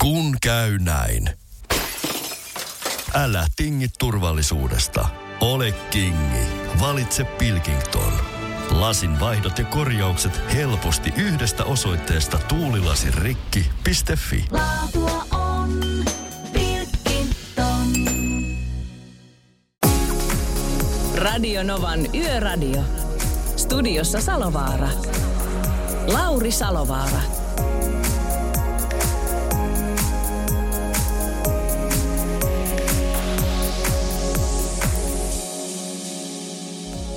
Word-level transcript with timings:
Kun 0.00 0.36
käy 0.42 0.78
näin. 0.78 1.30
Älä 3.14 3.46
tingi 3.56 3.86
turvallisuudesta. 3.98 5.08
Ole 5.40 5.72
kingi. 5.72 6.46
Valitse 6.80 7.24
Pilkington. 7.24 8.12
Lasin 8.70 9.20
vaihdot 9.20 9.58
ja 9.58 9.64
korjaukset 9.64 10.40
helposti 10.54 11.12
yhdestä 11.16 11.64
osoitteesta 11.64 12.38
tuulilasirikki.fi. 12.38 14.44
Laatua 14.50 15.24
on 15.32 15.80
Pilkington. 16.52 17.86
Radio 21.16 21.62
Novan 21.62 22.14
Yöradio. 22.14 22.82
Studiossa 23.56 24.20
Salovaara. 24.20 24.88
Lauri 26.06 26.50
Salovaara. 26.50 27.39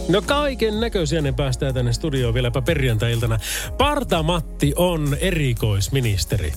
No 0.09 0.21
kaiken 0.21 0.79
näköisiä 0.79 1.21
ne 1.21 1.31
päästään 1.31 1.73
tänne 1.73 1.93
studioon 1.93 2.33
vieläpä 2.33 2.61
perjantai-iltana. 2.61 3.39
Parta-Matti 3.77 4.73
on 4.75 5.17
erikoisministeri. 5.19 6.53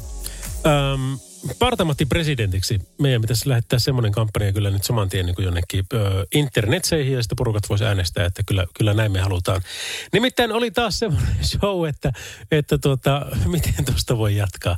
Öm, 0.66 1.18
Parta-Matti 1.58 2.06
presidentiksi. 2.06 2.80
Meidän 2.98 3.20
pitäisi 3.20 3.48
lähettää 3.48 3.78
semmoinen 3.78 4.12
kampanja 4.12 4.52
kyllä 4.52 4.70
nyt 4.70 4.84
saman 4.84 5.08
tien 5.08 5.26
niin 5.26 5.34
kuin 5.34 5.44
jonnekin 5.44 5.84
ö, 5.92 6.26
internetseihin 6.34 7.12
ja 7.12 7.22
sitten 7.22 7.36
porukat 7.36 7.68
voisi 7.68 7.84
äänestää, 7.84 8.24
että 8.24 8.42
kyllä, 8.46 8.66
kyllä 8.78 8.94
näin 8.94 9.12
me 9.12 9.20
halutaan. 9.20 9.62
Nimittäin 10.12 10.52
oli 10.52 10.70
taas 10.70 10.98
semmoinen 10.98 11.44
show, 11.60 11.88
että, 11.88 12.12
että 12.50 12.78
tuota, 12.78 13.26
miten 13.52 13.84
tuosta 13.84 14.18
voi 14.18 14.36
jatkaa. 14.36 14.76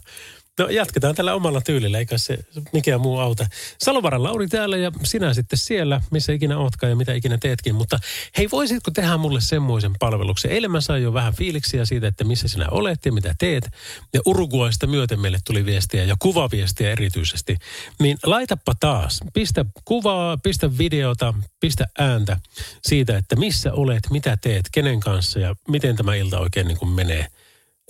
No 0.59 0.69
jatketaan 0.69 1.15
tällä 1.15 1.35
omalla 1.35 1.61
tyylillä, 1.61 1.99
eikä 1.99 2.19
se 2.19 2.39
mikään 2.73 3.01
muu 3.01 3.19
auta. 3.19 3.47
Salovaran 3.79 4.23
Lauri 4.23 4.49
täällä 4.49 4.77
ja 4.77 4.93
sinä 5.05 5.35
sitten 5.35 5.59
siellä, 5.59 6.01
missä 6.11 6.33
ikinä 6.33 6.59
ootkaan 6.59 6.91
ja 6.91 6.97
mitä 6.97 7.13
ikinä 7.13 7.39
teetkin. 7.39 7.75
Mutta 7.75 7.99
hei, 8.39 8.49
voisitko 8.53 8.91
tehdä 8.91 9.17
mulle 9.17 9.41
semmoisen 9.41 9.93
palveluksen? 9.99 10.51
Eilen 10.51 10.71
mä 10.71 10.81
sain 10.81 11.03
jo 11.03 11.13
vähän 11.13 11.35
fiiliksiä 11.35 11.85
siitä, 11.85 12.09
että 12.09 12.25
missä 12.25 12.49
sinä 12.49 12.69
olet 12.71 13.07
ja 13.07 13.13
mitä 13.13 13.35
teet. 13.39 13.71
Ja 14.15 14.21
Uruguaista 14.27 14.87
myöten 14.87 15.21
meille 15.21 15.39
tuli 15.45 15.67
viestiä 15.67 16.05
ja 16.05 16.17
kuvaviestiä 16.19 16.91
erityisesti. 16.91 17.57
Niin 18.01 18.19
laitappa 18.25 18.73
taas, 18.81 19.21
pistä 19.35 19.65
kuvaa, 19.85 20.37
pistä 20.37 20.79
videota, 20.79 21.35
pistä 21.61 21.87
ääntä 21.99 22.37
siitä, 22.83 23.17
että 23.17 23.37
missä 23.37 23.73
olet, 23.73 24.03
mitä 24.11 24.37
teet, 24.37 24.69
kenen 24.73 25.01
kanssa 25.01 25.39
ja 25.39 25.57
miten 25.69 25.97
tämä 25.97 26.15
ilta 26.15 26.39
oikein 26.39 26.67
niin 26.69 26.79
kuin 26.79 26.91
menee. 26.91 27.27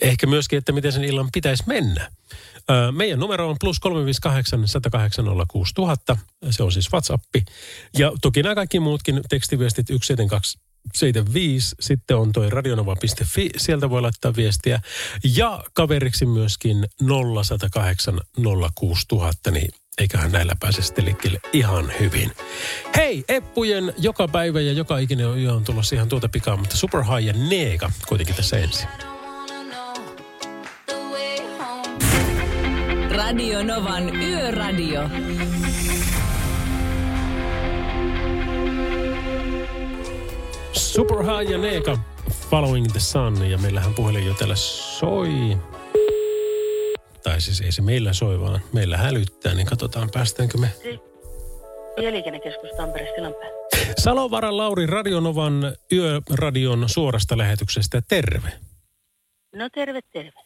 Ehkä 0.02 0.26
myöskin, 0.26 0.58
että 0.58 0.72
miten 0.72 0.92
sen 0.92 1.04
illan 1.04 1.28
pitäisi 1.32 1.64
mennä. 1.66 2.10
Meidän 2.92 3.18
numero 3.18 3.50
on 3.50 3.56
plus 3.60 3.80
358 3.80 4.68
108 4.68 5.24
06000. 5.48 6.16
Se 6.50 6.62
on 6.62 6.72
siis 6.72 6.92
WhatsApp. 6.92 7.24
Ja 7.98 8.12
toki 8.22 8.42
nämä 8.42 8.54
kaikki 8.54 8.80
muutkin 8.80 9.20
tekstiviestit 9.28 9.86
17275. 9.86 11.76
Sitten 11.80 12.16
on 12.16 12.32
toi 12.32 12.50
radionova.fi. 12.50 13.50
Sieltä 13.56 13.90
voi 13.90 14.02
laittaa 14.02 14.36
viestiä. 14.36 14.80
Ja 15.36 15.64
kaveriksi 15.72 16.26
myöskin 16.26 16.86
0108 17.00 18.20
06000. 18.74 19.50
Niin 19.50 19.68
eiköhän 19.98 20.32
näillä 20.32 20.56
pääse 20.60 20.82
sitten 20.82 21.16
ihan 21.52 21.92
hyvin. 22.00 22.32
Hei, 22.96 23.24
Eppujen 23.28 23.94
joka 23.98 24.28
päivä 24.28 24.60
ja 24.60 24.72
joka 24.72 24.98
ikinen 24.98 25.26
on 25.52 25.64
tulossa 25.64 25.94
ihan 25.94 26.08
tuota 26.08 26.28
pikaa, 26.28 26.56
mutta 26.56 26.76
Super 26.76 27.02
High 27.04 27.26
ja 27.26 27.32
Neega 27.32 27.90
kuitenkin 28.08 28.36
tässä 28.36 28.58
ensin. 28.58 28.88
Radio 33.18 33.62
Novan 33.62 34.22
Yöradio. 34.22 35.00
Super 40.72 41.16
High 41.18 41.50
ja 41.50 41.58
Neeka, 41.58 41.98
Following 42.50 42.86
the 42.86 43.00
Sun. 43.00 43.50
Ja 43.50 43.58
meillähän 43.58 43.94
puhelin 43.94 44.26
jo 44.26 44.34
täällä 44.34 44.56
soi. 44.56 45.58
Tai 47.22 47.40
siis 47.40 47.60
ei 47.60 47.72
se 47.72 47.82
meillä 47.82 48.12
soi, 48.12 48.40
vaan 48.40 48.60
meillä 48.72 48.96
hälyttää, 48.96 49.54
niin 49.54 49.66
katsotaan 49.66 50.10
päästäänkö 50.12 50.58
me. 50.58 50.70
Tieliikennekeskus 51.96 52.70
Tampere. 52.76 53.08
Salovaran 53.98 54.56
Lauri 54.56 54.86
Radionovan 54.86 55.72
Yöradion 55.92 56.88
suorasta 56.88 57.38
lähetyksestä. 57.38 58.02
Terve. 58.08 58.52
No 59.54 59.68
terve, 59.74 60.00
terve. 60.12 60.40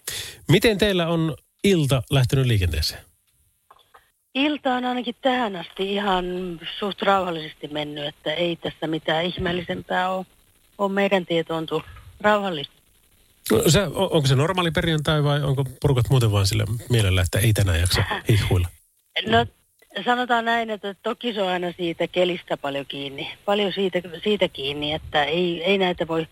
Miten 0.48 0.78
teillä 0.78 1.08
on 1.08 1.36
ilta 1.64 2.02
lähtenyt 2.10 2.46
liikenteeseen? 2.46 3.00
Ilta 4.34 4.74
on 4.74 4.84
ainakin 4.84 5.14
tähän 5.22 5.56
asti 5.56 5.92
ihan 5.92 6.24
suht 6.78 7.02
rauhallisesti 7.02 7.68
mennyt, 7.68 8.06
että 8.06 8.32
ei 8.32 8.56
tässä 8.56 8.86
mitään 8.86 9.24
ihmeellisempää 9.24 10.10
ole, 10.10 10.26
ole 10.78 10.92
meidän 10.92 11.26
tietoon 11.26 11.66
tullut. 11.66 11.86
Rauhallista. 12.20 12.74
No, 13.52 13.62
se, 13.70 13.82
on- 13.82 14.12
onko 14.12 14.26
se 14.26 14.34
normaali 14.36 14.70
perjantai 14.70 15.24
vai 15.24 15.42
onko 15.42 15.64
porukat 15.82 16.10
muuten 16.10 16.32
vaan 16.32 16.46
sillä 16.46 16.64
mielellä, 16.90 17.22
että 17.22 17.38
ei 17.38 17.52
tänään 17.52 17.80
jaksa 17.80 18.04
hihuilla? 18.28 18.68
No 19.26 19.46
sanotaan 20.04 20.44
näin, 20.44 20.70
että 20.70 20.94
toki 21.02 21.34
se 21.34 21.42
on 21.42 21.48
aina 21.48 21.72
siitä 21.76 22.08
kelistä 22.08 22.56
paljon 22.56 22.86
kiinni. 22.86 23.32
Paljon 23.44 23.72
siitä, 23.72 24.00
siitä 24.24 24.48
kiinni, 24.48 24.92
että 24.92 25.24
ei, 25.24 25.64
ei 25.64 25.78
näitä 25.78 26.08
voi, 26.08 26.26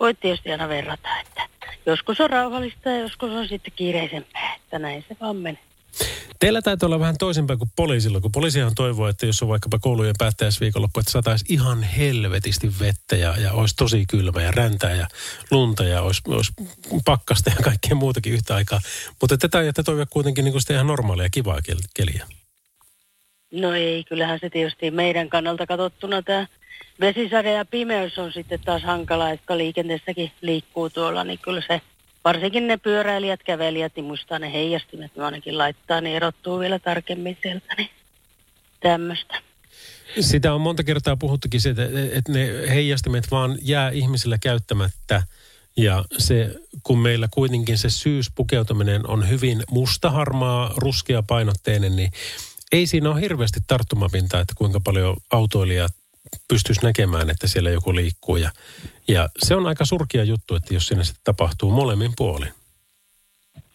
voi 0.00 0.14
tietysti 0.14 0.50
aina 0.50 0.68
verrata. 0.68 1.08
Että 1.20 1.42
joskus 1.86 2.20
on 2.20 2.30
rauhallista 2.30 2.90
ja 2.90 2.98
joskus 2.98 3.30
on 3.30 3.48
sitten 3.48 3.72
kiireisempää, 3.76 4.54
että 4.54 4.78
näin 4.78 5.04
se 5.08 5.16
vaan 5.20 5.36
menee. 5.36 5.62
Teillä 6.40 6.62
täytyy 6.62 6.86
olla 6.86 7.00
vähän 7.00 7.18
toisinpäin 7.18 7.58
kuin 7.58 7.70
poliisilla, 7.76 8.20
kun 8.20 8.32
poliisihan 8.32 8.74
toivoo, 8.74 9.08
että 9.08 9.26
jos 9.26 9.42
on 9.42 9.48
vaikkapa 9.48 9.78
koulujen 9.78 10.14
päättäjäisviikonloppu, 10.18 11.00
että 11.00 11.12
saataisiin 11.12 11.52
ihan 11.52 11.82
helvetisti 11.82 12.72
vettä 12.80 13.16
ja, 13.16 13.34
ja 13.40 13.52
olisi 13.52 13.76
tosi 13.76 14.04
kylmä 14.08 14.42
ja 14.42 14.50
räntää 14.50 14.94
ja 14.94 15.06
lunta 15.50 15.84
ja 15.84 16.02
olisi, 16.02 16.22
olisi 16.26 16.52
pakkasta 17.04 17.50
ja 17.50 17.56
kaikkea 17.62 17.94
muutakin 17.94 18.32
yhtä 18.32 18.54
aikaa. 18.54 18.80
Mutta 19.20 19.38
tätä 19.38 19.58
ajatte 19.58 19.82
toivoa 19.82 20.06
kuitenkin 20.06 20.44
niin 20.44 20.52
kuin 20.52 20.62
sitä 20.62 20.74
ihan 20.74 20.86
normaalia 20.86 21.30
kivaa 21.30 21.58
kel- 21.58 21.88
keliä. 21.94 22.26
No 23.54 23.74
ei, 23.74 24.04
kyllähän 24.04 24.38
se 24.40 24.50
tietysti 24.50 24.90
meidän 24.90 25.28
kannalta 25.28 25.66
katsottuna 25.66 26.22
tämä 26.22 26.46
vesisade 27.00 27.52
ja 27.52 27.64
pimeys 27.64 28.18
on 28.18 28.32
sitten 28.32 28.60
taas 28.60 28.82
hankala, 28.82 29.30
jotka 29.30 29.58
liikenteessäkin 29.58 30.32
liikkuu 30.40 30.90
tuolla, 30.90 31.24
niin 31.24 31.38
kyllä 31.38 31.62
se, 31.68 31.80
varsinkin 32.24 32.66
ne 32.66 32.76
pyöräilijät, 32.76 33.42
kävelijät, 33.42 33.92
niin 33.96 34.04
muistaa 34.04 34.38
ne 34.38 34.52
heijastimet, 34.52 35.16
ne 35.16 35.24
ainakin 35.24 35.58
laittaa, 35.58 36.00
niin 36.00 36.16
erottuu 36.16 36.58
vielä 36.58 36.78
tarkemmin 36.78 37.38
sieltä, 37.42 37.74
niin 37.78 37.90
tämmöistä. 38.80 39.38
Sitä 40.20 40.54
on 40.54 40.60
monta 40.60 40.84
kertaa 40.84 41.16
puhuttukin 41.16 41.60
siitä, 41.60 41.84
että 42.12 42.32
ne 42.32 42.48
heijastimet 42.68 43.30
vaan 43.30 43.58
jää 43.62 43.90
ihmisillä 43.90 44.38
käyttämättä. 44.38 45.22
Ja 45.76 46.04
se, 46.18 46.54
kun 46.82 46.98
meillä 46.98 47.28
kuitenkin 47.30 47.78
se 47.78 47.90
syyspukeutuminen 47.90 49.06
on 49.06 49.28
hyvin 49.28 49.62
mustaharmaa, 49.70 50.74
ruskea 50.76 51.22
painotteinen, 51.22 51.96
niin 51.96 52.10
ei 52.74 52.86
siinä 52.86 53.10
ole 53.10 53.20
hirveästi 53.20 53.60
tarttumapintaa, 53.66 54.40
että 54.40 54.54
kuinka 54.56 54.80
paljon 54.80 55.16
autoilijat 55.30 55.92
pystyisi 56.48 56.82
näkemään, 56.82 57.30
että 57.30 57.46
siellä 57.48 57.70
joku 57.70 57.94
liikkuu. 57.94 58.36
Ja, 58.36 58.50
ja 59.08 59.28
se 59.38 59.56
on 59.56 59.66
aika 59.66 59.84
surkia 59.84 60.24
juttu, 60.24 60.54
että 60.54 60.74
jos 60.74 60.86
siinä 60.86 61.04
sitten 61.04 61.24
tapahtuu 61.24 61.70
molemmin 61.70 62.12
puolin. 62.16 62.52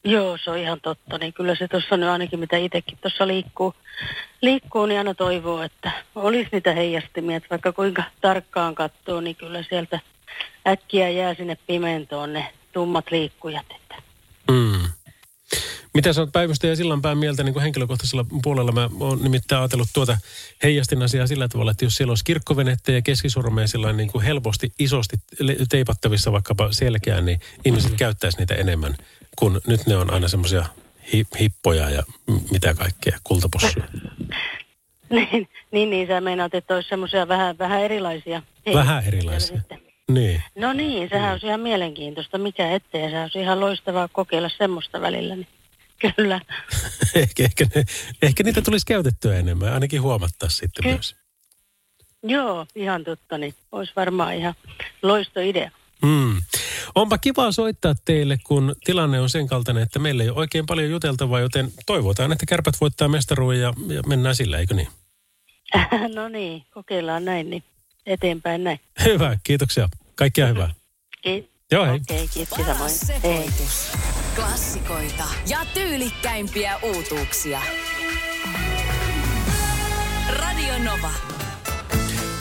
Joo, 0.04 0.38
se 0.44 0.52
on 0.52 0.58
ihan 0.58 0.80
totta, 0.82 1.18
niin 1.18 1.34
kyllä 1.34 1.56
se 1.56 1.68
tuossa 1.68 1.98
nyt 1.98 2.10
ainakin 2.10 2.40
mitä 2.40 2.58
itsekin 2.58 2.98
tuossa 3.02 3.28
liikkuu, 3.28 3.74
liikkuu, 4.42 4.86
niin 4.86 4.98
aina 4.98 5.14
toivoo, 5.14 5.62
että 5.62 5.92
olisi 6.16 6.50
niitä 6.52 6.74
heijastimia, 6.74 7.38
että 7.38 7.50
vaikka 7.50 7.72
kuinka 7.74 8.04
tarkkaan 8.22 8.76
katsoo, 8.76 9.22
niin 9.22 9.36
kyllä 9.36 9.64
sieltä 9.70 10.00
äkkiä 10.68 11.10
jää 11.10 11.34
sinne 11.34 11.58
pimentoon 11.68 12.34
ne 12.34 12.54
tummat 12.74 13.12
liikkujat, 13.12 13.66
että 13.76 13.90
Mm. 14.52 14.90
Mitä 15.94 16.14
sä 16.14 16.22
oot 16.22 16.32
päivystäjä 16.32 16.76
Sillanpään 16.76 17.18
mieltä 17.18 17.44
niin 17.44 17.54
kuin 17.54 17.64
henkilökohtaisella 17.64 18.26
puolella? 18.44 18.72
Mä 18.72 18.90
oon 19.00 19.24
nimittäin 19.24 19.62
ajatellut 19.62 19.88
tuota 19.94 20.18
heijastin 20.64 21.02
asiaa 21.02 21.28
sillä 21.28 21.48
tavalla, 21.48 21.72
että 21.72 21.86
jos 21.86 21.96
siellä 21.96 22.12
olisi 22.12 22.24
kirkkovenettä 22.26 22.92
ja 22.92 23.02
keskisormeja 23.02 23.68
sillä 23.68 23.94
niin 23.94 24.12
kuin 24.12 24.24
helposti, 24.24 24.72
isosti 24.80 25.18
teipattavissa 25.70 26.32
vaikkapa 26.32 26.72
selkeään, 26.72 27.26
niin 27.26 27.40
ihmiset 27.66 27.94
käyttäisi 27.94 28.38
niitä 28.38 28.56
enemmän, 28.56 28.96
kun 29.36 29.62
nyt 29.68 29.86
ne 29.88 29.96
on 29.96 30.14
aina 30.14 30.28
semmoisia 30.28 30.66
hi- 31.14 31.28
hippoja 31.40 31.90
ja 31.90 32.04
mitä 32.52 32.74
kaikkea, 32.74 33.18
kultapossuja. 33.24 33.86
niin, 35.10 35.48
niin, 35.72 35.90
niin 35.90 36.08
sä 36.08 36.22
meinaat, 36.22 36.54
että 36.54 36.76
olisi 36.76 36.90
semmoisia 36.90 37.28
vähän, 37.28 37.58
vähän 37.58 37.82
erilaisia. 37.82 38.42
Vähän 38.74 39.04
erilaisia. 39.08 39.58
Sitten. 39.58 39.82
Niin. 40.12 40.44
No 40.56 40.74
niin, 40.74 41.10
sehän 41.10 41.32
olisi 41.32 41.48
ihan 41.48 41.60
mielenkiintoista, 41.60 42.38
mikä 42.38 42.72
ettei, 42.72 43.12
se 43.12 43.22
olisi 43.22 43.40
ihan 43.40 43.60
loistavaa 43.60 44.08
kokeilla 44.08 44.50
semmoista 44.58 45.02
välillä, 45.02 45.36
niin 45.36 45.48
kyllä. 46.00 46.42
ehkä, 47.16 47.44
ehkä, 47.44 47.66
ne, 47.76 47.86
ehkä 48.22 48.44
niitä 48.44 48.62
tulisi 48.62 48.86
käytettyä 48.86 49.36
enemmän, 49.36 49.74
ainakin 49.74 50.02
huomattaa 50.02 50.50
sitten 50.50 50.84
Ky- 50.84 50.90
myös. 50.90 51.16
Joo, 52.24 52.66
ihan 52.76 53.04
totta, 53.04 53.38
niin 53.38 53.54
olisi 53.72 53.94
varmaan 53.96 54.36
ihan 54.36 54.54
loisto 55.02 55.40
idea. 55.40 55.72
Mm. 56.02 56.42
Onpa 56.96 57.18
kiva 57.18 57.52
soittaa 57.52 57.96
teille, 58.06 58.38
kun 58.44 58.76
tilanne 58.84 59.20
on 59.20 59.30
sen 59.30 59.48
kaltainen, 59.48 59.84
että 59.84 60.00
meillä 60.00 60.24
ei 60.24 60.30
ole 60.30 60.38
oikein 60.38 60.66
paljon 60.66 60.90
juteltavaa, 60.90 61.40
joten 61.40 61.72
toivotaan, 61.86 62.32
että 62.32 62.46
kärpät 62.46 62.74
voittaa 62.82 63.08
mestaruuden 63.08 63.62
ja, 63.62 63.74
ja 63.88 64.02
mennään 64.08 64.36
sillä, 64.36 64.58
eikö 64.58 64.74
niin? 64.74 64.88
no 66.16 66.30
niin, 66.30 66.64
kokeillaan 66.74 67.26
näin, 67.26 67.50
niin 67.50 67.64
eteenpäin 68.06 68.64
näin. 68.64 68.80
Hyvä, 69.06 69.38
kiitoksia. 69.44 69.90
Kaikkea 70.16 70.48
hyvää. 70.48 70.74
Ki- 71.22 71.50
Joo, 71.72 71.86
hei. 71.86 71.96
Okei, 71.96 72.28
kiitos 72.34 72.58
samoin. 72.58 72.78
Paras 72.78 73.12
Hei. 73.24 73.50
Klassikoita 74.40 75.24
ja 75.48 75.60
tyylikkäimpiä 75.74 76.78
uutuuksia. 76.84 77.62
Radio 80.30 80.74
Nova. 80.84 81.12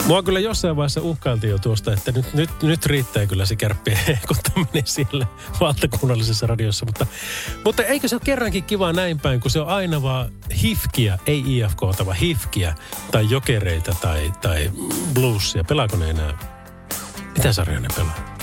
Mua 0.05 0.23
kyllä 0.23 0.39
jossain 0.39 0.75
vaiheessa 0.75 1.01
uhkailtiin 1.01 1.51
jo 1.51 1.57
tuosta, 1.57 1.93
että 1.93 2.11
nyt, 2.11 2.33
nyt, 2.33 2.49
nyt 2.61 2.85
riittää 2.85 3.25
kyllä 3.25 3.45
se 3.45 3.55
kärppien 3.55 3.97
heikuttaminen 4.07 4.83
siellä 4.85 5.27
valtakunnallisessa 5.59 6.47
radiossa. 6.47 6.85
Mutta, 6.85 7.05
mutta 7.65 7.83
eikö 7.83 8.07
se 8.07 8.15
ole 8.15 8.21
kerrankin 8.25 8.63
kiva 8.63 8.93
näin 8.93 9.19
päin, 9.19 9.39
kun 9.39 9.51
se 9.51 9.59
on 9.59 9.67
aina 9.67 10.01
vaan 10.01 10.31
hifkiä, 10.61 11.19
ei 11.25 11.43
IFK, 11.57 11.81
vaan 11.81 12.17
hifkiä 12.17 12.75
tai 13.11 13.29
jokereita 13.29 13.95
tai, 14.01 14.31
tai 14.41 14.71
bluesia. 15.13 15.63
Pelaako 15.63 15.97
ne 15.97 16.09
enää? 16.09 16.37
Mitä 17.37 17.53
sarjaa 17.53 17.79
ne 17.79 17.87
pelaa? 17.95 18.35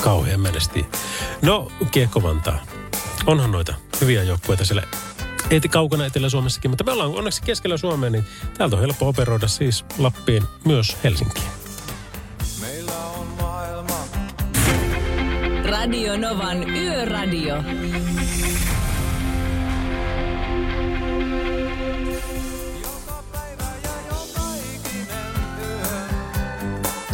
Kauhean 0.00 0.40
menesti. 0.40 0.86
No, 1.42 1.72
Kiekko 1.90 2.22
Vantaa. 2.22 2.73
Onhan 3.26 3.52
noita 3.52 3.74
hyviä 4.00 4.22
joukkueita 4.22 4.64
siellä 4.64 4.82
Eeti 5.50 5.68
kaukana 5.68 6.06
Etelä-Suomessakin, 6.06 6.70
mutta 6.70 6.84
me 6.84 6.92
ollaan 6.92 7.10
onneksi 7.10 7.42
keskellä 7.42 7.76
Suomea, 7.76 8.10
niin 8.10 8.24
täältä 8.58 8.76
on 8.76 8.82
helppo 8.82 9.08
operoida 9.08 9.48
siis 9.48 9.84
Lappiin 9.98 10.42
myös 10.64 10.96
Helsinkiin. 11.04 11.46
Radio 15.64 16.16
Novan 16.16 16.70
Yöradio. 16.70 17.62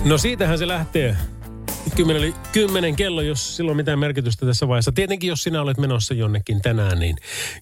No 0.05 0.19
siitähän 0.19 0.59
se 0.59 0.69
lähtee. 0.69 1.17
Kymmenen, 1.97 2.35
kymmenen 2.53 2.97
kello, 2.97 3.23
jos 3.23 3.57
sillä 3.57 3.71
on 3.71 3.77
mitään 3.77 3.99
merkitystä 3.99 4.47
tässä 4.47 4.69
vaiheessa. 4.69 4.93
Tietenkin, 4.93 5.29
jos 5.29 5.43
sinä 5.43 5.63
olet 5.63 5.79
menossa 5.79 6.15
jonnekin 6.15 6.63
tänään, 6.63 6.99
niin 6.99 7.17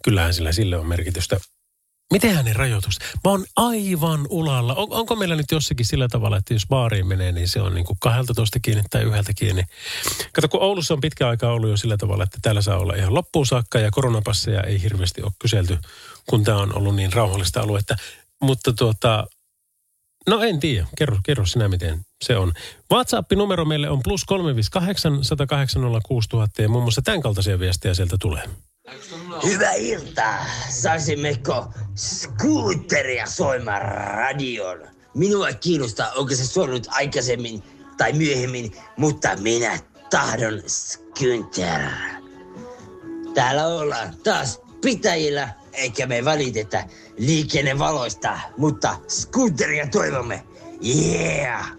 kyllähän 0.05 0.35
sillä 0.35 0.53
sille 0.53 0.77
on 0.77 0.87
merkitystä. 0.87 1.37
Mitenhän 2.13 2.45
ne 2.45 2.53
rajoitukset? 2.53 3.03
Mä 3.25 3.31
oon 3.31 3.45
aivan 3.57 4.27
ulalla. 4.31 4.75
On, 4.75 4.87
onko 4.91 5.17
meillä 5.17 5.37
nyt 5.37 5.51
jossakin 5.53 5.87
sillä 5.87 6.09
tavalla, 6.09 6.37
että 6.37 6.55
jos 6.55 6.67
baariin 6.69 7.07
menee, 7.07 7.33
niin 7.33 7.49
se 7.49 7.61
on 7.61 7.75
niin 7.75 7.85
kuin 7.85 7.97
12 8.01 8.61
kiinni 8.61 8.83
tai 8.91 9.03
yhdeltä 9.03 9.33
kiinni. 9.35 9.63
Kato, 10.33 10.49
kun 10.49 10.63
Oulussa 10.63 10.95
on 10.95 11.01
pitkä 11.01 11.29
aikaa 11.29 11.53
ollut 11.53 11.71
jo 11.71 11.77
sillä 11.77 11.97
tavalla, 11.97 12.25
että 12.25 12.39
täällä 12.43 12.63
saa 12.63 12.79
olla 12.79 12.95
ihan 12.95 13.15
loppuun 13.15 13.47
saakka 13.47 13.79
ja 13.79 13.91
koronapasseja 13.91 14.63
ei 14.63 14.83
hirveästi 14.83 15.23
ole 15.23 15.33
kyselty, 15.39 15.79
kun 16.27 16.45
tämä 16.45 16.59
on 16.59 16.77
ollut 16.77 16.97
niin 16.97 17.13
rauhallista 17.13 17.61
aluetta. 17.61 17.97
Mutta 18.43 18.73
tuota, 18.73 19.27
No 20.29 20.43
en 20.43 20.61
tiedä. 20.61 20.87
Kerro, 20.99 21.19
kerro 21.25 21.47
sinä, 21.47 21.69
miten 21.69 22.01
se 22.25 22.37
on. 22.37 22.53
WhatsApp-numero 22.93 23.65
meille 23.65 23.91
on 23.91 24.01
plus 24.05 24.25
358 24.25 25.25
108 25.25 25.83
6000 26.09 26.63
ja 26.63 26.69
muun 26.69 26.85
muassa 26.85 27.03
tämän 27.03 27.23
kaltaisia 27.23 27.59
viestejä 27.59 27.95
sieltä 27.95 28.17
tulee. 28.21 28.45
Hyvää 29.45 29.73
iltaa. 29.73 30.47
Saisimmeko 30.69 31.73
skuutteria 31.95 33.27
soimaan 33.27 33.83
radion? 33.83 34.79
Minua 35.15 35.53
kiinnostaa, 35.53 36.13
onko 36.17 36.35
se 36.35 36.47
soinut 36.47 36.87
aikaisemmin 36.91 37.63
tai 37.97 38.13
myöhemmin, 38.13 38.73
mutta 38.97 39.37
minä 39.37 39.79
tahdon 40.11 40.63
skynter. 40.67 41.81
Täällä 43.35 43.67
ollaan 43.67 44.15
taas 44.25 44.61
pitäjillä, 44.81 45.49
eikä 45.73 46.07
me 46.07 46.25
välitetä 46.25 46.85
liikennevaloista, 47.19 48.41
mutta 48.57 48.97
skuutteria 49.09 49.87
toivomme. 49.87 50.45
Yeah! 50.87 51.73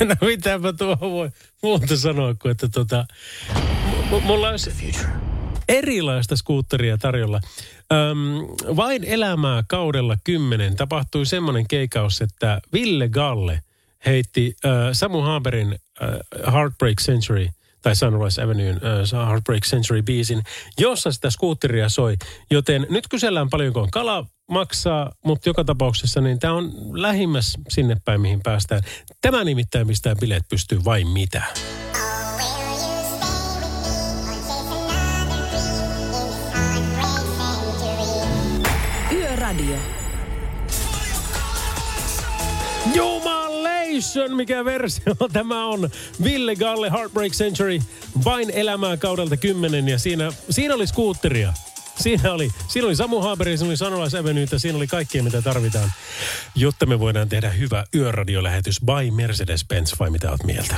no 0.08 0.14
mitäpä 0.20 0.72
tuo 0.72 0.98
voi 1.00 1.30
muuta 1.62 1.96
sanoa 1.96 2.34
kuin, 2.34 2.52
että 2.52 2.68
tota, 2.68 3.06
m- 4.10 4.22
mulla 4.22 4.48
olisi 4.48 4.92
erilaista 5.68 6.36
skuutteria 6.36 6.98
tarjolla. 6.98 7.40
Öm, 7.92 8.76
vain 8.76 9.04
elämää 9.04 9.64
kaudella 9.68 10.16
10 10.24 10.76
tapahtui 10.76 11.26
semmoinen 11.26 11.68
keikaus, 11.68 12.22
että 12.22 12.60
Ville 12.72 13.08
Galle 13.08 13.62
heitti 14.06 14.56
äh, 14.64 14.70
Samu 14.92 15.20
Haberin 15.20 15.78
äh, 16.02 16.52
Heartbreak 16.52 16.98
Century 17.00 17.48
tai 17.82 17.96
Sunrise 17.96 18.42
Avenuen 18.42 18.76
äh, 18.76 19.26
Heartbreak 19.26 19.64
Century 19.64 20.02
biisin, 20.02 20.42
jossa 20.78 21.12
sitä 21.12 21.30
skuutteria 21.30 21.88
soi. 21.88 22.16
Joten 22.50 22.86
nyt 22.90 23.08
kysellään 23.08 23.50
paljonko 23.50 23.88
kala 23.92 24.26
maksaa, 24.50 25.12
mutta 25.24 25.48
joka 25.48 25.64
tapauksessa 25.64 26.20
niin 26.20 26.38
tämä 26.38 26.54
on 26.54 26.72
lähimmäs 27.02 27.58
sinne 27.68 27.96
päin, 28.04 28.20
mihin 28.20 28.40
päästään. 28.42 28.82
Tämä 29.20 29.44
nimittäin 29.44 29.86
mistä 29.86 30.16
bileet 30.20 30.44
pystyy 30.48 30.84
vain 30.84 31.08
mitä. 31.08 31.42
Yöradio. 39.12 39.76
Jumalation, 43.96 44.36
mikä 44.36 44.64
versio 44.64 45.14
tämä 45.32 45.66
on. 45.66 45.90
Ville 46.24 46.56
Galle 46.56 46.90
Heartbreak 46.90 47.32
Century, 47.32 47.78
vain 48.24 48.50
elämää 48.50 48.96
kaudelta 48.96 49.36
10 49.36 49.88
ja 49.88 49.98
siinä, 49.98 50.32
siinä 50.50 50.74
oli 50.74 50.86
skuutteria. 50.86 51.52
Siinä 51.96 52.32
oli, 52.32 52.50
siinä 52.68 52.86
oli 52.86 52.96
Samu 52.96 53.20
Haaberi, 53.20 53.56
siinä 53.56 53.68
oli 53.68 53.76
Sunrise 53.76 54.18
Avenuetä, 54.18 54.58
siinä 54.58 54.76
oli 54.76 54.86
kaikkea 54.86 55.22
mitä 55.22 55.42
tarvitaan, 55.42 55.92
jotta 56.54 56.86
me 56.86 57.00
voidaan 57.00 57.28
tehdä 57.28 57.50
hyvä 57.50 57.84
yöradiolähetys 57.94 58.80
by 58.80 59.10
Mercedes-Benz, 59.10 59.96
vai 60.00 60.10
mitä 60.10 60.30
oot 60.30 60.44
mieltä? 60.44 60.76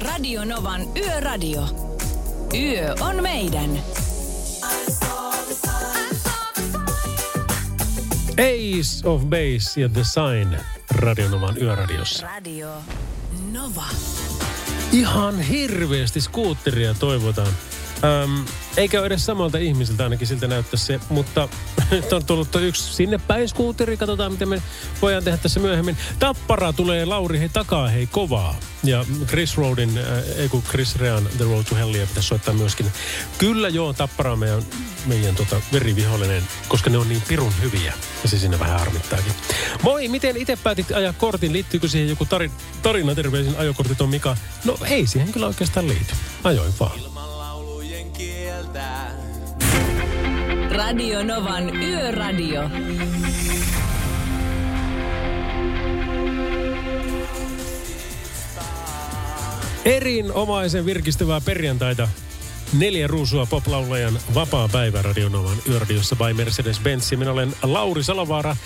Radio 0.00 0.44
Novan 0.44 0.80
Yöradio. 0.96 1.62
Yö 2.54 2.94
on 3.00 3.22
meidän. 3.22 3.70
Ace 8.38 9.08
of 9.08 9.22
Base 9.22 9.80
ja 9.80 9.88
The 9.88 10.02
Sign 10.04 10.56
Radionovan 10.90 11.56
yöradiossa. 11.62 12.26
Radio 12.26 12.68
Nova. 13.52 13.84
Ihan 14.92 15.40
hirveästi 15.40 16.20
skuutteria 16.20 16.94
toivotaan. 16.94 17.52
Öm, 18.04 18.44
eikä 18.76 18.98
ole 18.98 19.06
edes 19.06 19.26
samalta 19.26 19.58
ihmisiltä, 19.58 20.04
ainakin 20.04 20.26
siltä 20.26 20.46
näyttäisi 20.46 20.84
se, 20.84 21.00
mutta 21.08 21.48
nyt 21.90 22.12
on 22.12 22.24
tullut 22.24 22.48
yksi 22.60 22.94
sinne 22.94 23.18
päin 23.18 23.48
skuuteri. 23.48 23.96
Katsotaan, 23.96 24.32
miten 24.32 24.48
me 24.48 24.62
voidaan 25.02 25.24
tehdä 25.24 25.38
tässä 25.38 25.60
myöhemmin. 25.60 25.96
Tappara 26.18 26.72
tulee 26.72 27.04
Lauri 27.04 27.38
hei 27.38 27.48
takaa 27.48 27.88
hei 27.88 28.06
kovaa. 28.06 28.56
Ja 28.84 29.04
Chris 29.26 29.56
Roadin, 29.56 29.98
äh, 29.98 30.38
ei 30.38 30.48
Chris 30.68 30.96
Rean 30.96 31.28
The 31.36 31.44
Road 31.44 31.64
to 31.64 31.74
Hellia 31.74 32.06
pitäisi 32.06 32.28
soittaa 32.28 32.54
myöskin. 32.54 32.86
Kyllä 33.38 33.68
joo, 33.68 33.92
Tappara 33.92 34.32
on 34.32 34.38
meidän, 34.38 34.62
meidän 35.06 35.34
tota, 35.34 35.60
verivihollinen, 35.72 36.42
koska 36.68 36.90
ne 36.90 36.98
on 36.98 37.08
niin 37.08 37.22
pirun 37.28 37.52
hyviä. 37.62 37.92
Ja 38.22 38.28
se 38.28 38.38
sinne 38.38 38.58
vähän 38.58 38.78
harmittaakin. 38.78 39.32
Moi, 39.82 40.08
miten 40.08 40.36
itse 40.36 40.56
päätit 40.56 40.92
ajaa 40.92 41.12
kortin? 41.12 41.52
Liittyykö 41.52 41.88
siihen 41.88 42.08
joku 42.08 42.24
tari, 42.24 42.50
tarina 42.82 43.14
terveisin 43.14 43.56
ajokortit 43.58 44.00
on 44.00 44.08
Mika? 44.08 44.36
No 44.64 44.78
ei 44.84 45.06
siihen 45.06 45.32
kyllä 45.32 45.46
oikeastaan 45.46 45.88
liity. 45.88 46.14
Ajoin 46.44 46.72
vaan. 46.80 47.07
Radio 50.78 51.24
Novan 51.24 51.82
Yöradio. 51.82 52.70
Erinomaisen 59.84 60.86
virkistävää 60.86 61.40
perjantaita. 61.40 62.08
Neljä 62.78 63.06
ruusua 63.06 63.46
poplaulajan 63.46 64.18
vapaa 64.34 64.68
päivä 64.68 65.02
Radionovan 65.02 65.56
yöradiossa 65.68 66.16
by 66.16 66.44
Mercedes-Benz. 66.44 67.16
Minä 67.16 67.32
olen 67.32 67.52
Lauri 67.62 68.02
Salovaara. 68.02 68.56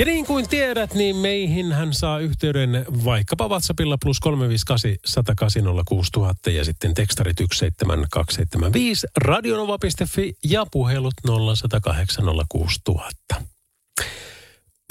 Ja 0.00 0.06
niin 0.06 0.26
kuin 0.26 0.48
tiedät, 0.48 0.94
niin 0.94 1.16
meihin 1.16 1.72
hän 1.72 1.92
saa 1.94 2.18
yhteyden 2.18 2.84
vaikkapa 3.04 3.48
WhatsAppilla 3.48 3.98
plus 4.02 4.20
358 4.20 4.96
108 5.04 5.62
6000 5.84 6.50
ja 6.50 6.64
sitten 6.64 6.94
tekstarit 6.94 7.36
17275 7.52 9.06
radionova.fi 9.16 10.34
ja 10.44 10.66
puhelut 10.72 11.14
0108 11.24 12.24
06000. 12.48 13.42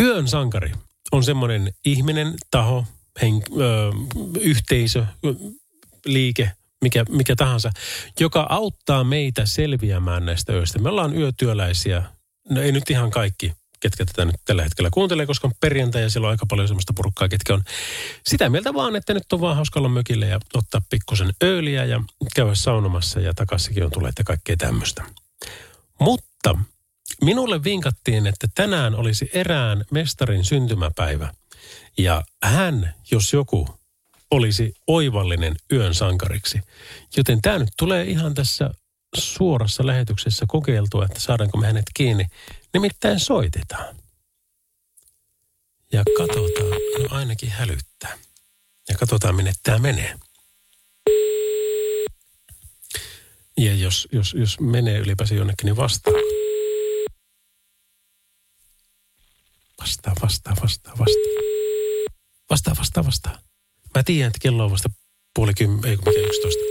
Yön 0.02 0.28
sankari 0.28 0.72
on 1.12 1.24
semmoinen 1.24 1.74
ihminen, 1.86 2.34
taho, 2.52 2.86
hen- 3.22 3.62
ö, 3.62 3.92
yhteisö, 4.40 5.06
liike, 6.06 6.52
mikä, 6.82 7.06
mikä 7.10 7.36
tahansa, 7.36 7.72
joka 8.20 8.46
auttaa 8.50 9.04
meitä 9.04 9.46
selviämään 9.46 10.26
näistä 10.26 10.54
öistä. 10.54 10.80
Me 10.80 10.90
ollaan 10.90 11.18
yötyöläisiä, 11.18 12.04
no 12.50 12.62
ei 12.62 12.72
nyt 12.72 12.90
ihan 12.90 13.12
kaikki, 13.12 13.54
ketkä 13.80 14.06
tätä 14.06 14.26
nyt 14.26 14.36
tällä 14.46 14.64
hetkellä 14.64 14.90
kuuntelee, 14.94 15.26
koska 15.26 15.48
on 15.48 15.54
perjantai 15.60 16.02
ja 16.02 16.10
siellä 16.10 16.26
on 16.26 16.32
aika 16.32 16.46
paljon 16.46 16.68
semmoista 16.68 16.94
porukkaa, 16.94 17.30
ketkä 17.30 17.54
on 17.54 17.64
sitä 18.28 18.50
mieltä 18.50 18.74
vaan, 18.74 18.96
että 18.96 19.14
nyt 19.14 19.34
on 19.34 19.42
vaan 19.42 19.56
hauska 19.56 19.80
olla 19.80 19.90
mökille 19.90 20.28
ja 20.28 20.40
ottaa 20.54 20.82
pikkusen 20.90 21.34
ööliä 21.44 21.86
ja 21.86 22.04
käydä 22.36 22.56
saunomassa 22.56 23.20
ja 23.20 23.34
takaisinkin 23.34 23.84
on 23.84 23.92
tulee 23.92 24.12
ja 24.18 24.24
kaikkea 24.24 24.58
tämmöistä. 24.58 25.04
Mutta 26.00 26.58
minulle 27.22 27.64
vinkattiin, 27.64 28.28
että 28.28 28.48
tänään 28.56 28.96
olisi 28.96 29.30
erään 29.34 29.86
mestarin 29.92 30.46
syntymäpäivä. 30.46 31.34
Ja 31.98 32.24
hän, 32.44 32.96
jos 33.12 33.34
joku, 33.34 33.80
olisi 34.32 34.74
oivallinen 34.88 35.56
yön 35.72 35.94
sankariksi. 35.94 36.62
Joten 37.18 37.42
tämä 37.42 37.60
nyt 37.60 37.70
tulee 37.78 38.04
ihan 38.04 38.34
tässä 38.34 38.70
suorassa 39.16 39.86
lähetyksessä 39.86 40.46
kokeiltua, 40.48 41.06
että 41.06 41.20
saadaanko 41.20 41.58
me 41.58 41.68
hänet 41.68 41.86
kiinni. 41.94 42.26
Nimittäin 42.74 43.20
soitetaan. 43.20 43.96
Ja 45.94 46.04
katsotaan, 46.18 46.82
no 47.00 47.08
ainakin 47.18 47.50
hälyttää. 47.50 48.18
Ja 48.90 48.96
katsotaan, 48.96 49.36
minne 49.36 49.54
tämä 49.64 49.78
menee. 49.78 50.20
Ja 53.58 53.76
jos, 53.76 54.08
jos, 54.12 54.34
jos 54.34 54.60
menee 54.60 54.98
ylipäänsä 54.98 55.36
jonnekin, 55.36 55.66
niin 55.66 55.78
vastaa. 55.78 56.14
Vastaa, 59.82 60.14
vastaa, 60.22 60.54
vastaa, 60.62 60.94
vastaa. 61.00 61.40
Vastaa, 62.50 62.74
vastaa, 62.80 63.06
vastaa. 63.06 63.40
Mä 63.96 64.04
tiedän, 64.04 64.28
että 64.28 64.40
kello 64.42 64.66
on 64.66 64.72
vasta 64.72 64.90
puoli 65.36 65.54
kymmentä, 65.54 65.88
ei 65.88 65.98
kun 65.98 66.08
mikä 66.08 66.28
yksitoista. 66.28 66.69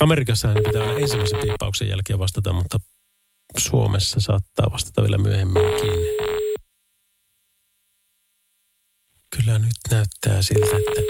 Amerikassa 0.00 0.48
hän 0.48 0.56
pitää 0.66 0.82
aina 0.82 0.98
ensimmäisen 0.98 1.40
piippauksen 1.40 1.88
jälkeen 1.88 2.18
vastata, 2.18 2.52
mutta 2.52 2.78
Suomessa 3.56 4.20
saattaa 4.20 4.72
vastata 4.72 5.02
vielä 5.02 5.18
myöhemminkin. 5.18 5.92
Kyllä 9.36 9.58
nyt 9.58 9.76
näyttää 9.90 10.42
siltä, 10.42 10.76
että 10.76 11.02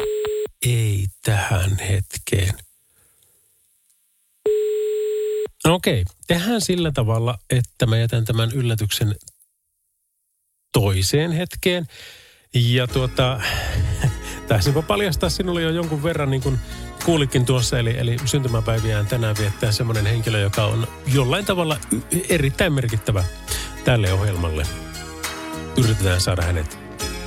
ei 0.67 1.07
tähän 1.23 1.79
hetkeen. 1.79 2.55
No 5.67 5.75
okei, 5.75 6.05
tehdään 6.27 6.61
sillä 6.61 6.93
tavalla, 6.93 7.39
että 7.51 7.87
mä 7.87 7.99
jätän 7.99 8.25
tämän 8.25 8.53
yllätyksen 8.53 9.15
toiseen 10.73 11.33
hetkeen. 11.33 11.87
Ja 12.55 12.87
tuota, 12.87 13.41
taisinpa 14.49 14.83
paljastaa 14.83 15.31
sinulle 15.31 15.63
jo 15.63 15.71
jonkun 15.71 16.03
verran, 16.03 16.31
niin 16.31 16.43
kuin 16.43 16.59
kuulikin 17.09 17.47
tuossa, 17.47 17.79
eli, 17.79 17.99
eli 17.99 18.17
syntymäpäiviään 18.25 19.07
tänään 19.07 19.37
viettää 19.39 19.73
semmoinen 19.73 20.07
henkilö, 20.07 20.41
joka 20.41 20.65
on 20.65 20.87
jollain 21.15 21.45
tavalla 21.45 21.77
erittäin 22.29 22.73
merkittävä 22.73 23.25
tälle 23.85 24.13
ohjelmalle. 24.13 24.67
Yritetään 25.77 26.21
saada 26.21 26.43
hänet 26.43 26.79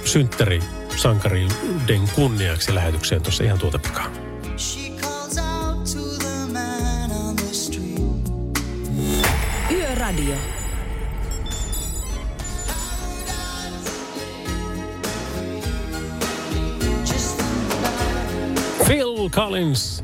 synttäri 0.06 0.60
sankariden 0.96 2.02
kunniaksi 2.16 2.76
lähetykseen 2.76 3.22
tuossa 3.22 3.44
ihan 3.44 3.60
tuota 3.60 3.80
pikaa. 3.80 4.12
She 4.58 4.92
Phil 18.92 19.30
Collins, 19.30 20.04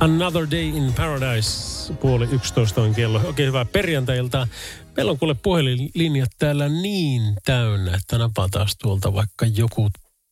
Another 0.00 0.46
Day 0.50 0.68
in 0.68 0.92
Paradise, 0.92 1.92
puoli 1.94 2.28
11 2.32 2.82
on 2.82 2.94
kello. 2.94 3.20
Oikein 3.24 3.46
hyvää 3.46 3.64
perjantailta. 3.64 4.48
Meillä 4.96 5.12
on 5.12 5.18
kuule 5.18 5.34
puhelinlinjat 5.34 6.30
täällä 6.38 6.68
niin 6.68 7.22
täynnä, 7.44 7.94
että 7.94 8.18
napaa 8.18 8.48
taas 8.50 8.76
tuolta 8.82 9.12
vaikka 9.14 9.46
joku 9.46 9.88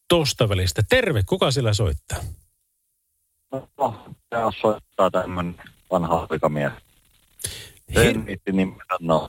tosta 0.09 0.49
välistä. 0.49 0.83
Terve, 0.89 1.23
kuka 1.23 1.51
sillä 1.51 1.75
soittaa? 1.75 2.19
No, 3.53 4.05
tää 4.31 4.51
soittaa 4.61 5.11
tämmönen 5.11 5.57
vanha 5.91 6.27
aikamies. 6.31 6.73
Hir- 7.93 8.97
no. 9.01 9.29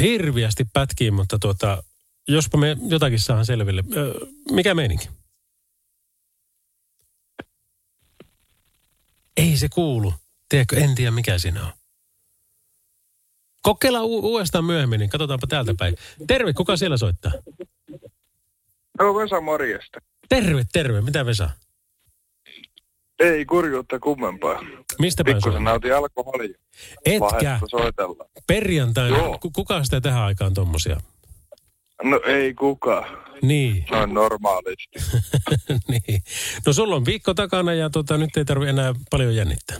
hirviästi 0.00 0.64
pätkii, 0.72 1.10
mutta 1.10 1.38
tuota, 1.38 1.82
jospa 2.28 2.58
me 2.58 2.76
jotakin 2.88 3.20
saadaan 3.20 3.46
selville. 3.46 3.84
Mikä 4.50 4.74
meininki? 4.74 5.08
Ei 9.36 9.56
se 9.56 9.68
kuulu. 9.68 10.14
Tiedätkö, 10.48 10.76
en 10.76 10.94
tiedä 10.94 11.10
mikä 11.10 11.38
siinä 11.38 11.64
on. 11.66 11.72
Kokeillaan 13.62 14.04
u- 14.04 14.18
uudestaan 14.32 14.64
myöhemmin, 14.64 15.00
niin 15.00 15.10
katsotaanpa 15.10 15.46
täältä 15.46 15.74
päin. 15.78 15.96
Terve, 16.26 16.52
kuka 16.52 16.76
siellä 16.76 16.96
soittaa? 16.96 17.32
No 18.98 19.14
Vesa 19.14 19.40
morjesta. 19.40 19.98
Terve, 20.28 20.64
terve. 20.72 21.00
Mitä 21.00 21.26
Vesa? 21.26 21.50
Ei 23.18 23.44
kurjuutta 23.44 23.98
kummempaa. 23.98 24.62
Mistä 24.98 25.24
päin 25.24 25.36
Pikkusen 25.36 25.64
nautin 25.64 25.94
alkoholia. 25.96 26.58
Etkä. 27.04 27.60
Perjantaina. 28.46 29.16
Joo. 29.18 29.38
Ku- 29.38 29.50
Kuka 29.50 29.84
sitä 29.84 30.00
tähän 30.00 30.22
aikaan 30.22 30.54
tommosia? 30.54 31.00
No 32.02 32.20
ei 32.26 32.54
kukaan. 32.54 33.25
Niin. 33.42 33.84
Noin 33.90 34.14
normaalisti. 34.14 34.98
niin. 35.88 36.22
No 36.66 36.72
sulla 36.72 36.96
on 36.96 37.04
viikko 37.04 37.34
takana 37.34 37.74
ja 37.74 37.90
tota, 37.90 38.18
nyt 38.18 38.36
ei 38.36 38.44
tarvi 38.44 38.68
enää 38.68 38.94
paljon 39.10 39.36
jännittää. 39.36 39.76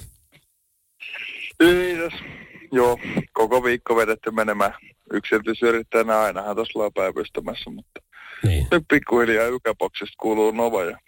Tässä. 1.59 2.25
Joo, 2.73 2.99
koko 3.33 3.65
viikko 3.65 3.97
vedetty 3.97 4.31
menemään 4.31 4.75
yksityisyrittäjänä 5.13 6.19
ainahan 6.21 6.57
tuossa 6.57 6.79
ollaan 6.79 6.93
päivystämässä, 6.95 7.71
mutta 7.71 8.01
Niin. 8.43 8.67
nyt 8.71 8.85
pikkuhiljaa 8.91 9.47
ykäboksista 9.47 10.15
kuuluu 10.21 10.51
Nova 10.51 10.85
ja 10.85 10.99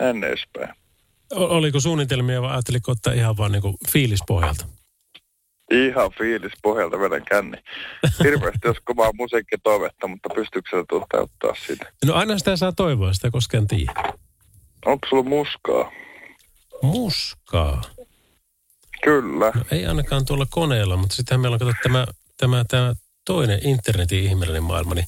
en 0.00 0.24
edespäin. 0.24 0.68
O- 1.34 1.56
oliko 1.56 1.80
suunnitelmia 1.80 2.42
vai 2.42 2.52
ajatteliko 2.52 2.92
ottaa 2.92 3.12
ihan 3.12 3.36
vaan 3.36 3.52
niinku 3.52 3.74
fiilispohjalta? 3.92 4.66
Ihan 5.70 6.10
fiilis 6.18 6.52
pohjalta 6.62 7.00
vedän 7.00 7.24
känni. 7.24 7.56
Hirveästi 8.24 8.68
jos 8.68 8.76
kovaa 8.84 9.10
musiikkitoivetta, 9.14 10.08
mutta 10.08 10.28
pystyykö 10.34 10.68
se 10.70 10.84
toteuttaa 10.88 11.54
sitä? 11.66 11.92
No 12.04 12.14
aina 12.14 12.38
sitä 12.38 12.56
saa 12.56 12.72
toivoa, 12.72 13.12
sitä 13.12 13.30
koskaan 13.30 13.66
tiedä. 13.66 13.92
Onko 14.86 15.08
sulla 15.08 15.22
muskaa? 15.22 15.92
Muskaa. 16.82 17.82
Kyllä. 19.04 19.52
No 19.54 19.62
ei 19.70 19.86
ainakaan 19.86 20.24
tuolla 20.24 20.46
koneella, 20.50 20.96
mutta 20.96 21.16
sittenhän 21.16 21.40
meillä 21.40 21.54
on 21.54 21.58
kato, 21.58 21.72
tämä, 21.82 22.06
tämä, 22.36 22.64
tämä 22.68 22.94
toinen 23.24 23.66
internetin 23.68 24.24
ihmeellinen 24.24 24.62
maailma, 24.62 24.94
niin 24.94 25.06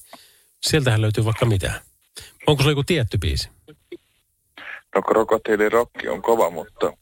sieltähän 0.61 1.01
löytyy 1.01 1.25
vaikka 1.25 1.47
mitä. 1.47 1.81
Onko 2.47 2.63
se 2.63 2.69
joku 2.69 2.85
tietty 2.85 3.19
biisi? 3.19 3.49
No 4.95 5.03
krokotiilirokki 5.03 6.09
on 6.09 6.23
kova, 6.23 6.51
mutta 6.51 6.93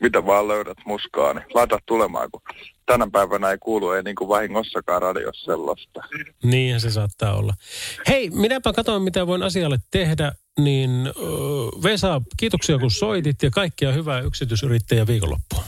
mitä 0.00 0.26
vaan 0.26 0.48
löydät 0.48 0.78
muskaa, 0.84 1.34
niin 1.34 1.44
laita 1.54 1.78
tulemaan, 1.86 2.28
kun 2.30 2.42
tänä 2.90 3.08
päivänä 3.12 3.50
ei 3.50 3.58
kuulu, 3.58 3.90
ei 3.90 4.02
niin 4.02 4.16
kuin 4.16 4.28
vahingossakaan 4.28 5.02
radiossa 5.02 5.44
sellaista. 5.44 6.00
Niin 6.42 6.80
se 6.80 6.90
saattaa 6.90 7.36
olla. 7.36 7.54
Hei, 8.08 8.30
minäpä 8.30 8.72
katsoin, 8.72 9.02
mitä 9.02 9.26
voin 9.26 9.42
asialle 9.42 9.78
tehdä. 9.90 10.32
Niin 10.58 10.90
Vesa, 11.82 12.20
kiitoksia 12.36 12.78
kun 12.78 12.90
soitit 12.90 13.42
ja 13.42 13.50
kaikkia 13.50 13.92
hyvää 13.92 14.20
yksityisyrittäjä 14.20 15.06
viikonloppua. 15.06 15.64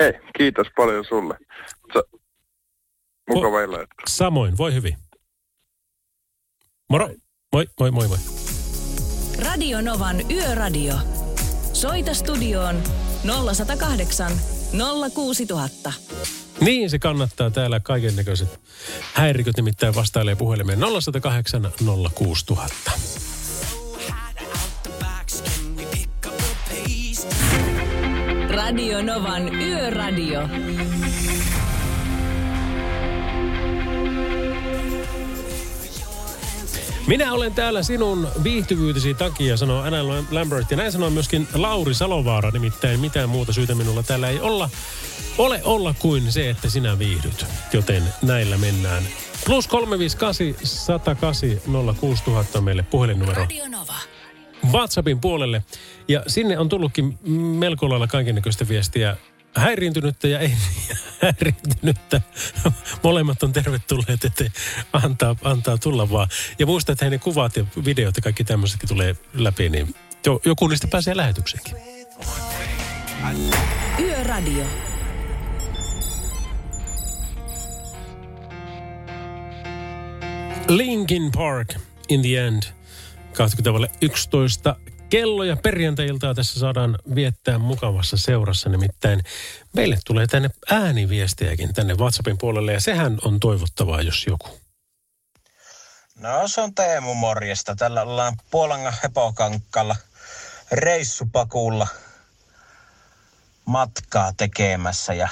Hei, 0.00 0.12
kiitos 0.38 0.66
paljon 0.76 1.04
sulle. 1.08 1.34
Mukava 3.30 3.60
illan 3.60 3.80
jatko. 3.80 4.02
Samoin, 4.08 4.58
voi 4.58 4.74
hyvin. 4.74 4.96
Moro. 6.90 7.08
Moi, 7.52 7.66
moi, 7.80 7.90
moi, 7.90 8.08
moi. 8.08 8.18
Radio 9.44 9.80
Novan 9.80 10.30
Yöradio. 10.30 10.94
Soita 11.72 12.14
studioon 12.14 12.82
0108 13.54 14.32
06000. 15.14 15.92
Niin 16.60 16.90
se 16.90 16.98
kannattaa 16.98 17.50
täällä 17.50 17.80
kaiken 17.80 18.16
näköiset 18.16 18.60
häiriköt 19.12 19.56
nimittäin 19.56 19.94
vastailee 19.94 20.36
puhelimeen 20.36 20.78
0108 21.02 21.70
06000. 22.14 22.92
Radio 28.48 29.02
Novan 29.02 29.54
Yöradio. 29.54 30.40
Minä 37.12 37.32
olen 37.32 37.54
täällä 37.54 37.82
sinun 37.82 38.28
viihtyvyytesi 38.44 39.14
takia, 39.14 39.56
sanoo 39.56 39.82
Anna 39.82 40.08
Lambert. 40.30 40.70
Ja 40.70 40.76
näin 40.76 40.92
sanoo 40.92 41.10
myöskin 41.10 41.48
Lauri 41.54 41.94
Salovaara, 41.94 42.50
nimittäin 42.50 43.00
mitään 43.00 43.28
muuta 43.28 43.52
syytä 43.52 43.74
minulla 43.74 44.02
täällä 44.02 44.28
ei 44.28 44.40
olla. 44.40 44.70
Ole 45.38 45.60
olla 45.64 45.94
kuin 45.98 46.32
se, 46.32 46.50
että 46.50 46.70
sinä 46.70 46.98
viihdyt. 46.98 47.46
Joten 47.72 48.02
näillä 48.22 48.56
mennään. 48.58 49.02
Plus 49.46 49.68
358 49.68 50.66
108 50.66 51.50
06000 52.00 52.58
on 52.58 52.64
meille 52.64 52.82
puhelinnumero 52.82 53.40
Radio 53.40 53.68
Nova. 53.68 53.96
WhatsAppin 54.72 55.20
puolelle. 55.20 55.62
Ja 56.08 56.22
sinne 56.26 56.58
on 56.58 56.68
tullutkin 56.68 57.18
melko 57.58 57.88
lailla 57.88 58.06
kaikennäköistä 58.06 58.68
viestiä. 58.68 59.16
Häiriintynyttä 59.56 60.28
ja 60.28 60.38
ei 60.38 60.52
häiriintynyttä. 61.22 62.20
Molemmat 63.02 63.42
on 63.42 63.52
tervetulleet, 63.52 64.24
että 64.24 64.44
antaa, 64.92 65.36
antaa 65.44 65.78
tulla 65.78 66.10
vaan. 66.10 66.28
Ja 66.58 66.66
muista, 66.66 66.92
että 66.92 67.10
ne 67.10 67.18
kuvat 67.18 67.56
ja 67.56 67.64
videot 67.84 68.16
ja 68.16 68.22
kaikki 68.22 68.44
tämmöisetkin 68.44 68.88
tulee 68.88 69.16
läpi, 69.34 69.68
niin 69.68 69.94
jo, 70.26 70.40
joku 70.44 70.68
niistä 70.68 70.86
pääsee 70.86 71.16
lähetykseenkin. 71.16 71.76
Yöradio. 73.98 74.64
Linkin 80.68 81.32
Park 81.32 81.74
in 82.08 82.22
the 82.22 82.46
end. 82.46 82.62
20 83.32 83.70
11 85.12 85.20
kello 85.20 85.44
ja 85.44 85.56
perjantailtaa 85.56 86.34
tässä 86.34 86.60
saadaan 86.60 86.98
viettää 87.14 87.58
mukavassa 87.58 88.16
seurassa. 88.16 88.68
Nimittäin 88.68 89.24
meille 89.72 89.98
tulee 90.06 90.26
tänne 90.26 90.50
ääniviestejäkin 90.70 91.74
tänne 91.74 91.94
WhatsAppin 91.94 92.38
puolelle 92.38 92.72
ja 92.72 92.80
sehän 92.80 93.18
on 93.24 93.40
toivottavaa, 93.40 94.02
jos 94.02 94.26
joku. 94.26 94.60
No 96.16 96.48
se 96.48 96.60
on 96.60 96.74
Teemu 96.74 97.14
morjesta. 97.14 97.76
Tällä 97.76 98.02
ollaan 98.02 98.36
Puolangan 98.50 98.94
hepokankkalla 99.02 99.96
reissupakulla 100.72 101.86
matkaa 103.64 104.32
tekemässä 104.36 105.14
ja 105.14 105.28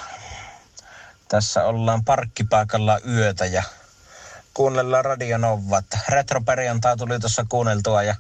tässä 1.29 1.65
ollaan 1.65 2.05
parkkipaikalla 2.05 2.99
yötä 2.99 3.47
ja 3.47 3.63
kuunnellaan 4.55 5.05
Radio 5.05 5.39
Nova. 5.39 5.83
Retroperjantai 6.09 6.97
tuli 6.97 7.21
tuossa 7.21 7.47
kuunneltua 7.49 8.03
ja 8.03 8.15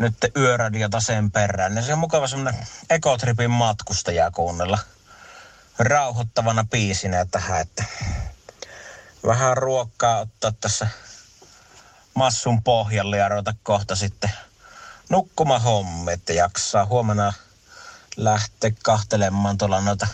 nyt 0.00 0.16
yöradiota 0.36 1.00
sen 1.00 1.30
perään. 1.30 1.76
Ja 1.76 1.82
se 1.82 1.92
on 1.92 1.98
mukava 1.98 2.26
semmonen 2.26 2.66
ekotripin 2.90 3.50
matkustaja 3.50 4.30
kuunnella 4.30 4.78
rauhoittavana 5.78 6.64
biisinä 6.64 7.26
tähän, 7.30 7.60
että 7.60 7.84
vähän 9.26 9.56
ruokkaa 9.56 10.18
ottaa 10.18 10.52
tässä 10.60 10.88
massun 12.14 12.62
pohjalle 12.62 13.16
ja 13.16 13.28
ruveta 13.28 13.54
kohta 13.62 13.96
sitten 13.96 14.30
nukkuma 15.08 15.58
hommi, 15.58 16.12
että 16.12 16.32
jaksaa 16.32 16.86
huomenna 16.86 17.32
lähteä 18.16 18.70
kahtelemaan 18.82 19.58
tuolla 19.58 19.80
noita 19.80 20.06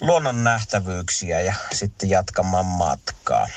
luonnon 0.00 0.44
nähtävyyksiä 0.44 1.40
ja 1.40 1.54
sitten 1.72 2.10
jatkamaan 2.10 2.66
matkaa. 2.66 3.48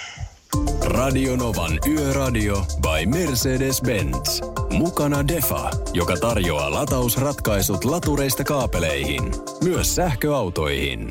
Radio 0.86 1.36
Novan 1.36 1.80
Yöradio 1.88 2.66
by 2.82 3.20
Mercedes-Benz. 3.20 4.42
Mukana 4.70 5.28
Defa, 5.28 5.70
joka 5.94 6.18
tarjoaa 6.18 6.72
latausratkaisut 6.72 7.86
latureista 7.86 8.44
kaapeleihin, 8.44 9.32
myös 9.64 9.96
sähköautoihin. 9.96 11.10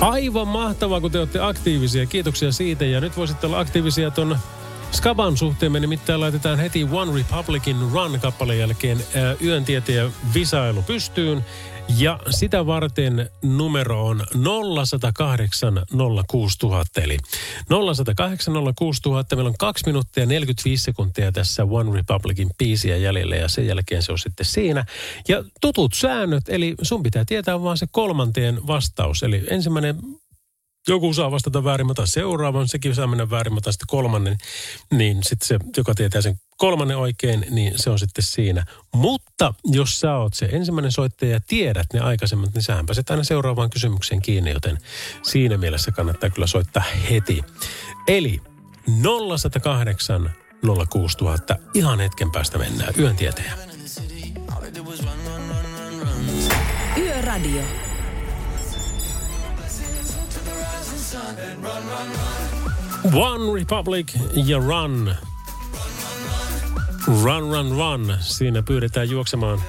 Aivan 0.00 0.48
mahtavaa, 0.48 1.00
kun 1.00 1.10
te 1.10 1.18
olette 1.18 1.40
aktiivisia. 1.40 2.06
Kiitoksia 2.06 2.52
siitä. 2.52 2.84
Ja 2.84 3.00
nyt 3.00 3.16
voisitte 3.16 3.46
olla 3.46 3.58
aktiivisia 3.58 4.10
ton 4.10 4.38
Skaban 4.92 5.36
suhteen. 5.36 5.72
Me 5.72 5.80
nimittäin 5.80 6.20
laitetaan 6.20 6.58
heti 6.58 6.88
One 6.92 7.12
Republicin 7.14 7.76
Run-kappaleen 7.92 8.58
jälkeen 8.58 9.04
ää, 9.14 9.34
visailu 10.34 10.82
pystyyn. 10.82 11.44
Ja 11.98 12.20
sitä 12.30 12.66
varten 12.66 13.30
numero 13.42 14.06
on 14.06 14.22
0108 14.76 15.82
06000. 16.28 17.00
Eli 17.00 17.18
0108 17.94 18.54
06000. 18.76 19.36
Meillä 19.36 19.48
on 19.48 19.54
2 19.58 19.86
minuuttia 19.86 20.22
ja 20.22 20.26
45 20.26 20.84
sekuntia 20.84 21.32
tässä 21.32 21.64
One 21.64 21.96
Republicin 21.96 22.50
biisiä 22.58 22.96
jäljellä 22.96 23.36
ja 23.36 23.48
sen 23.48 23.66
jälkeen 23.66 24.02
se 24.02 24.12
on 24.12 24.18
sitten 24.18 24.46
siinä. 24.46 24.84
Ja 25.28 25.44
tutut 25.60 25.94
säännöt, 25.94 26.48
eli 26.48 26.74
sun 26.82 27.02
pitää 27.02 27.24
tietää 27.24 27.62
vaan 27.62 27.78
se 27.78 27.86
kolmanteen 27.90 28.66
vastaus. 28.66 29.22
Eli 29.22 29.44
ensimmäinen 29.50 29.96
joku 30.88 31.14
saa 31.14 31.30
vastata 31.30 31.64
väärin, 31.64 31.86
mä 31.86 31.90
otan 31.90 32.06
seuraavan, 32.06 32.68
sekin 32.68 32.94
saa 32.94 33.06
mennä 33.06 33.30
väärin, 33.30 33.52
mä 33.52 33.58
otan 33.58 33.72
sitten 33.72 33.86
kolmannen, 33.88 34.38
niin 34.92 35.18
sitten 35.22 35.48
se, 35.48 35.58
joka 35.76 35.94
tietää 35.94 36.22
sen 36.22 36.40
kolmannen 36.56 36.96
oikein, 36.96 37.46
niin 37.50 37.72
se 37.76 37.90
on 37.90 37.98
sitten 37.98 38.24
siinä. 38.24 38.64
Mutta 38.94 39.54
jos 39.64 40.00
sä 40.00 40.16
oot 40.16 40.34
se 40.34 40.48
ensimmäinen 40.52 40.92
soittaja 40.92 41.32
ja 41.32 41.40
tiedät 41.46 41.86
ne 41.92 42.00
aikaisemmat, 42.00 42.54
niin 42.54 42.62
sähän 42.62 42.86
pääset 42.86 43.10
aina 43.10 43.24
seuraavaan 43.24 43.70
kysymykseen 43.70 44.22
kiinni, 44.22 44.50
joten 44.50 44.78
siinä 45.22 45.56
mielessä 45.56 45.92
kannattaa 45.92 46.30
kyllä 46.30 46.46
soittaa 46.46 46.82
heti. 47.10 47.42
Eli 48.08 48.40
0108 49.38 50.30
06000, 50.90 51.56
ihan 51.74 52.00
hetken 52.00 52.30
päästä 52.30 52.58
mennään 52.58 52.94
yön 52.98 53.16
tieteen. 53.16 53.52
Yöradio. 56.96 57.89
One 63.14 63.60
Republic 63.60 64.14
ja 64.46 64.58
Run. 64.58 65.14
Run, 67.06 67.50
run, 67.52 67.76
run. 67.76 68.16
Siinä 68.20 68.62
pyydetään 68.62 69.10
juoksemaan. 69.10 69.62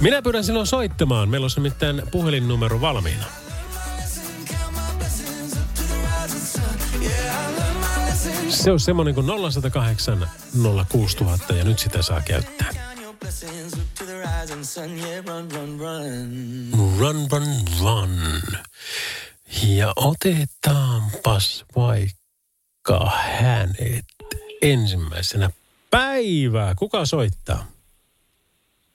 Minä 0.00 0.22
pyydän 0.22 0.44
sinua 0.44 0.64
soittamaan. 0.64 1.28
Meillä 1.28 1.44
on 1.44 1.50
nimittäin 1.56 2.02
puhelinnumero 2.10 2.80
valmiina. 2.80 3.24
Se 8.48 8.72
on 8.72 8.80
semmoinen 8.80 9.14
kuin 9.14 9.26
0108 9.26 10.30
06000 10.88 11.54
ja 11.54 11.64
nyt 11.64 11.78
sitä 11.78 12.02
saa 12.02 12.20
käyttää. 12.20 12.70
Run, 16.98 17.28
run, 17.30 17.46
run. 17.80 18.42
Ja 19.60 19.92
otetaanpas 19.96 21.64
vaikka 21.76 23.10
hänet 23.10 24.04
ensimmäisenä 24.62 25.50
päivää. 25.90 26.74
Kuka 26.74 27.06
soittaa? 27.06 27.66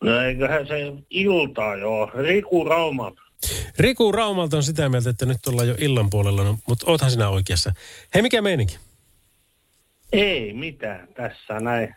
No 0.03 0.21
eiköhän 0.21 0.67
se 0.67 0.93
iltaa 1.09 1.75
joo. 1.75 2.11
Riku 2.13 2.63
Raumat. 2.63 3.13
Riku 3.79 4.11
Raumalta 4.11 4.57
on 4.57 4.63
sitä 4.63 4.89
mieltä, 4.89 5.09
että 5.09 5.25
nyt 5.25 5.47
ollaan 5.47 5.67
jo 5.67 5.75
illan 5.77 6.09
puolella, 6.09 6.43
no, 6.43 6.57
mutta 6.67 6.91
oothan 6.91 7.11
sinä 7.11 7.29
oikeassa. 7.29 7.73
Hei, 8.13 8.21
mikä 8.21 8.41
meininki? 8.41 8.77
Ei 10.11 10.53
mitään 10.53 11.07
tässä 11.13 11.59
näin. 11.59 11.95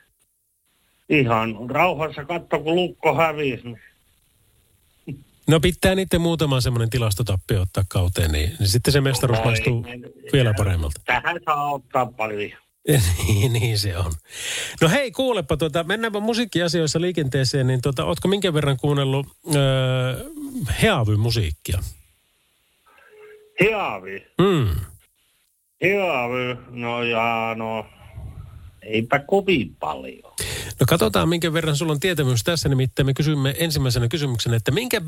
Ihan 1.08 1.70
rauhassa 1.70 2.24
katso, 2.24 2.58
kun 2.58 2.74
lukko 2.74 3.14
hävisi. 3.14 3.62
niin 3.64 3.78
No 5.50 5.60
pitää 5.60 5.94
niiden 5.94 6.20
muutama 6.20 6.60
semmoinen 6.60 6.90
tilastotappio 6.90 7.62
ottaa 7.62 7.84
kauteen, 7.88 8.32
niin, 8.32 8.52
niin 8.58 8.68
sitten 8.68 8.92
se 8.92 9.00
mestaruus 9.00 9.44
maistuu 9.44 9.86
ei, 9.88 10.02
vielä 10.32 10.54
paremmalta. 10.56 11.00
Tähän 11.04 11.40
saa 11.44 11.72
ottaa 11.72 12.06
paljon. 12.06 12.50
niin, 13.26 13.52
niin 13.52 13.78
se 13.78 13.96
on. 13.96 14.12
No 14.80 14.88
hei, 14.88 15.10
kuulepa, 15.10 15.56
tuota, 15.56 15.84
mennäänpä 15.84 16.20
musiikkiasioissa 16.20 17.00
liikenteeseen, 17.00 17.66
niin 17.66 17.82
tuota, 17.82 18.04
ootko 18.04 18.28
minkä 18.28 18.54
verran 18.54 18.76
kuunnellut 18.76 19.26
öö, 19.54 20.24
Heavy-musiikkia? 20.82 21.78
Hiavi. 23.60 24.26
Mm. 24.40 24.68
Hiavi. 25.82 26.56
No 26.70 27.02
ja 27.02 27.54
no. 27.58 27.86
Eipä 28.82 29.18
kovin 29.18 29.76
paljon. 29.80 30.32
No 30.80 30.86
katsotaan, 30.88 31.28
minkä 31.28 31.52
verran 31.52 31.76
sulla 31.76 31.92
on 31.92 32.00
tietämys 32.00 32.44
tässä. 32.44 32.68
Nimittäin 32.68 33.06
me 33.06 33.14
kysymme 33.14 33.54
ensimmäisenä 33.58 34.08
kysymyksenä, 34.08 34.56
että 34.56 34.70
minkä 34.70 35.00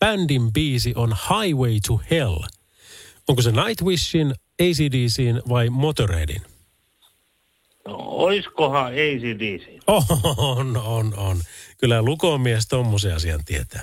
bändin 0.00 0.52
biisi 0.52 0.92
on 0.96 1.16
Highway 1.28 1.80
to 1.86 2.00
Hell? 2.10 2.36
Onko 3.28 3.42
se 3.42 3.50
Nightwishin, 3.50 4.34
ACDCin 4.62 5.42
vai 5.48 5.70
Motorheadin? 5.70 6.42
No, 7.88 7.96
oiskohan 7.98 8.92
ACDC? 8.92 9.80
On, 9.86 10.76
on, 10.76 11.14
on. 11.16 11.40
Kyllä 11.78 12.02
lukomies 12.02 12.66
tommosen 12.68 13.14
asian 13.14 13.44
tietää. 13.44 13.82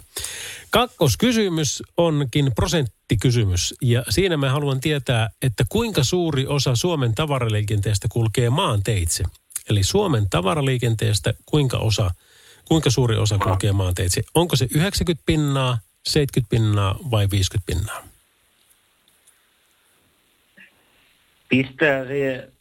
Kakkoskysymys 0.69 1.83
onkin 1.97 2.51
prosenttikysymys 2.55 3.75
ja 3.81 4.03
siinä 4.09 4.37
mä 4.37 4.49
haluan 4.51 4.79
tietää, 4.79 5.29
että 5.41 5.63
kuinka 5.69 6.03
suuri 6.03 6.47
osa 6.47 6.75
Suomen 6.75 7.15
tavaraliikenteestä 7.15 8.07
kulkee 8.11 8.49
maanteitse. 8.49 9.23
Eli 9.69 9.83
Suomen 9.83 10.29
tavaraliikenteestä 10.29 11.33
kuinka, 11.45 11.77
osa, 11.77 12.11
kuinka 12.65 12.89
suuri 12.89 13.17
osa 13.17 13.37
kulkee 13.37 13.71
maanteitse. 13.71 14.21
Onko 14.35 14.55
se 14.55 14.67
90 14.71 15.23
pinnaa, 15.25 15.77
70 16.07 16.49
pinnaa 16.49 16.99
vai 17.11 17.27
50 17.31 17.65
pinnaa? 17.65 18.07
Pistää 21.49 22.07
siihen... 22.07 22.51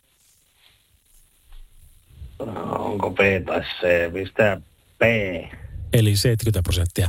Onko 2.79 3.11
B 3.11 3.19
tai 3.47 3.61
C? 3.61 4.13
Pistää 4.13 4.61
B. 4.99 5.03
Eli 5.93 6.17
70 6.17 6.63
prosenttia. 6.63 7.09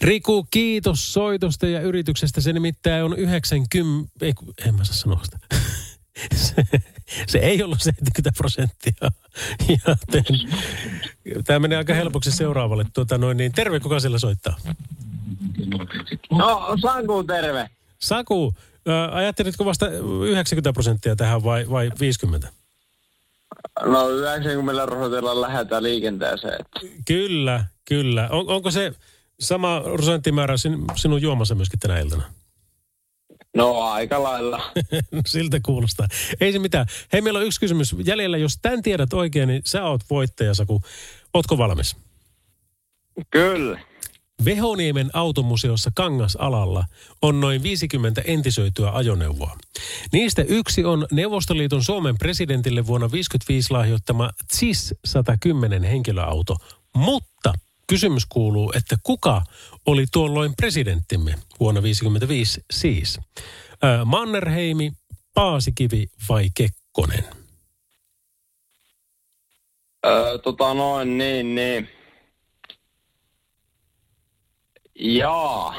Riku, 0.00 0.46
kiitos 0.50 1.12
soitosta 1.12 1.66
ja 1.66 1.80
yrityksestä. 1.80 2.40
Se 2.40 2.52
nimittäin 2.52 3.04
on 3.04 3.18
90... 3.18 4.10
Ei, 4.22 4.32
en 4.66 4.74
mä 4.74 4.84
saa 4.84 4.94
sanoa 4.94 5.24
sitä. 5.24 5.38
Se, 6.34 6.54
se 7.26 7.38
ei 7.38 7.62
ollut 7.62 7.82
70 7.82 8.30
prosenttia. 8.36 8.94
Joten 9.84 10.24
Tämä 11.44 11.58
menee 11.58 11.78
aika 11.78 11.94
helpoksi 11.94 12.32
seuraavalle. 12.32 12.86
Tuota, 12.94 13.18
noin, 13.18 13.36
niin 13.36 13.52
terve, 13.52 13.80
kuka 13.80 14.00
siellä 14.00 14.18
soittaa? 14.18 14.56
No, 16.30 16.76
Sanku, 16.82 17.24
terve. 17.24 17.70
Saku, 17.98 18.54
ajattelitko 19.12 19.64
vasta 19.64 19.86
90 20.26 20.72
prosenttia 20.72 21.16
tähän 21.16 21.44
vai, 21.44 21.70
vai 21.70 21.90
50? 22.00 22.48
No 23.84 24.08
90 24.08 24.86
prosentilla 24.86 25.40
lähdetään 25.40 25.82
liikenteeseen. 25.82 26.64
Kyllä, 27.06 27.64
kyllä. 27.84 28.28
On, 28.30 28.48
onko 28.48 28.70
se 28.70 28.92
sama 29.40 29.80
prosenttimäärä 29.80 30.56
sin, 30.56 30.84
sinun 30.96 31.22
juomassa 31.22 31.54
myöskin 31.54 31.80
tänä 31.80 31.98
iltana? 31.98 32.22
No 33.56 33.80
aika 33.80 34.22
lailla. 34.22 34.72
Siltä 35.26 35.60
kuulostaa. 35.64 36.06
Ei 36.40 36.52
se 36.52 36.58
mitään. 36.58 36.86
Hei, 37.12 37.20
meillä 37.20 37.38
on 37.38 37.46
yksi 37.46 37.60
kysymys 37.60 37.96
jäljellä. 38.04 38.38
Jos 38.38 38.58
tämän 38.62 38.82
tiedät 38.82 39.12
oikein, 39.12 39.48
niin 39.48 39.62
sä 39.64 39.84
oot 39.84 40.00
voittaja, 40.10 40.54
Saku. 40.54 40.82
Ootko 41.34 41.58
valmis? 41.58 41.96
Kyllä. 43.30 43.80
Vehoniemen 44.44 45.10
automuseossa 45.12 45.90
Kangasalalla 45.94 46.84
on 47.22 47.40
noin 47.40 47.62
50 47.62 48.22
entisöityä 48.24 48.90
ajoneuvoa. 48.90 49.58
Niistä 50.12 50.42
yksi 50.42 50.84
on 50.84 51.06
Neuvostoliiton 51.12 51.84
Suomen 51.84 52.18
presidentille 52.18 52.86
vuonna 52.86 53.08
1955 53.08 53.70
lahjoittama 53.70 54.30
CIS 54.54 54.94
110 55.04 55.82
henkilöauto. 55.82 56.56
Mutta 56.96 57.54
kysymys 57.86 58.26
kuuluu, 58.28 58.72
että 58.76 58.96
kuka 59.02 59.42
oli 59.86 60.06
tuolloin 60.12 60.54
presidenttimme 60.56 61.30
vuonna 61.60 61.80
1955 61.80 62.60
siis? 62.72 63.20
Mannerheimi, 64.04 64.92
Paasikivi 65.34 66.06
vai 66.28 66.48
Kekkonen? 66.54 67.24
Öö, 70.06 70.38
tota 70.38 70.74
noin, 70.74 71.18
niin, 71.18 71.54
niin. 71.54 71.97
Jaa. 74.98 75.74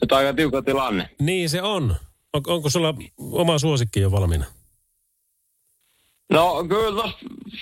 Nyt 0.00 0.12
aika 0.12 0.34
tiukka 0.34 0.62
tilanne. 0.62 1.10
Niin 1.20 1.50
se 1.50 1.62
on. 1.62 1.96
On, 2.32 2.42
onko 2.46 2.70
sulla 2.70 2.94
oma 3.18 3.58
suosikki 3.58 4.00
jo 4.00 4.10
valmiina? 4.10 4.44
No 6.30 6.64
kyllä 6.68 7.02
tos 7.02 7.10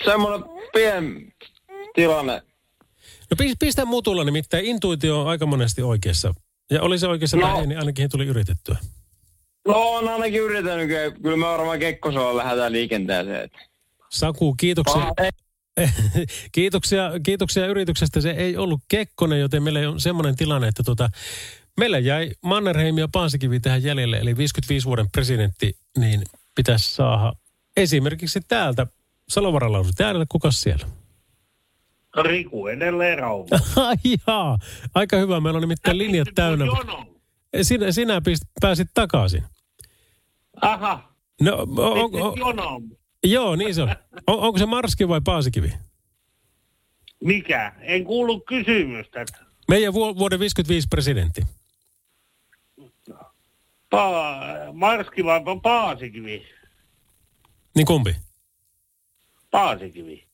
semmoinen 0.05 0.49
pien 0.73 1.33
tilanne. 1.95 2.41
No 3.31 3.35
pis- 3.43 3.55
pistä 3.59 3.85
mutulla, 3.85 4.23
nimittäin 4.23 4.65
intuitio 4.65 5.21
on 5.21 5.27
aika 5.27 5.45
monesti 5.45 5.81
oikeassa. 5.81 6.33
Ja 6.71 6.81
oli 6.81 6.99
se 6.99 7.07
oikeassa 7.07 7.37
No. 7.37 7.59
ei, 7.59 7.67
niin 7.67 7.79
ainakin 7.79 8.09
tuli 8.09 8.25
yritettyä. 8.25 8.77
No 9.67 9.73
on 9.75 10.07
ainakin 10.09 10.41
yrittänyt, 10.41 10.87
kyllä- 11.21 11.37
me 11.37 11.45
varmaan 11.45 11.79
Kekkosella 11.79 12.37
lähdetään 12.37 12.71
liikenteeseen. 12.71 13.49
Saku, 14.09 14.55
kiitoksia. 14.55 15.11
kiitoksia, 16.51 17.11
kiitoksia 17.23 17.65
yrityksestä. 17.65 18.21
Se 18.21 18.31
ei 18.31 18.57
ollut 18.57 18.81
Kekkonen, 18.87 19.39
joten 19.39 19.63
meillä 19.63 19.89
on 19.89 19.99
semmoinen 19.99 20.35
tilanne, 20.35 20.67
että 20.67 20.83
tota, 20.83 21.09
meillä 21.77 21.99
jäi 21.99 22.31
Mannerheim 22.41 22.97
ja 22.97 23.07
Paasikivi 23.11 23.59
tähän 23.59 23.83
jäljelle, 23.83 24.17
eli 24.17 24.37
55 24.37 24.85
vuoden 24.85 25.09
presidentti, 25.11 25.77
niin 25.97 26.21
pitäisi 26.55 26.93
saada 26.93 27.33
esimerkiksi 27.77 28.39
täältä 28.47 28.87
Salovaralla 29.29 29.79
on 29.79 29.85
täällä, 29.97 30.25
kuka 30.29 30.51
siellä? 30.51 30.85
Riku 32.23 32.67
edelleen 32.67 33.19
Rauma. 33.19 33.47
Jaa, 34.27 34.57
aika 34.95 35.17
hyvä. 35.17 35.39
Meillä 35.39 35.57
on 35.57 35.61
nimittäin 35.61 35.97
linjat 35.97 36.27
täynnä. 36.35 36.65
Sinä, 37.61 37.91
sinä 37.91 38.21
pääsit 38.61 38.87
takaisin. 38.93 39.43
Aha, 40.61 41.09
No, 41.41 41.57
on, 41.77 42.09
on, 42.41 42.59
on. 42.59 42.83
Joo, 43.23 43.55
niin 43.55 43.75
se 43.75 43.81
on. 43.81 43.89
on. 44.27 44.39
Onko 44.39 44.59
se 44.59 44.65
Marski 44.65 45.07
vai 45.07 45.21
Paasikivi? 45.23 45.73
Mikä? 47.23 47.73
En 47.81 48.03
kuullut 48.05 48.43
kysymystä. 48.47 49.25
Meidän 49.67 49.93
vu- 49.93 50.17
vuoden 50.17 50.39
55 50.39 50.87
presidentti. 50.89 51.41
Pa- 53.95 54.73
Marski 54.73 55.23
vai 55.25 55.39
Pa- 55.39 55.61
Paasikivi? 55.61 56.47
Niin 57.75 57.85
kumpi? 57.85 58.15
Paasikivi. 59.51 60.27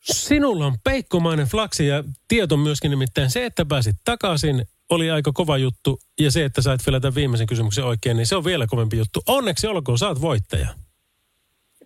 Sinulla 0.00 0.66
on 0.66 0.76
peikkomainen 0.84 1.46
flaksi 1.46 1.86
ja 1.86 2.04
tieto 2.28 2.56
myöskin 2.56 2.90
nimittäin 2.90 3.30
se, 3.30 3.46
että 3.46 3.64
pääsit 3.66 3.96
takaisin, 4.04 4.64
oli 4.90 5.10
aika 5.10 5.32
kova 5.32 5.58
juttu. 5.58 5.98
Ja 6.20 6.30
se, 6.30 6.44
että 6.44 6.62
sait 6.62 6.86
vielä 6.86 7.00
tämän 7.00 7.14
viimeisen 7.14 7.46
kysymyksen 7.46 7.84
oikein, 7.84 8.16
niin 8.16 8.26
se 8.26 8.36
on 8.36 8.44
vielä 8.44 8.66
kovempi 8.66 8.96
juttu. 8.96 9.22
Onneksi 9.26 9.66
olkoon, 9.66 9.98
saat 9.98 10.20
voittaja. 10.20 10.68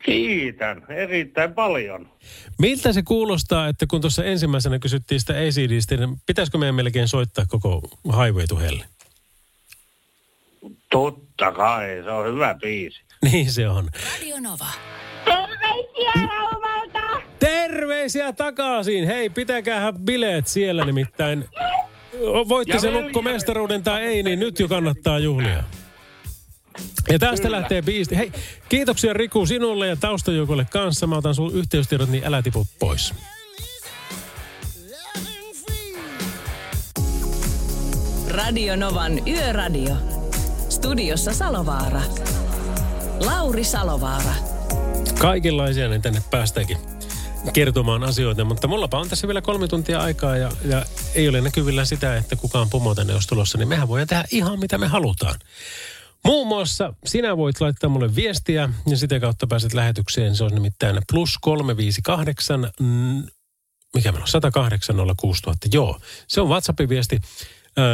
Kiitän 0.05 0.87
erittäin 0.89 1.55
paljon. 1.55 2.11
Miltä 2.59 2.93
se 2.93 3.03
kuulostaa, 3.03 3.69
että 3.69 3.87
kun 3.87 4.01
tuossa 4.01 4.25
ensimmäisenä 4.25 4.79
kysyttiin 4.79 5.21
sitä 5.21 5.33
ACDstä, 5.33 5.97
niin 5.97 6.17
pitäisikö 6.27 6.59
meidän 6.59 6.75
melkein 6.75 7.09
soittaa 7.09 7.45
koko 7.49 7.83
Highway 8.05 8.47
to 8.49 8.57
Hell? 8.57 8.79
Totta 10.91 11.53
kai, 11.53 11.89
se 12.05 12.11
on 12.11 12.35
hyvä 12.35 12.55
biisi. 12.55 13.01
Niin 13.33 13.53
se 13.53 13.69
on. 13.69 13.89
Radio 14.13 14.41
Nova. 14.41 14.67
Terveisiä 15.25 16.29
Raumalta! 16.29 17.23
Terveisiä 17.39 18.33
takaisin! 18.33 19.07
Hei, 19.07 19.31
pitäkäähän 19.31 19.95
bileet 19.99 20.47
siellä 20.47 20.85
nimittäin. 20.85 21.45
Voitti 22.49 22.77
Ja 22.77 22.81
se 22.81 22.91
lukko 22.91 23.23
mestaruuden 23.23 23.83
tai 23.83 24.03
ei, 24.03 24.23
niin 24.23 24.41
nyt 24.41 24.61
jo 24.61 24.69
kannattaa 24.69 25.19
juhlia. 25.19 25.65
Ja 27.11 27.19
tästä 27.19 27.43
Kyllä. 27.43 27.57
lähtee 27.61 27.83
biisti. 27.83 28.17
Hei, 28.17 28.33
kiitoksia 28.69 29.13
Riku 29.13 29.47
sinulle 29.47 29.89
ja 29.89 29.97
taustajoukolle 29.97 30.67
kanssa. 30.71 31.07
Mä 31.07 31.17
otan 31.17 31.35
sun 31.35 31.55
yhteystiedot, 31.55 32.09
niin 32.09 32.25
älä 32.25 32.43
tipu 32.43 32.67
pois. 32.79 33.15
Radio 38.29 38.77
Novan 38.77 39.29
Yöradio. 39.29 39.97
Studiossa 40.69 41.35
Salovaara. 41.35 42.01
Lauri 43.21 43.65
Salovaara. 43.65 44.35
Kaikenlaisia 45.21 45.89
niin 45.89 46.03
tänne 46.03 46.23
päästäänkin 46.31 46.98
kertomaan 47.53 48.05
asioita, 48.05 48.45
mutta 48.45 48.69
mullapa 48.69 48.99
on 48.99 49.09
tässä 49.09 49.29
vielä 49.29 49.43
kolme 49.43 49.69
tuntia 49.69 50.01
aikaa 50.01 50.37
ja, 50.37 50.51
ja 50.65 50.87
ei 51.15 51.29
ole 51.29 51.41
näkyvillä 51.41 51.85
sitä, 51.85 52.17
että 52.17 52.37
kukaan 52.37 52.71
pomo 52.71 52.95
tänne 52.95 53.15
olisi 53.15 53.29
tulossa, 53.29 53.59
niin 53.59 53.69
mehän 53.69 53.89
voidaan 53.89 54.09
tehdä 54.09 54.25
ihan 54.31 54.61
mitä 54.61 54.79
me 54.79 54.87
halutaan. 54.87 55.35
Muun 56.25 56.49
muassa 56.49 56.95
sinä 57.07 57.37
voit 57.37 57.61
laittaa 57.61 57.91
mulle 57.91 58.15
viestiä 58.15 58.69
ja 58.87 58.97
sitä 58.97 59.21
kautta 59.21 59.47
pääset 59.47 59.75
lähetykseen. 59.75 60.37
Se 60.37 60.45
on 60.45 60.55
nimittäin 60.55 60.99
plus 61.13 61.39
358, 61.41 62.71
mm, 62.81 63.23
mikä 63.95 64.13
meillä 64.13 64.23
on, 64.23 64.29
108 64.29 64.97
6000. 65.17 65.69
Joo, 65.73 66.01
se 66.29 66.41
on 66.41 66.49
WhatsAppin 66.49 66.89
viesti 66.89 67.21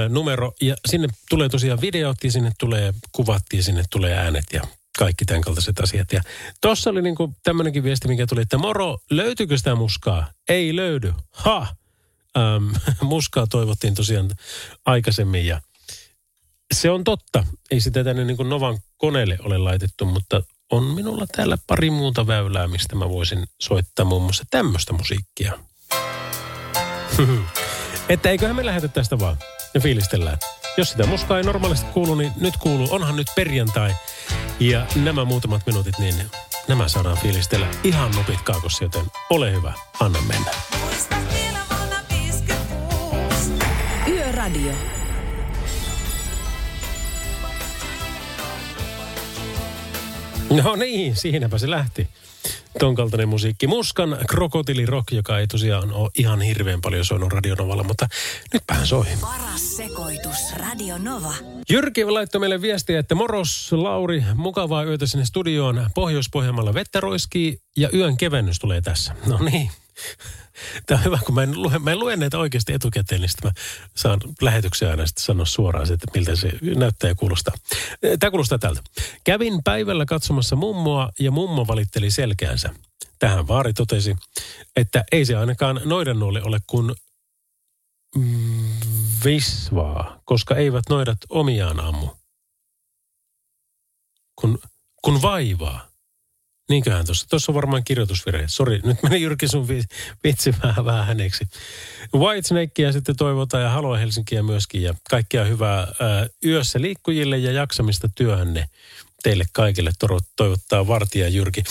numero 0.09 0.53
ja 0.61 0.75
sinne 0.87 1.09
tulee 1.31 1.49
tosiaan 1.49 1.81
videot 1.81 2.17
ja 2.25 2.33
sinne 2.33 2.53
tulee 2.59 2.95
kuvat 3.13 3.43
ja 3.53 3.63
sinne 3.63 3.85
tulee 3.91 4.15
äänet 4.15 4.45
ja 4.53 4.63
kaikki 4.99 5.25
tämän 5.25 5.43
kaltaiset 5.43 5.81
asiat. 5.81 6.13
Ja 6.13 6.21
tossa 6.61 6.91
oli 6.91 7.03
niinku 7.03 7.35
tämmöinenkin 7.43 7.83
viesti, 7.83 8.09
mikä 8.09 8.27
tuli, 8.27 8.41
että 8.41 8.59
moro, 8.59 8.99
löytyykö 9.11 9.59
sitä 9.59 9.75
muskaa? 9.75 10.27
Ei 10.49 10.77
löydy. 10.77 11.15
Ha! 11.33 11.67
Öm, 12.37 12.75
muskaa 13.09 13.47
toivottiin 13.47 13.95
tosiaan 13.95 14.31
aikaisemmin 14.87 15.47
ja 15.47 15.61
se 16.75 16.91
on 16.91 17.05
totta. 17.05 17.47
Ei 17.71 17.81
sitä 17.81 18.05
tänne 18.05 18.25
niin 18.25 18.37
kuin 18.37 18.49
Novan 18.49 18.79
koneelle 18.97 19.39
ole 19.43 19.59
laitettu, 19.59 20.05
mutta 20.05 20.43
on 20.71 20.85
minulla 20.85 21.27
täällä 21.37 21.59
pari 21.67 21.91
muuta 21.91 22.27
väylää, 22.27 22.69
mistä 22.69 22.97
mä 22.97 23.09
voisin 23.09 23.45
soittaa 23.61 24.05
muun 24.05 24.23
muassa 24.23 24.45
tämmöistä 24.51 24.93
musiikkia. 24.93 25.59
Että 28.09 28.31
eiköhän 28.31 28.57
me 28.57 28.67
lähetä 28.67 28.89
tästä 28.89 29.19
vaan 29.19 29.37
ja 29.75 29.81
fiilistellään. 29.81 30.39
Jos 30.77 30.91
sitä 30.91 31.07
muskaa 31.07 31.39
ei 31.39 31.45
normaalisti 31.45 31.87
kuulu, 31.87 32.15
niin 32.15 32.33
nyt 32.41 32.57
kuuluu. 32.57 32.89
Onhan 32.91 33.17
nyt 33.17 33.27
perjantai. 33.37 33.95
Ja 34.61 34.87
nämä 34.97 35.25
muutamat 35.25 35.67
minuutit, 35.67 35.99
niin 35.99 36.15
nämä 36.69 36.89
saadaan 36.89 37.19
fiilistellä 37.19 37.67
ihan 37.85 38.11
nopit 38.11 38.43
kaakossa, 38.43 38.85
joten 38.85 39.07
ole 39.31 39.53
hyvä, 39.53 39.73
anna 40.01 40.19
mennä. 40.21 40.51
Yöradio. 44.09 44.73
No 50.63 50.77
niin, 50.77 51.17
siinäpä 51.17 51.59
se 51.59 51.71
lähti. 51.71 52.09
Ton 52.79 52.95
kaltainen 52.95 53.29
musiikki. 53.29 53.67
Muskan 53.67 54.19
krokotiilirock, 54.29 55.13
joka 55.13 55.39
ei 55.39 55.47
tosiaan 55.47 55.93
ole 55.93 56.11
ihan 56.19 56.41
hirveän 56.41 56.81
paljon 56.81 57.05
soinut 57.05 57.33
radionovalla, 57.33 57.83
mutta 57.83 58.09
nytpähän 58.53 58.87
soi. 58.87 59.07
Paras 59.21 59.77
sekoitus. 59.77 60.53
Radio 60.57 60.99
Nova. 60.99 61.35
Jyrki 61.71 62.05
laittoi 62.05 62.41
meille 62.41 62.63
viestiä, 62.63 62.99
että 62.99 63.15
moros 63.15 63.73
Lauri, 63.73 64.25
mukavaa 64.35 64.85
yötä 64.85 65.07
sinne 65.07 65.25
studioon. 65.25 65.91
Pohjois-Pohjanmaalla 65.95 66.75
vettä 66.75 67.01
roiskii 67.01 67.59
ja 67.77 67.89
yön 67.95 68.17
kevennys 68.17 68.59
tulee 68.59 68.81
tässä. 68.81 69.15
No 69.27 69.39
niin. 69.39 69.71
Tämä 70.87 70.99
on 70.99 71.05
hyvä, 71.05 71.19
kun 71.27 71.35
mä 71.35 71.43
en 71.43 71.63
lue, 71.63 71.79
mä 71.79 71.93
en 71.93 71.99
lue 71.99 72.17
näitä 72.17 72.39
oikeasti 72.39 72.73
etukäteen, 72.73 73.21
niin 73.21 73.31
mä 73.45 73.53
saan 73.97 74.21
lähetyksen 74.43 74.91
aina 74.91 75.07
sitten 75.07 75.25
sanoa 75.25 75.47
suoraan, 75.47 75.93
että 75.93 76.07
miltä 76.15 76.37
se 76.37 76.53
näyttää 76.77 77.11
ja 77.11 77.15
kuulostaa. 77.15 77.55
Tämä 78.21 78.31
kuulostaa 78.31 78.59
tältä. 78.59 78.83
Kävin 79.25 79.63
päivällä 79.65 80.05
katsomassa 80.07 80.57
mummoa 80.57 81.11
ja 81.19 81.31
mummo 81.31 81.67
valitteli 81.67 82.11
selkäänsä. 82.11 82.71
tähän 83.19 83.49
vaari 83.49 83.73
totesi, 83.73 84.17
että 84.77 85.05
ei 85.13 85.25
se 85.25 85.37
ainakaan 85.37 85.81
noidannuoli 85.85 86.41
ole 86.41 86.59
kuin 86.67 86.95
visvaa, 89.25 90.21
koska 90.25 90.57
eivät 90.57 90.85
noidat 90.89 91.19
omiaan 91.29 91.81
ammu. 91.81 92.09
Kun, 94.41 94.59
kun 95.03 95.23
vaivaa. 95.23 95.94
Niinköhän 96.69 97.07
tuossa. 97.07 97.27
Tuossa 97.31 97.53
on 97.53 97.55
varmaan 97.55 97.85
kirjoitusvirhe. 97.85 98.45
Sori, 98.47 98.81
nyt 98.85 99.03
meni 99.03 99.23
Jyrki 99.23 99.49
sun 99.49 99.69
vi- 99.69 99.85
vitsi 100.25 100.55
vähän, 100.63 100.85
vähän 100.85 101.07
häneksi. 101.07 101.45
Whitesnakea 102.15 102.93
sitten 102.93 103.17
toivotaan 103.17 103.63
ja 103.63 103.71
Halo 103.71 103.97
Helsinkiä 103.97 104.43
myöskin. 104.43 104.83
Ja 104.83 104.95
kaikkea 105.11 105.45
hyvää 105.45 105.79
ää, 105.79 106.27
yössä 106.45 106.81
liikkujille 106.81 107.39
ja 107.39 107.53
jaksamista 107.53 108.09
työhönne 108.15 108.69
teille 109.23 109.45
kaikille 109.53 109.91
toivottaa 110.37 110.87
Vartija 110.87 111.29
Jyrki. 111.29 111.63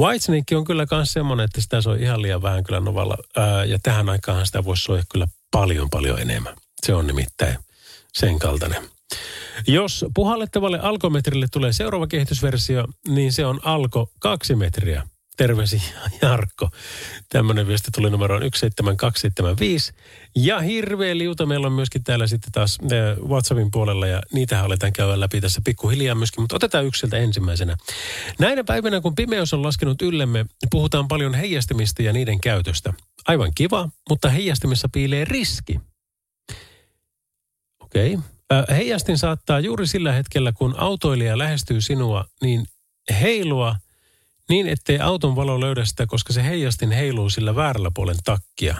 Whitesnake 0.00 0.56
on 0.56 0.64
kyllä 0.64 0.86
myös 0.90 1.12
semmoinen, 1.12 1.44
että 1.44 1.60
sitä 1.60 1.80
soi 1.80 2.02
ihan 2.02 2.22
liian 2.22 2.42
vähän 2.42 2.64
kyllä 2.64 2.80
Novalla. 2.80 3.16
Ää, 3.36 3.64
ja 3.64 3.78
tähän 3.82 4.08
aikaan 4.08 4.46
sitä 4.46 4.64
voisi 4.64 4.82
soida 4.82 5.02
kyllä 5.12 5.28
paljon 5.50 5.90
paljon 5.90 6.18
enemmän. 6.20 6.56
Se 6.86 6.94
on 6.94 7.06
nimittäin 7.06 7.58
sen 8.12 8.38
kaltainen. 8.38 8.82
Jos 9.66 10.04
puhallettavalle 10.14 10.78
alkometrille 10.78 11.46
tulee 11.52 11.72
seuraava 11.72 12.06
kehitysversio, 12.06 12.84
niin 13.08 13.32
se 13.32 13.46
on 13.46 13.60
alko 13.64 14.10
kaksi 14.18 14.54
metriä. 14.54 15.02
Terveisi 15.36 15.82
Jarkko. 16.22 16.68
Tämmöinen 17.28 17.66
viesti 17.66 17.90
tuli 17.94 18.10
numeroon 18.10 18.42
17275. 18.42 19.92
Ja 20.36 20.60
hirveä 20.60 21.18
liuta 21.18 21.46
meillä 21.46 21.66
on 21.66 21.72
myöskin 21.72 22.04
täällä 22.04 22.26
sitten 22.26 22.52
taas 22.52 22.78
äh, 22.82 23.28
WhatsAppin 23.28 23.70
puolella 23.70 24.06
ja 24.06 24.22
niitä 24.32 24.62
aletaan 24.62 24.92
käydä 24.92 25.20
läpi 25.20 25.40
tässä 25.40 25.60
pikkuhiljaa 25.64 26.14
myöskin, 26.14 26.42
mutta 26.42 26.56
otetaan 26.56 26.86
yksi 26.86 27.00
sieltä 27.00 27.16
ensimmäisenä. 27.16 27.76
Näinä 28.38 28.64
päivinä, 28.64 29.00
kun 29.00 29.14
pimeys 29.14 29.54
on 29.54 29.62
laskenut 29.62 30.02
yllemme, 30.02 30.46
puhutaan 30.70 31.08
paljon 31.08 31.34
heijastimista 31.34 32.02
ja 32.02 32.12
niiden 32.12 32.40
käytöstä. 32.40 32.92
Aivan 33.28 33.52
kiva, 33.54 33.88
mutta 34.08 34.28
heijastimissa 34.28 34.88
piilee 34.92 35.24
riski. 35.24 35.80
Okei. 37.80 38.14
Okay. 38.14 38.31
Heijastin 38.70 39.18
saattaa 39.18 39.60
juuri 39.60 39.86
sillä 39.86 40.12
hetkellä, 40.12 40.52
kun 40.52 40.74
autoilija 40.78 41.38
lähestyy 41.38 41.80
sinua, 41.80 42.24
niin 42.42 42.66
heilua 43.20 43.76
niin, 44.48 44.68
ettei 44.68 44.98
auton 44.98 45.36
valo 45.36 45.60
löydä 45.60 45.84
sitä, 45.84 46.06
koska 46.06 46.32
se 46.32 46.44
heijastin 46.44 46.90
heiluu 46.90 47.30
sillä 47.30 47.54
väärällä 47.54 47.90
puolen 47.94 48.16
takkia. 48.24 48.76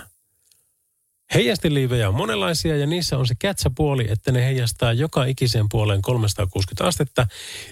Heijastiliivejä 1.35 2.09
on 2.09 2.15
monenlaisia 2.15 2.77
ja 2.77 2.87
niissä 2.87 3.19
on 3.19 3.27
se 3.27 3.35
kätsäpuoli, 3.39 4.07
että 4.09 4.33
ne 4.33 4.45
heijastaa 4.45 4.93
joka 4.93 5.25
ikiseen 5.25 5.67
puoleen 5.69 6.03
360 6.03 6.85
astetta, 6.85 7.27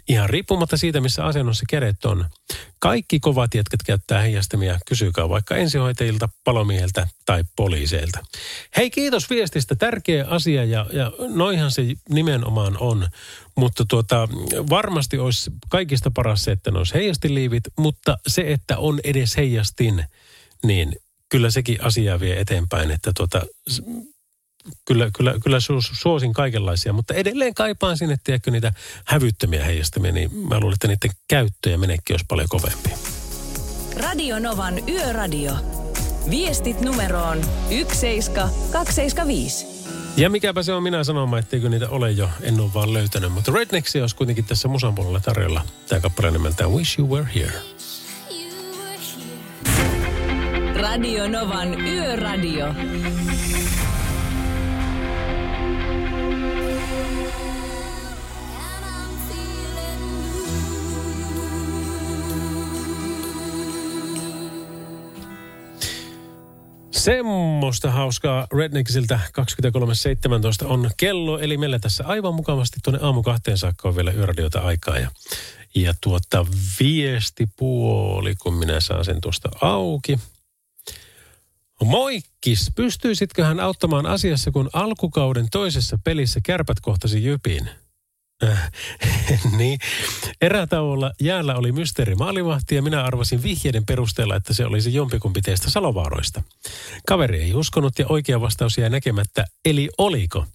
ihan 0.08 0.30
riippumatta 0.30 0.76
siitä, 0.76 1.00
missä 1.00 1.24
asennossa 1.24 1.64
kädet 1.70 2.04
on. 2.04 2.24
Kaikki 2.78 3.20
kovat 3.20 3.54
jätkät 3.54 3.80
käyttää 3.86 4.20
heijastimia, 4.20 4.78
kysykää 4.86 5.28
vaikka 5.28 5.56
ensihoitajilta, 5.56 6.28
palomiehiltä 6.44 7.06
tai 7.26 7.44
poliiseilta. 7.56 8.18
Hei, 8.76 8.90
kiitos 8.90 9.30
viestistä, 9.30 9.74
tärkeä 9.74 10.26
asia 10.28 10.64
ja, 10.64 10.86
ja 10.92 11.12
noihan 11.28 11.70
se 11.70 11.82
nimenomaan 12.08 12.76
on. 12.80 13.08
Mutta 13.56 13.84
tuota, 13.88 14.28
varmasti 14.70 15.18
olisi 15.18 15.50
kaikista 15.68 16.10
paras 16.10 16.44
se, 16.44 16.52
että 16.52 16.70
ne 16.70 16.78
olisi 16.78 16.94
heijastiliivit, 16.94 17.64
mutta 17.78 18.18
se, 18.26 18.52
että 18.52 18.78
on 18.78 19.00
edes 19.04 19.36
heijastin, 19.36 20.04
niin 20.62 20.92
kyllä 21.30 21.50
sekin 21.50 21.84
asiaa 21.84 22.20
vie 22.20 22.40
eteenpäin, 22.40 22.90
että 22.90 23.12
tuota, 23.16 23.42
kyllä, 24.84 25.10
kyllä, 25.16 25.34
kyllä 25.44 25.58
su- 25.58 25.94
suosin 26.00 26.32
kaikenlaisia, 26.32 26.92
mutta 26.92 27.14
edelleen 27.14 27.54
kaipaan 27.54 27.98
sinne, 27.98 28.16
tiedätkö, 28.24 28.50
niitä 28.50 28.72
hävyttömiä 29.06 29.64
heijastamia, 29.64 30.12
niin 30.12 30.34
mä 30.34 30.60
luulen, 30.60 30.74
että 30.74 30.88
niiden 30.88 31.10
käyttö 31.28 31.70
ja 31.70 31.78
menekki 31.78 32.12
olisi 32.12 32.26
paljon 32.28 32.48
kovempi. 32.48 32.90
Radio 33.96 34.38
Novan 34.38 34.88
Yöradio. 34.88 35.52
Viestit 36.30 36.80
numeroon 36.80 37.40
17275. 37.68 39.66
Ja 40.16 40.30
mikäpä 40.30 40.62
se 40.62 40.72
on 40.72 40.82
minä 40.82 41.04
sanomaan, 41.04 41.42
etteikö 41.42 41.68
niitä 41.68 41.88
ole 41.88 42.10
jo, 42.10 42.30
en 42.42 42.60
ole 42.60 42.74
vaan 42.74 42.92
löytänyt. 42.92 43.32
Mutta 43.32 43.52
Rednexia 43.52 44.02
olisi 44.02 44.16
kuitenkin 44.16 44.44
tässä 44.44 44.68
musan 44.68 44.94
puolella 44.94 45.20
tarjolla. 45.20 45.62
Tämä 45.88 46.00
kappale 46.00 46.30
nimeltään 46.30 46.72
Wish 46.72 46.98
You 46.98 47.10
Were 47.10 47.28
Here. 47.34 47.52
Radio 50.80 51.28
Novan 51.28 51.80
Yöradio. 51.80 52.66
Semmoista 66.90 67.90
hauskaa 67.90 68.46
Rednecksiltä 68.52 69.20
23.17 70.62 70.66
on 70.66 70.90
kello, 70.96 71.38
eli 71.38 71.56
meillä 71.56 71.78
tässä 71.78 72.04
aivan 72.06 72.34
mukavasti 72.34 72.80
tuonne 72.84 73.00
aamu 73.02 73.22
kahteen 73.22 73.58
saakka 73.58 73.88
on 73.88 73.96
vielä 73.96 74.12
yöradiota 74.12 74.60
aikaa. 74.60 74.98
Ja, 74.98 75.10
ja 75.74 75.94
tuota 76.00 76.46
viestipuoli, 76.80 78.34
kun 78.34 78.54
minä 78.54 78.80
saan 78.80 79.04
sen 79.04 79.20
tuosta 79.20 79.48
auki. 79.60 80.18
Moikkis, 81.84 82.70
pystyisitkö 82.76 83.44
hän 83.44 83.60
auttamaan 83.60 84.06
asiassa, 84.06 84.50
kun 84.50 84.70
alkukauden 84.72 85.46
toisessa 85.50 85.98
pelissä 86.04 86.40
kärpät 86.42 86.80
kohtasi 86.80 87.24
Jypin? 87.24 87.70
Äh, 88.44 88.70
niin. 89.58 89.78
Erätauolla 90.40 91.12
jäällä 91.20 91.54
oli 91.54 91.72
mysteeri 91.72 92.14
maalivahti 92.14 92.74
ja 92.74 92.82
minä 92.82 93.04
arvasin 93.04 93.42
vihjeiden 93.42 93.86
perusteella, 93.86 94.36
että 94.36 94.54
se 94.54 94.66
olisi 94.66 94.94
jompikumpi 94.94 95.42
teistä 95.42 95.70
salovaaroista. 95.70 96.42
Kaveri 97.06 97.42
ei 97.42 97.54
uskonut 97.54 97.98
ja 97.98 98.06
oikea 98.08 98.40
vastaus 98.40 98.78
jäi 98.78 98.90
näkemättä, 98.90 99.44
eli 99.64 99.88
oliko? 99.98 100.46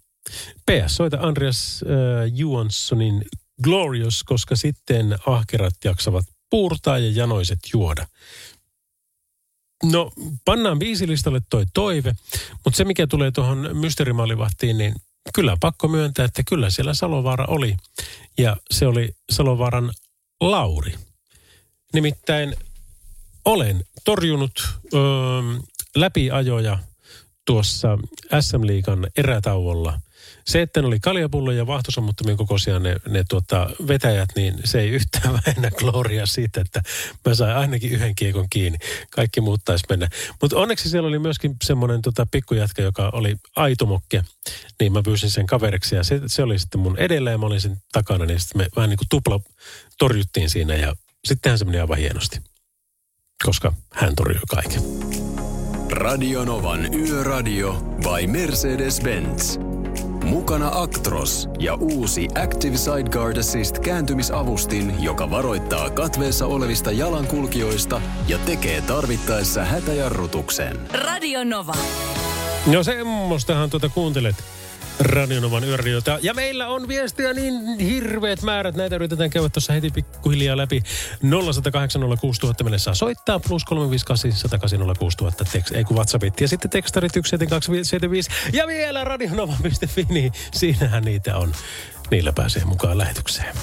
PS, 0.71 0.95
soita 0.95 1.17
Andreas 1.21 1.83
äh, 1.83 2.31
Johanssonin 2.35 3.25
Glorious, 3.63 4.23
koska 4.23 4.55
sitten 4.55 5.17
ahkerat 5.25 5.73
jaksavat 5.83 6.25
puurtaa 6.49 6.99
ja 6.99 7.11
janoiset 7.11 7.59
juoda. 7.73 8.07
No, 9.83 10.11
pannaan 10.45 10.79
biisilistalle 10.79 11.41
toi 11.49 11.65
toive, 11.73 12.15
mutta 12.63 12.77
se 12.77 12.85
mikä 12.85 13.07
tulee 13.07 13.31
tuohon 13.31 13.69
mysteerimaalivahtiin, 13.73 14.77
niin 14.77 14.95
kyllä 15.33 15.57
pakko 15.59 15.87
myöntää, 15.87 16.25
että 16.25 16.43
kyllä 16.43 16.69
siellä 16.69 16.93
Salovaara 16.93 17.45
oli. 17.45 17.77
Ja 18.37 18.57
se 18.71 18.87
oli 18.87 19.09
Salovaaran 19.31 19.91
Lauri. 20.41 20.95
Nimittäin 21.93 22.55
olen 23.45 23.83
torjunut 24.05 24.67
öö, 24.93 25.01
läpiajoja 25.95 26.79
tuossa 27.45 27.97
SM-liigan 28.41 29.07
erätauolla. 29.17 29.99
Se, 30.47 30.61
että 30.61 30.81
ne 30.81 30.87
oli 30.87 30.99
kaljapullo 30.99 31.51
ja 31.51 31.67
vaahtosammuttomien 31.67 32.37
kokoisia 32.37 32.79
ne, 32.79 32.95
ne 33.09 33.23
tuota, 33.29 33.69
vetäjät, 33.87 34.29
niin 34.35 34.53
se 34.63 34.79
ei 34.79 34.89
yhtään 34.89 35.33
vähennä 35.45 35.71
gloria 35.71 36.25
siitä, 36.25 36.61
että 36.61 36.81
mä 37.25 37.35
sain 37.35 37.55
ainakin 37.55 37.91
yhden 37.91 38.15
kiekon 38.15 38.47
kiinni. 38.49 38.77
Kaikki 39.11 39.41
muut 39.41 39.61
taisi 39.65 39.85
mennä. 39.89 40.09
Mutta 40.41 40.57
onneksi 40.57 40.89
siellä 40.89 41.07
oli 41.07 41.19
myöskin 41.19 41.55
semmoinen 41.63 42.01
tota, 42.01 42.27
pikkujätkä, 42.31 42.81
joka 42.81 43.09
oli 43.13 43.35
aitomokke. 43.55 44.23
Niin 44.79 44.93
mä 44.93 45.01
pyysin 45.03 45.31
sen 45.31 45.45
kaveriksi 45.45 45.95
ja 45.95 46.03
se, 46.03 46.21
se 46.27 46.43
oli 46.43 46.59
sitten 46.59 46.81
mun 46.81 46.97
edellä 46.97 47.31
ja 47.31 47.37
mä 47.37 47.45
olin 47.45 47.61
sen 47.61 47.77
takana. 47.91 48.25
Niin 48.25 48.39
sitten 48.39 48.61
me 48.61 48.67
vähän 48.75 48.89
niin 48.89 48.97
kuin 48.97 49.09
tupla 49.09 49.39
torjuttiin 49.97 50.49
siinä 50.49 50.75
ja 50.75 50.95
sittenhän 51.25 51.59
se 51.59 51.65
meni 51.65 51.79
aivan 51.79 51.97
hienosti. 51.97 52.39
Koska 53.43 53.73
hän 53.91 54.15
torjui 54.15 54.41
kaiken. 54.49 54.81
Radio 55.91 56.45
Novan 56.45 56.93
Yöradio 56.93 57.73
by 57.73 58.27
Mercedes-Benz. 58.27 59.74
Mukana 60.25 60.69
Actros 60.73 61.49
ja 61.59 61.73
uusi 61.75 62.27
Active 62.43 62.77
Sideguard 62.77 63.37
Assist 63.37 63.79
kääntymisavustin, 63.79 65.03
joka 65.03 65.29
varoittaa 65.29 65.89
katveessa 65.89 66.45
olevista 66.45 66.91
jalankulkijoista 66.91 68.01
ja 68.27 68.37
tekee 68.37 68.81
tarvittaessa 68.81 69.65
hätäjarrutuksen. 69.65 70.79
Radio 71.05 71.43
Nova. 71.43 71.73
No 72.73 72.83
semmoistahan 72.83 73.69
tuota 73.69 73.89
kuuntelet 73.89 74.35
Radionovan 74.99 75.63
yöradiota. 75.63 76.19
Ja 76.21 76.33
meillä 76.33 76.67
on 76.67 76.87
viestiä 76.87 77.33
niin 77.33 77.79
hirveät 77.79 78.41
määrät. 78.41 78.75
Näitä 78.75 78.95
yritetään 78.95 79.29
käydä 79.29 79.49
tuossa 79.49 79.73
heti 79.73 79.89
pikkuhiljaa 79.89 80.57
läpi. 80.57 80.83
0806000 81.23 82.63
meille 82.63 82.79
saa 82.79 82.93
soittaa. 82.93 83.39
Plus 83.39 83.65
358 83.65 85.33
tekst, 85.51 85.75
ei 85.75 85.83
kun 85.83 85.97
WhatsAppit. 85.97 86.41
Ja 86.41 86.47
sitten 86.47 86.71
tekstarit 86.71 87.11
17275. 87.11 88.29
Ja 88.53 88.67
vielä 88.67 89.03
radionova.fi, 89.03 90.05
niin 90.09 90.31
siinähän 90.53 91.03
niitä 91.03 91.37
on. 91.37 91.53
Niillä 92.11 92.33
pääsee 92.33 92.65
mukaan 92.65 92.97
lähetykseen. 92.97 93.55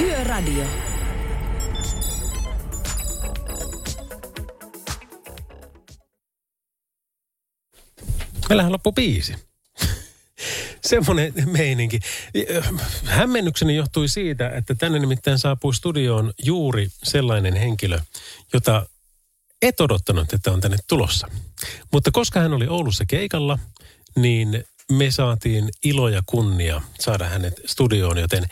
Yöradio. 0.00 0.93
Meillähän 8.48 8.72
loppu 8.72 8.92
biisi. 8.92 9.34
semmoinen 10.88 11.32
meininki. 11.46 12.00
Hämmennykseni 13.04 13.76
johtui 13.76 14.08
siitä, 14.08 14.48
että 14.48 14.74
tänne 14.74 14.98
nimittäin 14.98 15.38
saapui 15.38 15.74
studioon 15.74 16.32
juuri 16.44 16.88
sellainen 17.02 17.54
henkilö, 17.54 17.98
jota 18.52 18.86
et 19.62 19.80
odottanut, 19.80 20.32
että 20.32 20.52
on 20.52 20.60
tänne 20.60 20.76
tulossa. 20.86 21.28
Mutta 21.92 22.10
koska 22.10 22.40
hän 22.40 22.52
oli 22.52 22.66
Oulussa 22.68 23.04
keikalla, 23.06 23.58
niin 24.16 24.64
me 24.92 25.10
saatiin 25.10 25.68
ilo 25.84 26.08
ja 26.08 26.22
kunnia 26.26 26.80
saada 27.00 27.24
hänet 27.28 27.60
studioon, 27.66 28.18
joten 28.18 28.46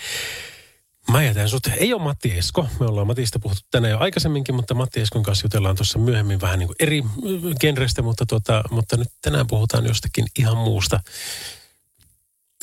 Mä 1.10 1.22
jätän 1.22 1.48
sut. 1.48 1.66
Ei 1.76 1.92
ole 1.92 2.02
Matti 2.02 2.38
Esko. 2.38 2.68
Me 2.80 2.86
ollaan 2.86 3.06
Matista 3.06 3.38
puhuttu 3.38 3.62
tänään 3.70 3.90
jo 3.90 3.98
aikaisemminkin, 3.98 4.54
mutta 4.54 4.74
Matti 4.74 5.00
Eskon 5.00 5.22
kanssa 5.22 5.44
jutellaan 5.44 5.76
tuossa 5.76 5.98
myöhemmin 5.98 6.40
vähän 6.40 6.58
niin 6.58 6.66
kuin 6.66 6.76
eri 6.80 7.02
genrestä, 7.60 8.02
mutta, 8.02 8.26
tuota, 8.26 8.62
mutta 8.70 8.96
nyt 8.96 9.08
tänään 9.22 9.46
puhutaan 9.46 9.86
jostakin 9.86 10.26
ihan 10.38 10.56
muusta. 10.56 11.00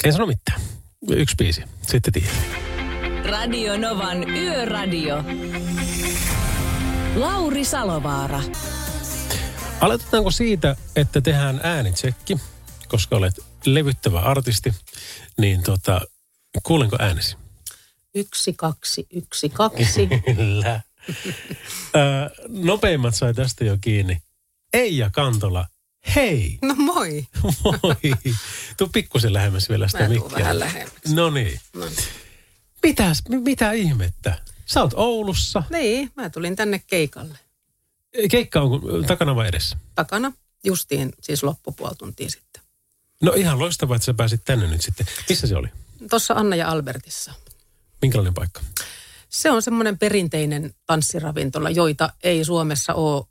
En 0.04 0.14
sano 0.14 0.26
mitään. 0.26 0.62
Yksi 1.10 1.36
biisi. 1.36 1.64
Sitten 1.88 2.14
tiedät. 2.14 2.32
Radio 3.26 3.78
Novan 3.78 4.30
Yöradio. 4.30 5.24
Lauri 7.16 7.66
Salovaara. 7.66 8.42
Aloitetaanko 9.82 10.32
siitä, 10.32 10.76
että 10.96 11.22
tehdään 11.22 11.60
äänitsekki, 11.64 12.38
koska 12.88 13.16
olet 13.16 13.40
levyttävä 13.66 14.20
artisti, 14.20 14.74
niin 15.38 15.64
tota, 15.64 16.02
kuulenko 16.64 16.96
äänesi? 17.00 17.38
Yksi, 18.16 18.54
kaksi, 18.54 19.08
yksi, 19.14 19.50
kaksi. 19.50 20.08
Kyllä. 20.36 20.82
Ö, 21.96 22.00
nopeimmat 22.48 23.16
sai 23.16 23.34
tästä 23.34 23.66
jo 23.66 23.78
kiinni. 23.82 24.22
Eija 24.74 25.10
Kantola, 25.10 25.68
hei! 26.16 26.58
No 26.62 26.76
moi. 26.76 27.28
Moi! 27.64 28.14
Tuu 28.78 28.90
pikkusen 28.94 29.34
lähemmäs 29.34 29.70
vielä 29.70 29.88
sitä 29.88 30.04
Mä 30.04 30.10
mikkiä. 30.10 30.38
vähän 30.40 30.60
lähemmäksi. 30.60 31.16
No 31.16 31.30
niin. 31.30 31.60
No. 31.76 31.86
Mitäs, 32.84 33.24
mi- 33.30 33.38
mitä 33.40 33.72
ihmettä? 33.72 34.42
Sä 34.66 34.82
oot 34.82 34.94
Oulussa. 34.96 35.64
Niin, 35.70 36.12
mä 36.16 36.30
tulin 36.30 36.56
tänne 36.56 36.82
keikalle. 36.88 37.40
Keikka 38.32 38.62
on 38.62 39.06
takana 39.08 39.36
vai 39.36 39.48
edessä? 39.48 39.78
Takana 39.96 40.32
justiin 40.64 41.14
siis 41.22 41.44
loppupuoli 41.44 41.96
tuntia 41.96 42.30
sitten. 42.30 42.64
No 43.22 43.34
ihan 43.34 43.60
loistavaa, 43.60 43.96
että 43.96 44.06
sä 44.06 44.14
pääsit 44.14 44.42
tänne 44.46 44.68
nyt 44.68 44.82
sitten. 44.82 45.06
Missä 45.30 45.48
se 45.48 45.56
oli? 45.56 45.68
Tuossa 46.10 46.34
Anna 46.34 46.56
ja 46.56 46.70
Albertissa. 46.70 47.34
Minkälainen 48.02 48.34
paikka? 48.34 48.62
Se 49.30 49.52
on 49.52 49.62
semmoinen 49.62 49.98
perinteinen 49.98 50.74
tanssiravintola, 50.86 51.70
joita 51.70 52.14
ei 52.24 52.46
Suomessa 52.46 52.94
ole 52.94 53.26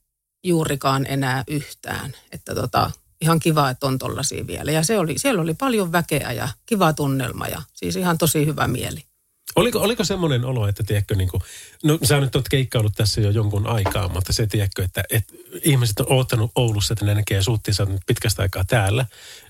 juurikaan 0.44 1.06
enää 1.06 1.44
yhtään. 1.48 2.12
Että 2.32 2.54
tota, 2.54 2.90
ihan 3.20 3.38
kiva, 3.40 3.70
että 3.70 3.86
on 3.86 3.98
tollasia 3.98 4.46
vielä. 4.46 4.72
Ja 4.72 4.82
se 4.82 4.98
oli, 4.98 5.18
siellä 5.18 5.42
oli 5.42 5.54
paljon 5.54 5.92
väkeä 5.92 6.32
ja 6.32 6.48
kiva 6.66 6.92
tunnelma 6.92 7.46
ja 7.46 7.62
siis 7.74 7.96
ihan 7.96 8.18
tosi 8.18 8.46
hyvä 8.46 8.66
mieli. 8.66 9.02
Oliko, 9.56 9.78
oliko 9.78 10.04
semmoinen 10.04 10.44
olo, 10.44 10.68
että 10.68 10.82
tiedätkö, 10.86 11.14
niin 11.14 11.28
kuin, 11.28 11.42
no 11.84 11.98
sä 12.02 12.20
nyt 12.20 12.36
oot 12.36 12.48
keikkaillut 12.48 12.92
tässä 12.96 13.20
jo 13.20 13.30
jonkun 13.30 13.66
aikaa, 13.66 14.08
mutta 14.08 14.32
se 14.32 14.46
tiedätkö, 14.46 14.84
että, 14.84 15.04
että 15.10 15.34
ihmiset 15.64 16.00
on 16.00 16.06
oottanut 16.12 16.52
Oulussa, 16.54 16.92
että 16.92 17.04
ne 17.04 17.14
näkee 17.14 17.42
sut 17.42 17.60
ja 17.66 17.74
sä 17.74 17.84
nyt 17.84 18.02
pitkästä 18.06 18.42
aikaa 18.42 18.64
täällä, 18.64 19.06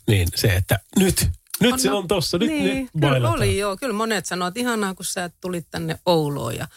niin 0.07 0.29
se, 0.35 0.49
että 0.49 0.79
nyt, 0.99 1.29
nyt 1.61 1.73
On, 1.73 1.79
se 1.79 1.91
on 1.91 2.09
tossa, 2.09 2.39
nyt, 2.39 2.49
niin, 2.49 2.65
nyt 2.65 2.75
kyllä 2.93 3.11
bailataan. 3.11 3.35
oli 3.39 3.59
joo. 3.59 3.77
Kyllä 3.77 3.95
monet 3.95 4.27
sanoivat, 4.27 4.51
että 4.57 4.61
ihanaa, 4.61 4.95
kun 4.95 5.05
sä 5.05 5.31
tulit 5.41 5.67
tänne 5.71 5.99
Ouluun 6.07 6.57
ja, 6.57 6.69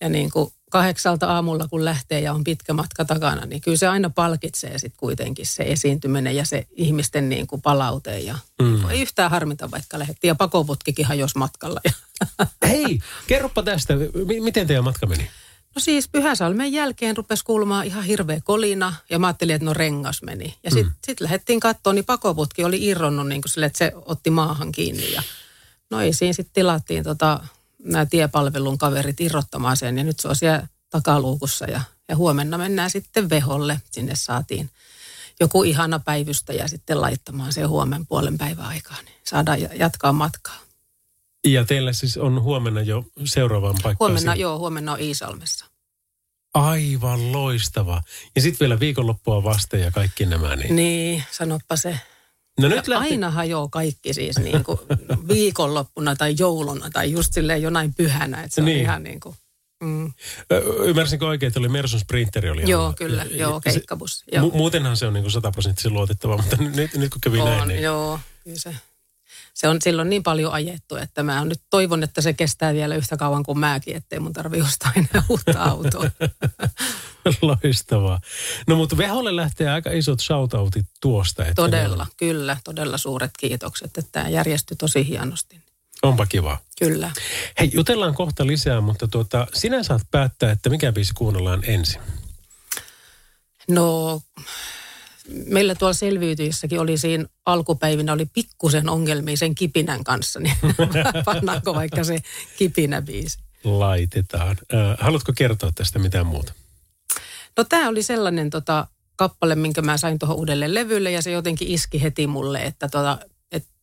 ja 0.00 0.08
niin 0.08 0.30
kuin 0.30 0.52
kahdeksalta 0.70 1.26
aamulla, 1.34 1.68
kun 1.68 1.84
lähtee 1.84 2.20
ja 2.20 2.32
on 2.32 2.44
pitkä 2.44 2.72
matka 2.72 3.04
takana, 3.04 3.46
niin 3.46 3.60
kyllä 3.60 3.76
se 3.76 3.86
aina 3.86 4.10
palkitsee 4.10 4.78
sitten 4.78 4.98
kuitenkin 5.00 5.46
se 5.46 5.62
esiintyminen 5.62 6.36
ja 6.36 6.44
se 6.44 6.66
ihmisten 6.76 7.28
niin 7.28 7.46
kuin 7.46 7.62
palaute. 7.62 8.18
Ja 8.18 8.38
Mm. 8.62 8.90
Ei 8.90 9.00
yhtään 9.00 9.30
harmita, 9.30 9.70
vaikka 9.70 9.98
lähdettiin 9.98 10.28
ja 10.28 10.34
pakoputkikin 10.34 11.06
hajosi 11.06 11.38
matkalla. 11.38 11.80
Hei, 12.68 12.98
kerropa 13.26 13.62
tästä, 13.62 13.94
M- 13.94 14.44
miten 14.44 14.66
teidän 14.66 14.84
matka 14.84 15.06
meni? 15.06 15.30
No 15.76 15.80
siis 15.80 16.08
Pyhäsalmen 16.08 16.72
jälkeen 16.72 17.16
rupesi 17.16 17.44
kuulumaan 17.44 17.86
ihan 17.86 18.04
hirveä 18.04 18.40
kolina 18.44 18.94
ja 19.10 19.18
mä 19.18 19.26
ajattelin, 19.26 19.54
että 19.54 19.64
no 19.66 19.74
rengas 19.74 20.22
meni. 20.22 20.58
Ja 20.64 20.70
sitten 20.70 20.86
Mm. 20.92 20.98
sit 21.06 21.20
lähdettiin 21.20 21.60
katsoa, 21.60 21.92
niin 21.92 22.04
pakoputki 22.04 22.64
oli 22.64 22.84
irronnut 22.84 23.28
niin 23.28 23.42
kuin 23.42 23.50
sille, 23.52 23.66
että 23.66 23.78
se 23.78 23.92
otti 24.04 24.30
maahan 24.30 24.72
kiinni. 24.72 25.12
Ja 25.12 25.22
no 25.90 26.00
ei 26.00 26.12
siinä 26.12 26.32
sitten 26.32 26.54
tilattiin 26.54 27.04
tota, 27.04 27.40
nämä 27.84 28.06
tiepalvelun 28.06 28.78
kaverit 28.78 29.20
irrottamaan 29.20 29.76
sen 29.76 29.98
ja 29.98 30.04
nyt 30.04 30.20
se 30.20 30.28
on 30.28 30.36
siellä 30.36 30.66
takaluukussa 30.90 31.64
ja, 31.64 31.80
ja 32.08 32.16
huomenna 32.16 32.58
mennään 32.58 32.90
sitten 32.90 33.30
veholle. 33.30 33.80
Sinne 33.90 34.14
saatiin 34.14 34.70
joku 35.40 35.62
ihana 35.62 35.98
päivystäjä 35.98 36.68
sitten 36.68 37.00
laittamaan 37.00 37.52
se 37.52 37.62
huomen 37.62 38.06
puolen 38.06 38.38
päivän 38.38 38.66
aikaa, 38.66 38.96
niin 39.04 39.14
saadaan 39.24 39.60
ja- 39.60 39.74
jatkaa 39.74 40.12
matkaa. 40.12 40.56
Ja 41.46 41.64
teillä 41.64 41.92
siis 41.92 42.16
on 42.16 42.42
huomenna 42.42 42.80
jo 42.80 43.04
seuraavaan 43.24 43.74
paikkaan. 43.82 43.96
Huomenna, 44.08 44.20
siinä. 44.32 44.34
joo, 44.34 44.58
huomenna 44.58 44.92
on 44.92 45.00
Iisalmessa. 45.00 45.66
Aivan 46.54 47.32
loistava. 47.32 48.02
Ja 48.36 48.42
sitten 48.42 48.60
vielä 48.66 48.80
viikonloppua 48.80 49.44
vasten 49.44 49.80
ja 49.80 49.90
kaikki 49.90 50.26
nämä. 50.26 50.56
Niin. 50.56 50.76
Niin, 50.76 51.24
sanoppa 51.30 51.76
se. 51.76 52.00
No 52.60 52.68
nyt 52.68 52.88
lähti... 52.88 53.12
Aina 53.12 53.30
hajoaa 53.30 53.68
kaikki 53.68 54.14
siis 54.14 54.38
niin 54.38 54.64
kuin 54.64 54.78
viikonloppuna 55.28 56.16
tai 56.16 56.34
jouluna 56.38 56.90
tai 56.90 57.12
just 57.12 57.32
silleen 57.32 57.62
jonain 57.62 57.94
pyhänä. 57.94 58.42
Että 58.42 58.54
se 58.54 58.62
Niin. 58.62 58.76
on 58.76 58.82
ihan 58.82 59.02
niin 59.02 59.20
kuin, 59.20 59.36
mm. 59.82 60.12
Ymmärsinkö 60.84 61.26
oikein, 61.26 61.48
että 61.48 61.60
oli 61.60 61.68
Mersun 61.68 62.00
Sprinteri 62.00 62.50
oli 62.50 62.70
Joo, 62.70 62.82
alla? 62.84 62.94
kyllä, 62.94 63.24
Ja- 63.30 63.36
joo, 63.36 63.60
keikkabussi, 63.60 64.24
joo. 64.32 64.48
Mu- 64.48 64.56
muutenhan 64.56 64.96
se 64.96 65.06
on 65.06 65.12
niin 65.12 65.30
sataprosenttisen 65.30 65.92
luotettava, 65.92 66.36
mutta 66.36 66.56
nyt, 66.56 66.94
nyt 66.94 67.12
kun 67.12 67.20
kävi 67.20 67.38
näin, 67.38 67.62
on, 67.62 67.68
niin... 67.68 67.82
joo. 67.82 68.20
Kyllä 68.44 68.58
se, 68.58 68.74
se 69.56 69.68
on 69.68 69.82
silloin 69.82 70.10
niin 70.10 70.22
paljon 70.22 70.52
ajettu, 70.52 70.96
että 70.96 71.22
mä 71.22 71.44
nyt 71.44 71.60
toivon, 71.70 72.02
että 72.02 72.20
se 72.20 72.32
kestää 72.32 72.74
vielä 72.74 72.94
yhtä 72.94 73.16
kauan 73.16 73.42
kuin 73.42 73.58
mäkin, 73.58 73.96
ettei 73.96 74.20
mun 74.20 74.32
tarvi 74.32 74.60
ostaa 74.60 74.92
enää 74.96 75.24
uutta 75.28 75.62
autoa. 75.62 76.10
Loistavaa. 77.42 78.20
No 78.66 78.76
mutta 78.76 78.96
Veholle 78.96 79.36
lähtee 79.36 79.70
aika 79.70 79.90
isot 79.90 80.20
shoutoutit 80.20 80.86
tuosta. 81.00 81.42
Että 81.42 81.54
Todella, 81.54 82.06
kyllä, 82.16 82.56
todella 82.64 82.98
suuret 82.98 83.30
kiitokset, 83.38 83.98
että 83.98 84.12
tämä 84.12 84.28
järjestyi 84.28 84.76
tosi 84.76 85.08
hienosti. 85.08 85.60
Onpa 86.02 86.26
kiva. 86.26 86.58
Kyllä. 86.78 87.10
Hei, 87.60 87.70
jutellaan 87.74 88.14
kohta 88.14 88.46
lisää, 88.46 88.80
mutta 88.80 89.08
tuota, 89.08 89.46
sinä 89.54 89.82
saat 89.82 90.02
päättää, 90.10 90.50
että 90.50 90.70
mikä 90.70 90.92
biisi 90.92 91.14
kuunnellaan 91.14 91.62
ensin. 91.66 92.00
No, 93.68 94.20
meillä 95.46 95.74
tuolla 95.74 95.92
selviytyjissäkin 95.92 96.80
oli 96.80 96.98
siinä 96.98 97.24
alkupäivinä 97.46 98.12
oli 98.12 98.26
pikkusen 98.26 98.88
ongelmia 98.88 99.36
sen 99.36 99.54
kipinän 99.54 100.04
kanssa, 100.04 100.40
niin 100.40 100.56
pannaanko 101.24 101.74
vaikka 101.74 102.04
se 102.04 102.18
kipinäbiisi. 102.58 103.38
Laitetaan. 103.64 104.56
Äh, 104.74 104.96
haluatko 105.00 105.32
kertoa 105.36 105.70
tästä 105.74 105.98
mitään 105.98 106.26
muuta? 106.26 106.52
No 107.56 107.64
tämä 107.64 107.88
oli 107.88 108.02
sellainen 108.02 108.50
tota, 108.50 108.86
kappale, 109.16 109.54
minkä 109.54 109.82
mä 109.82 109.96
sain 109.96 110.18
tuohon 110.18 110.36
uudelle 110.36 110.74
levylle 110.74 111.10
ja 111.10 111.22
se 111.22 111.30
jotenkin 111.30 111.68
iski 111.68 112.02
heti 112.02 112.26
mulle, 112.26 112.64
että 112.64 112.88
tota, 112.88 113.18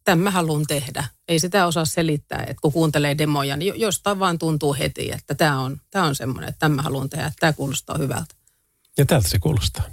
tämän 0.03 0.23
mä 0.23 0.31
haluan 0.31 0.65
tehdä. 0.67 1.03
Ei 1.27 1.39
sitä 1.39 1.67
osaa 1.67 1.85
selittää, 1.85 2.39
että 2.39 2.61
kun 2.61 2.73
kuuntelee 2.73 3.17
demoja, 3.17 3.57
niin 3.57 3.67
jo- 3.67 3.75
jostain 3.75 4.19
vaan 4.19 4.39
tuntuu 4.39 4.73
heti, 4.79 5.11
että 5.11 5.35
tämä 5.35 5.59
on, 5.59 5.81
tämä 5.91 6.05
on 6.05 6.15
semmoinen, 6.15 6.49
että 6.49 6.59
tämän 6.59 6.75
mä 6.75 6.81
haluan 6.81 7.09
tehdä, 7.09 7.25
että 7.25 7.37
tämä 7.39 7.53
kuulostaa 7.53 7.97
hyvältä. 7.97 8.35
Ja 8.97 9.05
tältä 9.05 9.29
se 9.29 9.39
kuulostaa. 9.39 9.83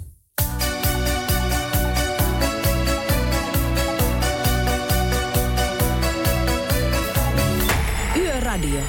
Yöradio. 8.63 8.81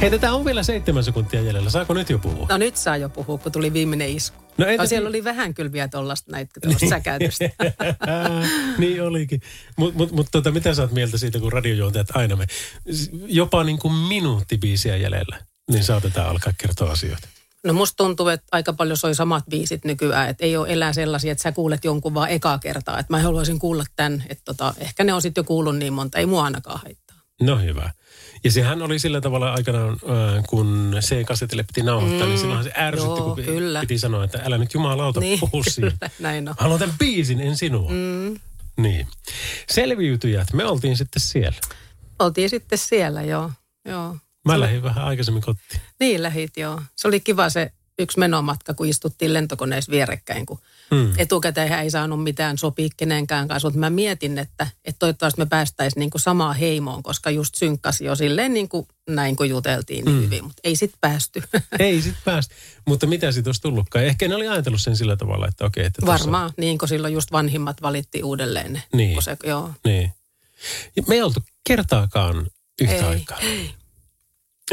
Hei, 0.00 0.10
tätä 0.10 0.32
on 0.32 0.44
vielä 0.44 0.62
seitsemän 0.62 1.04
sekuntia 1.04 1.40
jäljellä. 1.40 1.70
Saako 1.70 1.94
nyt 1.94 2.10
jo 2.10 2.18
puhua? 2.18 2.46
No 2.50 2.56
nyt 2.58 2.76
saa 2.76 2.96
jo 2.96 3.08
puhua, 3.08 3.38
kun 3.38 3.52
tuli 3.52 3.72
viimeinen 3.72 4.08
isku. 4.10 4.36
No 4.58 4.64
No, 4.64 4.66
entä- 4.70 4.86
siellä 4.86 5.08
oli 5.08 5.24
vähän 5.24 5.54
kyllä 5.54 5.72
vielä 5.72 5.88
tuollaista 5.88 6.32
näitä 6.32 6.60
tuollaista 6.60 6.88
säkäytystä. 6.88 7.44
niin 8.78 9.02
olikin. 9.02 9.40
Mutta 9.76 9.98
mut, 9.98 10.12
mut, 10.12 10.26
tota, 10.32 10.50
mitä 10.50 10.74
sä 10.74 10.82
oot 10.82 10.92
mieltä 10.92 11.18
siitä, 11.18 11.38
kun 11.40 11.52
radiojuontajat 11.52 12.16
aina 12.16 12.36
me, 12.36 12.46
jopa 13.26 13.64
niin 13.64 13.78
kuin 13.78 13.94
minuutti 13.94 14.58
biisiä 14.58 14.96
jäljellä, 14.96 15.38
niin 15.70 15.84
saatetaan 15.84 16.28
alkaa 16.30 16.52
kertoa 16.58 16.90
asioita. 16.90 17.28
No 17.64 17.72
musta 17.72 17.96
tuntuu, 17.96 18.28
että 18.28 18.46
aika 18.52 18.72
paljon 18.72 18.96
soi 18.96 19.14
samat 19.14 19.44
biisit 19.50 19.84
nykyään, 19.84 20.28
että 20.28 20.44
ei 20.44 20.56
ole 20.56 20.72
elää 20.72 20.92
sellaisia, 20.92 21.32
että 21.32 21.42
sä 21.42 21.52
kuulet 21.52 21.84
jonkun 21.84 22.14
vaan 22.14 22.30
ekaa 22.30 22.58
kertaa. 22.58 22.98
Että 22.98 23.12
mä 23.12 23.22
haluaisin 23.22 23.58
kuulla 23.58 23.84
tämän, 23.96 24.24
että 24.28 24.42
tota, 24.44 24.74
ehkä 24.78 25.04
ne 25.04 25.12
on 25.12 25.22
sitten 25.22 25.42
jo 25.42 25.44
kuullut 25.44 25.76
niin 25.76 25.92
monta, 25.92 26.18
ei 26.18 26.26
mua 26.26 26.44
ainakaan 26.44 26.80
haittaa. 26.84 27.16
No 27.40 27.58
hyvä. 27.58 27.90
Ja 28.44 28.50
sehän 28.52 28.82
oli 28.82 28.98
sillä 28.98 29.20
tavalla 29.20 29.52
aikanaan, 29.52 29.92
äh, 29.92 30.44
kun 30.48 30.96
C-kasetille 31.00 31.62
piti 31.62 31.82
nauhoittaa, 31.82 32.26
mm, 32.26 32.28
niin 32.28 32.38
silloin 32.38 32.64
se 32.64 32.72
ärsytti, 32.78 33.20
joo, 33.20 33.34
kun 33.34 33.44
kyllä. 33.44 33.80
piti 33.80 33.98
sanoa, 33.98 34.24
että 34.24 34.42
älä 34.44 34.58
nyt 34.58 34.74
jumalauta 34.74 35.20
Niin, 35.20 35.40
puhu 35.40 35.62
siitä. 35.62 35.80
kyllä, 35.80 36.10
näin 36.18 36.48
on. 36.48 36.54
Haluan 36.58 36.78
tämän 36.78 36.94
biisin, 36.98 37.40
en 37.40 37.56
sinua. 37.56 37.90
Mm. 37.90 38.40
Niin. 38.76 39.06
Selviytyjät, 39.70 40.52
me 40.52 40.64
oltiin 40.64 40.96
sitten 40.96 41.20
siellä. 41.20 41.58
Oltiin 42.18 42.50
sitten 42.50 42.78
siellä, 42.78 43.22
joo. 43.22 43.50
joo. 43.88 44.16
Mä 44.44 44.60
lähdin 44.60 44.82
vähän 44.82 45.04
aikaisemmin 45.04 45.42
kotiin. 45.42 45.80
Niin 46.00 46.22
lähit, 46.22 46.56
joo. 46.56 46.82
Se 46.96 47.08
oli 47.08 47.20
kiva 47.20 47.50
se 47.50 47.72
yksi 48.00 48.18
menomatka, 48.18 48.74
kun 48.74 48.86
istuttiin 48.88 49.34
lentokoneessa 49.34 49.90
vierekkäin, 49.92 50.46
kun 50.46 50.58
Hmm. 50.94 51.12
etukäteen 51.16 51.72
ei 51.72 51.90
saanut 51.90 52.22
mitään 52.22 52.58
sopia 52.58 52.88
kenenkään 52.96 53.48
kanssa, 53.48 53.66
mutta 53.68 53.78
mä 53.80 53.90
mietin, 53.90 54.38
että, 54.38 54.66
että 54.84 54.98
toivottavasti 54.98 55.40
me 55.40 55.46
päästäisiin 55.46 56.00
niin 56.00 56.10
kuin 56.10 56.20
samaan 56.22 56.56
heimoon, 56.56 57.02
koska 57.02 57.30
just 57.30 57.54
synkkasi 57.54 58.04
jo 58.04 58.16
silleen 58.16 58.54
niin 58.54 58.68
kuin 58.68 58.86
näin 59.10 59.36
kun 59.36 59.48
juteltiin 59.48 60.04
niin 60.04 60.14
Hmm. 60.16 60.24
hyvin, 60.24 60.44
mutta 60.44 60.60
ei 60.64 60.76
sit 60.76 60.92
päästy. 61.00 61.42
Ei 61.78 62.02
sit 62.02 62.14
päästä. 62.24 62.54
Mutta 62.86 63.06
mitä 63.06 63.32
siitä 63.32 63.48
olisi 63.48 63.60
tullutkaan? 63.62 64.04
Ehkä 64.04 64.28
ne 64.28 64.34
oli 64.34 64.48
ajatellut 64.48 64.82
sen 64.82 64.96
sillä 64.96 65.16
tavalla, 65.16 65.48
että 65.48 65.64
okei. 65.66 65.84
Että 65.84 66.00
tossa- 66.06 66.12
Varmaan, 66.24 66.50
niin 66.56 66.78
kuin 66.78 66.88
silloin 66.88 67.14
just 67.14 67.32
vanhimmat 67.32 67.82
valittiin 67.82 68.24
uudelleen. 68.24 68.72
ne, 68.72 68.82
Niin. 68.92 69.22
Se, 69.22 69.36
joo. 69.44 69.70
Niin. 69.84 70.12
Ja 70.96 71.02
me 71.08 71.14
ei 71.14 71.22
oltu 71.22 71.40
kertaakaan 71.68 72.46
yhtä 72.80 72.94
Ei. 72.94 73.02
aikaa. 73.02 73.38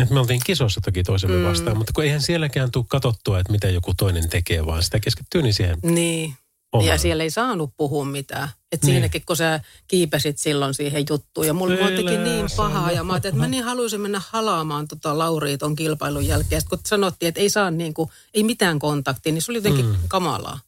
Et 0.02 0.10
me 0.10 0.20
oltiin 0.20 0.42
kisossa 0.46 0.82
toki 0.82 1.04
toisemme 1.04 1.38
Mm. 1.38 1.44
vastaan, 1.44 1.78
mutta 1.78 1.94
kun 1.94 2.04
eihän 2.04 2.22
sielläkään 2.22 2.72
tule 2.72 2.86
katsottua, 2.88 3.40
että 3.40 3.52
mitä 3.52 3.70
joku 3.70 3.94
toinen 3.98 4.30
tekee, 4.30 4.66
vaan 4.66 4.84
sitä 4.84 5.00
keskittyy 5.00 5.42
niin 5.42 5.54
siihen. 5.54 5.78
Niin. 5.84 6.34
Omaan. 6.72 6.88
Ja 6.88 6.98
siellä 6.98 7.24
ei 7.24 7.30
saanut 7.30 7.74
puhua 7.78 8.06
mitään. 8.06 8.50
Et 8.72 8.84
Niin. 8.84 8.94
siinäkin, 8.94 9.22
kun 9.26 9.38
sä 9.38 9.60
kiipesit 9.88 10.38
silloin 10.38 10.74
siihen 10.74 11.06
juttuun. 11.10 11.48
Ja 11.48 11.54
mulla 11.54 11.76
mulla 11.76 11.90
teki 11.90 12.18
niin 12.18 12.46
pahaa. 12.58 12.92
Ja 12.92 13.04
mä 13.04 13.14
ajattelin, 13.14 13.34
että 13.36 13.42
mä 13.46 13.48
niin 13.52 13.64
haluaisin 13.64 14.02
mennä 14.02 14.22
halaamaan 14.30 14.88
tota 14.88 15.18
Lauria 15.18 15.58
ton 15.58 15.76
kilpailun 15.76 16.28
jälkeen. 16.28 16.62
Sitten 16.62 16.78
kun 16.80 16.86
sanottiin, 16.88 17.28
että 17.28 17.42
ei 17.42 17.50
saa 17.50 17.72
niin 17.72 17.94
kuin, 17.94 18.10
ei 18.34 18.44
mitään 18.44 18.80
kontaktia, 18.80 19.34
niin 19.34 19.42
se 19.42 19.52
oli 19.52 19.58
jotenkin 19.58 19.86
Mm. 19.86 19.96
kamalaa. 20.08 20.60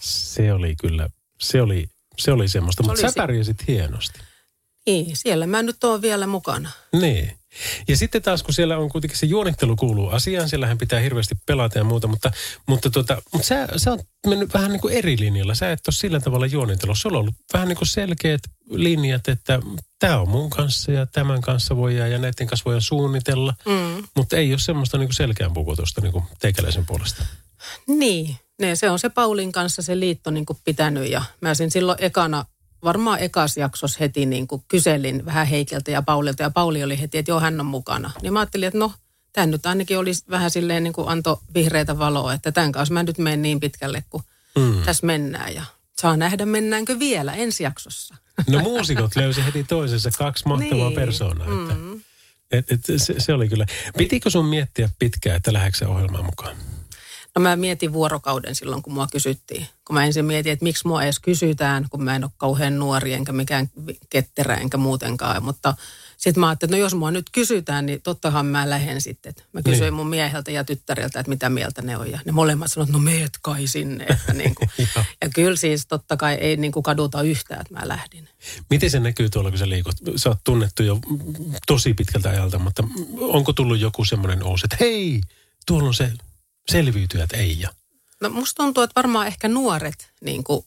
Se 0.00 0.52
oli 0.52 0.76
kyllä, 0.80 1.08
se 1.40 1.62
oli, 1.62 1.88
se 2.18 2.32
oli 2.32 2.48
semmoista, 2.48 2.82
Se 2.82 2.86
mutta 2.86 3.00
sä 3.02 3.12
pärjäsit 3.16 3.66
hienosti. 3.68 4.18
Niin, 4.86 5.16
siellä 5.16 5.46
mä 5.46 5.62
nyt 5.62 5.84
oon 5.84 6.02
vielä 6.02 6.26
mukana. 6.26 6.70
Niin. 6.92 7.32
Ja 7.88 7.96
sitten 7.96 8.22
taas, 8.22 8.42
kun 8.42 8.54
siellä 8.54 8.78
on 8.78 8.88
kuitenkin 8.88 9.18
se 9.18 9.26
juonittelu 9.26 9.76
kuuluu 9.76 10.08
asiaan, 10.08 10.48
siellähän 10.48 10.78
pitää 10.78 11.00
hirveästi 11.00 11.34
pelata 11.46 11.78
ja 11.78 11.84
muuta, 11.84 12.06
mutta, 12.08 12.30
mutta, 12.66 12.90
tota, 12.90 13.22
mutta 13.32 13.46
sä, 13.48 13.68
sä 13.76 13.90
oot 13.90 14.00
mennyt 14.26 14.54
vähän 14.54 14.70
niin 14.72 14.80
kuin 14.80 14.94
eri 14.94 15.16
linjalla. 15.20 15.54
Sä 15.54 15.72
et 15.72 15.88
ole 15.88 15.94
sillä 15.94 16.20
tavalla 16.20 16.46
juonitellut. 16.46 16.98
Sulla 16.98 17.18
on 17.18 17.20
ollut 17.20 17.34
vähän 17.52 17.68
niin 17.68 17.76
kuin 17.76 17.88
selkeät 17.88 18.40
linjat, 18.70 19.28
että 19.28 19.60
tämä 19.98 20.20
on 20.20 20.28
mun 20.28 20.50
kanssa 20.50 20.92
ja 20.92 21.06
tämän 21.06 21.40
kanssa 21.40 21.76
voidaan 21.76 22.10
ja 22.10 22.18
näiden 22.18 22.46
kanssa 22.46 22.64
voidaan 22.64 22.82
suunnitella, 22.82 23.54
Mm. 23.66 24.04
mutta 24.16 24.36
ei 24.36 24.52
ole 24.52 24.58
semmoista 24.58 24.98
niin 24.98 25.08
kuin 25.08 25.16
selkeän 25.16 25.52
pukutusta 25.54 26.00
niin 26.00 26.12
kuin 26.12 26.24
teikäläisen 26.40 26.86
puolesta. 26.86 27.24
Niin, 27.86 28.36
ne, 28.60 28.76
se 28.76 28.90
on 28.90 28.98
se 28.98 29.08
Paulin 29.08 29.52
kanssa 29.52 29.82
se 29.82 30.00
liitto 30.00 30.30
niin 30.30 30.46
kuin 30.46 30.58
pitänyt 30.64 31.10
ja 31.10 31.22
mä 31.40 31.54
sen 31.54 31.70
silloin 31.70 31.98
ekana, 32.00 32.44
varmaan 32.84 33.18
ekas 33.18 33.56
jaksossa 33.56 33.96
heti 34.00 34.26
niin 34.26 34.46
kuin 34.46 34.62
kyselin 34.68 35.24
vähän 35.24 35.46
Heikeltä 35.46 35.90
ja 35.90 36.02
Paulilta 36.02 36.42
ja 36.42 36.50
Pauli 36.50 36.82
oli 36.84 37.00
heti, 37.00 37.18
että 37.18 37.30
joo 37.30 37.40
hän 37.40 37.60
on 37.60 37.66
mukana. 37.66 38.10
Niin 38.22 38.32
mä 38.32 38.38
ajattelin, 38.40 38.66
että 38.68 38.78
no 38.78 38.92
tämä 39.32 39.46
nyt 39.46 39.66
ainakin 39.66 39.98
olisi 39.98 40.24
vähän 40.30 40.50
silleen 40.50 40.82
niin 40.84 40.92
kuin 40.92 41.08
antoi 41.08 41.36
vihreitä 41.54 41.98
valoa, 41.98 42.34
että 42.34 42.52
tämän 42.52 42.72
kanssa 42.72 42.94
mä 42.94 43.02
nyt 43.02 43.18
menen 43.18 43.42
niin 43.42 43.60
pitkälle 43.60 44.04
kuin 44.10 44.22
Mm. 44.58 44.82
tässä 44.84 45.06
mennään 45.06 45.54
ja 45.54 45.64
saa 46.00 46.16
nähdä 46.16 46.46
mennäänkö 46.46 46.98
vielä 46.98 47.32
ensi 47.32 47.62
jaksossa. 47.62 48.14
No 48.50 48.58
muusikot 48.60 49.16
löysi 49.16 49.44
heti 49.44 49.64
toisensa 49.64 50.10
kaksi 50.18 50.48
mahtavaa 50.48 50.88
Niin. 50.88 50.94
persoonaa. 50.94 51.46
Että, 51.46 51.74
Mm. 51.74 52.00
et, 52.50 52.70
et, 52.72 52.80
se, 52.96 53.14
se 53.18 53.32
oli 53.32 53.48
kyllä. 53.48 53.66
Pitikö 53.98 54.30
sun 54.30 54.44
miettiä 54.46 54.88
pitkään, 54.98 55.36
että 55.36 55.52
lähdetkö 55.52 55.88
ohjelmaan 55.88 56.24
mukaan? 56.24 56.56
No 57.36 57.42
mä 57.42 57.56
mietin 57.56 57.92
vuorokauden 57.92 58.54
silloin, 58.54 58.82
kun 58.82 58.92
mua 58.92 59.06
kysyttiin. 59.12 59.66
Kun 59.84 59.94
mä 59.94 60.04
ensin 60.04 60.24
mietin, 60.24 60.52
että 60.52 60.62
miksi 60.62 60.86
mua 60.86 61.02
edes 61.02 61.18
kysytään, 61.18 61.86
kun 61.90 62.04
mä 62.04 62.16
en 62.16 62.24
ole 62.24 62.30
kauhean 62.36 62.78
nuori 62.78 63.12
enkä 63.12 63.32
mikään 63.32 63.70
ketterä 64.10 64.54
enkä 64.54 64.76
muutenkaan. 64.76 65.44
Mutta 65.44 65.74
sitten 66.16 66.40
mä 66.40 66.48
ajattelin, 66.48 66.68
että 66.70 66.76
no 66.76 66.82
jos 66.84 66.94
mua 66.94 67.10
nyt 67.10 67.30
kysytään, 67.32 67.86
niin 67.86 68.02
tottahan 68.02 68.46
mä 68.46 68.70
lähden 68.70 69.00
sitten. 69.00 69.34
Mä 69.52 69.62
kysyin 69.62 69.80
Niin. 69.82 69.94
mun 69.94 70.06
mieheltä 70.08 70.50
ja 70.50 70.64
tyttäriltä, 70.64 71.20
että 71.20 71.30
mitä 71.30 71.48
mieltä 71.50 71.82
ne 71.82 71.96
on. 71.96 72.10
Ja 72.10 72.18
ne 72.24 72.32
molemmat 72.32 72.72
sanoivat, 72.72 72.88
että 72.88 72.98
no 72.98 73.04
meet 73.04 73.38
kai 73.42 73.66
sinne. 73.66 74.04
Että 74.04 74.32
niin 74.42 74.54
kuin. 74.54 74.70
ja 75.22 75.28
kyllä 75.34 75.56
siis 75.56 75.86
totta 75.86 76.16
kai 76.16 76.34
ei 76.34 76.56
niin 76.56 76.72
kuin 76.72 76.82
kaduta 76.82 77.22
yhtään, 77.22 77.60
että 77.60 77.74
mä 77.74 77.88
lähdin. 77.88 78.28
Miten 78.70 78.90
se 78.90 79.00
näkyy 79.00 79.30
tuolla, 79.30 79.50
kun 79.50 79.58
sä 79.58 79.68
liikut? 79.68 79.94
Sä 80.16 80.28
oot 80.28 80.38
tunnettu 80.44 80.82
jo 80.82 80.98
tosi 81.66 81.94
pitkältä 81.94 82.30
ajalta, 82.30 82.58
mutta 82.58 82.84
onko 83.20 83.52
tullut 83.52 83.78
joku 83.80 84.04
semmoinen 84.04 84.44
ousi, 84.44 84.66
että 84.66 84.76
hei, 84.80 85.20
tuolla 85.66 85.88
on 85.88 85.94
se 85.94 86.12
selviytyjät 86.70 87.32
Eija. 87.32 87.70
No 88.20 88.28
musta 88.30 88.62
tuntuu, 88.62 88.82
että 88.82 88.96
varmaan 88.96 89.26
ehkä 89.26 89.48
nuoret, 89.48 90.12
niin 90.20 90.44
kuin, 90.44 90.64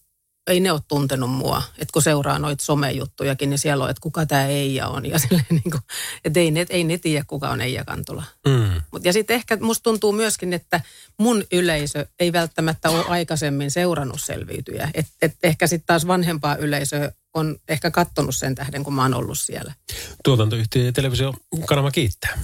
ei 0.48 0.60
ne 0.60 0.72
ole 0.72 0.82
tuntenut 0.88 1.32
mua. 1.32 1.64
Että 1.78 1.93
kun 1.93 2.02
seuraa 2.02 2.39
noita 2.39 2.66
somejuttujakin, 2.66 3.50
niin 3.50 3.58
siellä 3.58 3.84
on, 3.84 3.89
että 3.89 4.02
kuka 4.02 4.26
tämä 4.26 4.46
Eija 4.48 4.88
on. 4.88 5.06
Ja 5.06 5.20
silleen, 5.30 5.46
niin 5.50 5.72
kuin, 5.72 5.82
että 6.26 6.39
ei 6.39 6.52
ne, 6.52 6.66
ei 6.70 6.84
ne 6.84 6.98
tiedä, 6.98 7.26
kuka 7.28 7.50
on 7.50 7.62
Eija 7.62 7.86
Kantula. 7.86 8.24
Mm. 8.48 8.82
Mut, 8.91 9.06
ja 9.06 9.14
sitten 9.14 9.36
ehkä 9.36 9.58
musta 9.62 9.84
tuntuu 9.84 10.12
myöskin, 10.12 10.54
että 10.54 10.82
mun 11.20 11.43
yleisö 11.52 12.06
ei 12.20 12.34
välttämättä 12.34 12.89
ole 12.89 13.06
aikaisemmin 13.08 13.72
seurannut 13.72 14.22
selviytyjä. 14.22 14.89
Et, 14.93 15.08
et 15.22 15.36
ehkä 15.43 15.68
sitten 15.68 15.88
taas 15.88 16.08
vanhempaa 16.08 16.56
yleisöä 16.56 17.12
on 17.34 17.56
ehkä 17.68 17.91
kattonut 17.91 18.36
sen 18.36 18.56
tähden, 18.56 18.84
kun 18.84 18.93
mä 18.93 19.02
oon 19.02 19.14
ollut 19.14 19.39
siellä. 19.39 19.74
Tuotantoyhtiö 20.24 20.84
ja 20.84 20.91
televisiokanava 20.91 21.91
kiittää. 21.91 22.39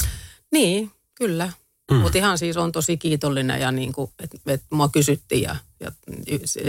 Niin, 0.52 0.91
kyllä. 1.16 1.49
Mm. 1.91 1.97
Mutta 1.97 2.17
ihan 2.17 2.37
siis 2.37 2.57
on 2.57 2.71
tosi 2.71 2.97
kiitollinen 2.97 3.61
ja 3.61 3.71
niin 3.71 3.93
kuin, 3.93 4.11
että 4.23 4.37
et 4.47 4.63
mua 4.71 4.89
kysyttiin 4.89 5.41
ja, 5.41 5.55
ja 5.79 5.91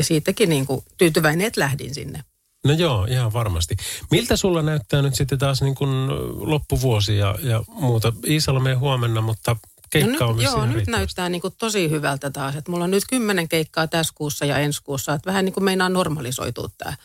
siitäkin 0.01 0.49
niin 0.49 0.67
kuin 0.67 0.85
tyytyväinen, 0.99 1.47
että 1.47 1.61
lähdin 1.61 1.95
sinne. 1.95 2.25
No 2.65 2.73
joo, 2.73 3.05
ihan 3.05 3.33
varmasti. 3.33 3.77
Miltä 4.11 4.37
sulla 4.37 4.63
näyttää 4.63 5.03
nyt 5.03 5.15
sitten 5.15 5.39
taas 5.39 5.63
niin 5.63 5.75
kuin 5.75 6.09
loppuvuosi 6.51 7.17
ja, 7.17 7.35
ja 7.43 7.65
muuta? 7.69 8.13
Iisalmeen 8.27 8.79
huomenna, 8.79 9.21
mutta 9.21 9.57
keikka 9.91 10.25
no 10.25 10.31
on 10.31 10.37
nyt, 10.37 10.43
vissiin 10.43 10.59
joo, 10.59 10.67
nyt 10.67 10.75
riittävästi. 10.75 10.91
näyttää 10.91 11.29
niin 11.29 11.43
kuin 11.43 11.55
tosi 11.59 11.91
hyvältä 11.91 12.31
taas. 12.31 12.57
Että 12.57 12.71
mulla 12.71 12.85
on 12.85 12.91
nyt 12.91 13.05
kymmenen 13.11 13.49
keikkaa 13.49 13.87
tässä 13.87 14.15
kuussa 14.17 14.45
ja 14.45 14.59
ensi 14.59 14.83
kuussa. 14.83 15.15
Että 15.15 15.27
vähän 15.27 15.45
niin 15.45 15.53
kuin 15.53 15.65
meinaa 15.65 15.89
normalisoitua 15.89 16.69
tämä. 16.79 16.97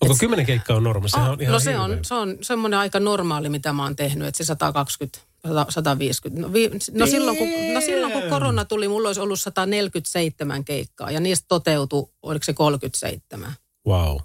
Onko 0.00 0.16
kymmenen 0.20 0.46
keikkaa 0.46 0.76
on 0.76 0.84
norma? 0.84 1.08
Sehän 1.08 1.30
on 1.30 1.40
ihan 1.40 1.52
no 1.52 1.58
se 1.58 1.70
hirveä. 1.70 1.84
on, 1.84 1.98
se 2.02 2.14
on 2.14 2.36
semmoinen 2.42 2.78
aika 2.78 3.00
normaali, 3.00 3.48
mitä 3.48 3.72
mä 3.72 3.82
oon 3.82 3.96
tehnyt, 3.96 4.28
että 4.28 4.38
se 4.38 4.44
120, 4.44 5.18
100 5.18 5.25
150. 5.68 6.42
No, 6.42 6.52
vi, 6.52 6.70
no, 6.92 7.06
silloin, 7.06 7.36
kun, 7.36 7.48
no 7.74 7.80
silloin 7.80 8.12
kun 8.12 8.22
korona 8.22 8.64
tuli, 8.64 8.88
mulla 8.88 9.08
olisi 9.08 9.20
ollut 9.20 9.40
147 9.40 10.64
keikkaa 10.64 11.10
ja 11.10 11.20
niistä 11.20 11.46
toteutui, 11.48 12.08
oliko 12.22 12.44
se 12.44 12.52
37. 12.52 13.52
Wow. 13.86 14.16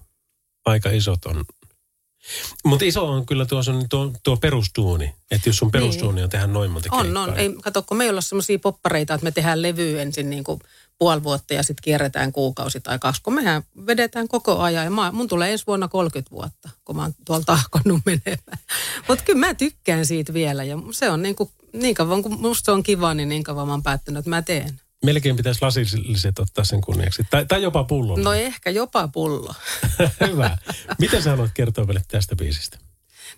Aika 0.65 0.89
isot 0.89 1.26
on. 1.26 1.45
Mutta 2.65 2.86
iso 2.86 3.07
on 3.07 3.26
kyllä 3.26 3.45
tuo, 3.45 3.63
sun, 3.63 3.89
tuo, 3.89 4.13
tuo 4.24 4.38
perustuuni. 4.38 5.15
Että 5.32 5.49
jos 5.49 5.57
sun 5.57 5.72
perustuuni 5.72 6.24
on 6.24 6.30
tehdä 6.30 6.47
noin 6.47 6.72
monta 6.72 6.89
On, 6.91 7.01
keikkaa. 7.01 7.24
on. 7.24 7.39
Ei, 7.39 7.55
kato, 7.61 7.82
kun 7.82 7.97
me 7.97 8.03
ei 8.03 8.09
olla 8.09 8.22
semmoisia 8.22 8.59
poppareita, 8.59 9.13
että 9.13 9.24
me 9.24 9.32
tehdään 9.32 9.61
levy 9.61 9.99
ensin 9.99 10.30
niin 10.30 10.43
kuin 10.43 10.59
puoli 11.02 11.24
vuotta 11.24 11.54
ja 11.54 11.64
sitten 11.64 11.84
kierretään 11.84 12.32
kuukausi 12.32 12.82
tai 12.82 12.99
kaksi, 12.99 13.22
kun 13.22 13.34
mehän 13.34 13.64
vedetään 13.88 14.28
koko 14.28 14.60
ajan. 14.60 14.84
Ja 14.84 14.91
mä, 14.91 15.12
mun 15.12 15.28
tulee 15.28 15.52
ensi 15.52 15.68
vuonna 15.68 15.88
30 15.88 16.32
vuotta, 16.32 16.70
kun 16.86 16.95
mä 16.95 17.02
oon 17.02 17.14
tuolla 17.26 17.43
tahkonnut 17.45 18.02
menemään. 18.06 18.58
Mutta 19.08 19.24
kyllä 19.26 19.39
mä 19.39 19.54
tykkään 19.54 20.06
siitä 20.06 20.34
vielä 20.34 20.64
ja 20.64 20.78
se 20.91 21.10
on 21.10 21.22
niin, 21.22 21.36
kuin, 21.36 21.49
niin 21.74 21.95
kauan, 21.95 22.24
kun 22.24 22.41
musta 22.41 22.66
se 22.66 22.72
on 22.72 22.84
kiva, 22.84 23.14
niin 23.14 23.30
niin 23.30 23.43
kauan 23.43 23.68
mä 23.68 23.74
oon 23.74 23.84
päättänyt, 23.84 24.20
että 24.20 24.30
mä 24.30 24.41
teen. 24.41 24.82
Melkein 25.06 25.36
pitäisi 25.36 25.62
lasilliset 25.62 26.39
ottaa 26.39 26.64
sen 26.64 26.82
kunniaksi. 26.82 27.24
Tai, 27.30 27.45
tai 27.45 27.64
jopa 27.64 27.84
pullon. 27.84 28.24
No 28.24 28.34
ehkä 28.34 28.70
jopa 28.70 29.08
pullo. 29.08 29.54
Hyvä. 30.28 30.58
Mitä 30.99 31.22
sä 31.22 31.30
haluat 31.30 31.52
kertoa 31.54 31.86
meille 31.86 32.02
tästä 32.08 32.36
biisistä? 32.36 32.78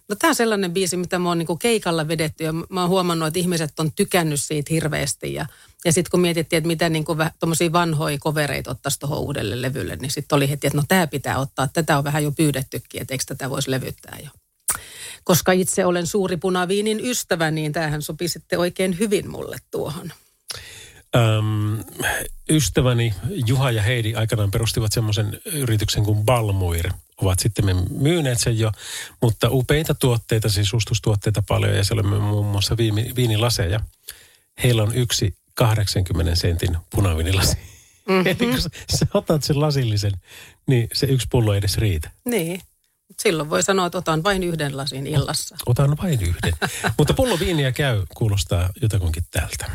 No 0.10 0.16
tämä 0.16 0.30
on 0.30 0.36
sellainen 0.36 0.74
biisi, 0.74 0.98
mitä 0.98 1.20
mä 1.20 1.30
oon 1.30 1.38
niinku 1.38 1.58
keikalla 1.58 2.08
vedetty 2.08 2.44
ja 2.44 2.54
mä 2.54 2.82
oon 2.82 2.90
huomannut, 2.90 3.28
että 3.28 3.40
ihmiset 3.40 3.80
on 3.80 3.92
tykännyt 3.92 4.42
siitä 4.42 4.74
hirveästi. 4.74 5.34
Ja, 5.34 5.46
ja 5.86 5.94
sitten 5.94 6.12
kun 6.12 6.20
mietittiin, 6.20 6.58
että 6.58 6.68
mitä 6.68 6.90
niinku 6.90 7.16
tuommoisia 7.40 7.72
vanhoja 7.72 8.18
kovereita 8.20 8.72
ottaisi 8.72 9.00
tuohon 9.00 9.20
uudelle 9.20 9.62
levylle, 9.62 9.96
niin 9.96 10.12
sitten 10.12 10.36
oli 10.36 10.50
heti, 10.50 10.68
että 10.68 10.78
no 10.78 10.84
tämä 10.88 11.08
pitää 11.08 11.38
ottaa. 11.38 11.68
Tätä 11.68 11.98
on 11.98 12.04
vähän 12.04 12.24
jo 12.24 12.32
pyydettykin, 12.32 13.02
että 13.02 13.14
eikö 13.14 13.24
tätä 13.28 13.50
voisi 13.50 13.72
levyttää 13.72 14.18
jo. 14.24 14.30
Koska 15.24 15.52
itse 15.52 15.86
olen 15.86 16.08
suuri 16.08 16.38
punaviinin 16.38 17.00
ystävä, 17.04 17.52
niin 17.52 17.72
tämähän 17.72 18.02
sopi 18.02 18.28
sitten 18.28 18.60
oikein 18.60 19.00
hyvin 19.00 19.32
mulle 19.32 19.58
tuohon. 19.72 20.12
Öm, 21.16 21.84
ystäväni 22.50 23.14
Juha 23.46 23.72
ja 23.72 23.82
Heidi 23.82 24.16
aikanaan 24.16 24.52
perustivat 24.52 24.92
semmoisen 24.92 25.40
yrityksen 25.54 26.04
kuin 26.04 26.26
Balmuir. 26.26 26.92
Ovat 27.24 27.40
sitten 27.40 27.66
me 27.66 27.74
myyneet 27.90 28.40
sen 28.40 28.60
jo, 28.60 28.72
mutta 29.22 29.48
upeita 29.52 29.94
tuotteita, 29.94 30.50
siis 30.50 30.74
ustustuotteita 30.74 31.44
paljon 31.48 31.76
ja 31.76 31.84
siellä 31.84 32.02
on 32.02 32.22
muun 32.22 32.46
muassa 32.46 32.78
viini, 32.78 33.12
viinilaseja. 33.16 33.80
Heillä 34.64 34.84
on 34.84 34.96
yksi 34.96 35.38
80 35.54 36.36
sentin 36.36 36.78
punaviinilasi. 36.96 37.58
Mhm. 38.10 38.28
Eli 38.28 38.36
kun 38.36 38.62
sä, 38.62 39.08
otat 39.14 39.44
sen 39.44 39.60
lasillisen, 39.60 40.12
niin 40.68 40.88
se 40.94 41.06
yksi 41.06 41.28
pullo 41.30 41.54
ei 41.54 41.58
edes 41.58 41.78
riitä. 41.78 42.12
Niin. 42.26 42.62
Silloin 43.20 43.50
voi 43.50 43.64
sanoa, 43.64 43.86
että 43.86 43.98
otan 43.98 44.24
vain 44.24 44.44
yhden 44.44 44.78
lasin 44.78 45.08
illassa. 45.08 45.56
Otan 45.66 45.98
vain 46.04 46.22
yhden. 46.22 46.54
mutta 46.98 47.14
pullo 47.14 47.40
viiniä 47.40 47.72
käy, 47.72 48.04
kuulostaa 48.16 48.70
jotakuinkin 48.82 49.24
tältä. 49.32 49.66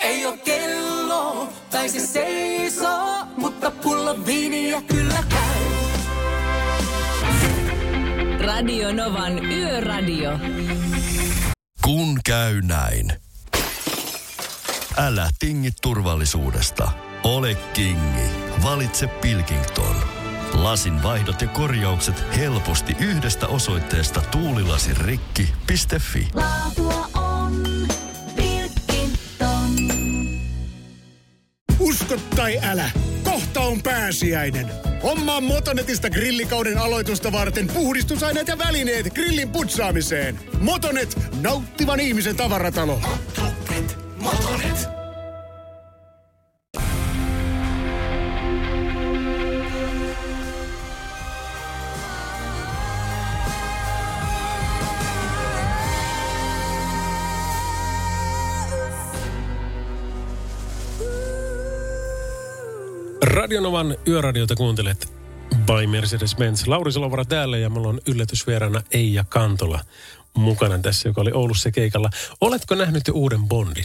Ei 0.00 0.26
oo 0.26 0.36
kello, 0.36 1.52
tai 1.70 1.88
se 1.88 2.06
seisoo, 2.06 3.26
mutta 3.36 3.70
pullo 3.70 4.26
viiniä 4.26 4.82
kyllä 4.82 5.24
käy. 5.28 5.63
Radio 8.46 8.92
Novan 8.92 9.44
Yöradio. 9.44 10.30
Kun 11.84 12.18
käy 12.24 12.62
näin. 12.62 13.12
Älä 14.96 15.28
tingi 15.38 15.70
turvallisuudesta. 15.82 16.92
Ole 17.22 17.54
kingi. 17.54 18.28
Valitse 18.64 19.06
Pilkington. 19.06 19.96
Lasin 20.52 21.02
vaihdot 21.02 21.42
ja 21.42 21.48
korjaukset 21.48 22.24
helposti 22.36 22.96
yhdestä 23.00 23.46
osoitteesta 23.46 24.20
tuulilasirikki.fi. 24.20 26.28
Laatua 26.34 27.08
on 27.14 27.62
Pilkington. 28.36 29.70
Usko 31.78 32.16
tai 32.36 32.58
älä, 32.62 32.90
on 33.66 33.82
pääsiäinen. 33.82 34.70
Hommaa 35.02 35.40
Motonetista 35.40 36.10
grillikauden 36.10 36.78
aloitusta 36.78 37.32
varten 37.32 37.68
puhdistusaineet 37.68 38.48
ja 38.48 38.58
välineet 38.58 39.14
grillin 39.14 39.50
putsaamiseen. 39.50 40.40
Motonet, 40.60 41.18
nauttivan 41.40 42.00
ihmisen 42.00 42.36
tavaratalo. 42.36 43.00
Motonet. 43.00 43.98
Motonet. 44.16 44.93
Radionovan 63.54 63.96
yöradiota 64.08 64.54
kuuntelet 64.54 65.12
by 65.66 65.86
Mercedes-Benz. 65.86 66.66
Lauri 66.66 66.92
Salovara 66.92 67.24
täällä 67.24 67.58
ja 67.58 67.70
mulla 67.70 67.88
on 67.88 68.00
yllätysvieraana 68.06 68.82
Eija 68.90 69.24
Kantola 69.28 69.80
mukana 70.34 70.78
tässä, 70.78 71.08
joka 71.08 71.20
oli 71.20 71.32
Oulussa 71.32 71.70
keikalla. 71.70 72.10
Oletko 72.40 72.74
nähnyt 72.74 73.02
jo 73.08 73.14
uuden 73.14 73.44
Bondin? 73.44 73.84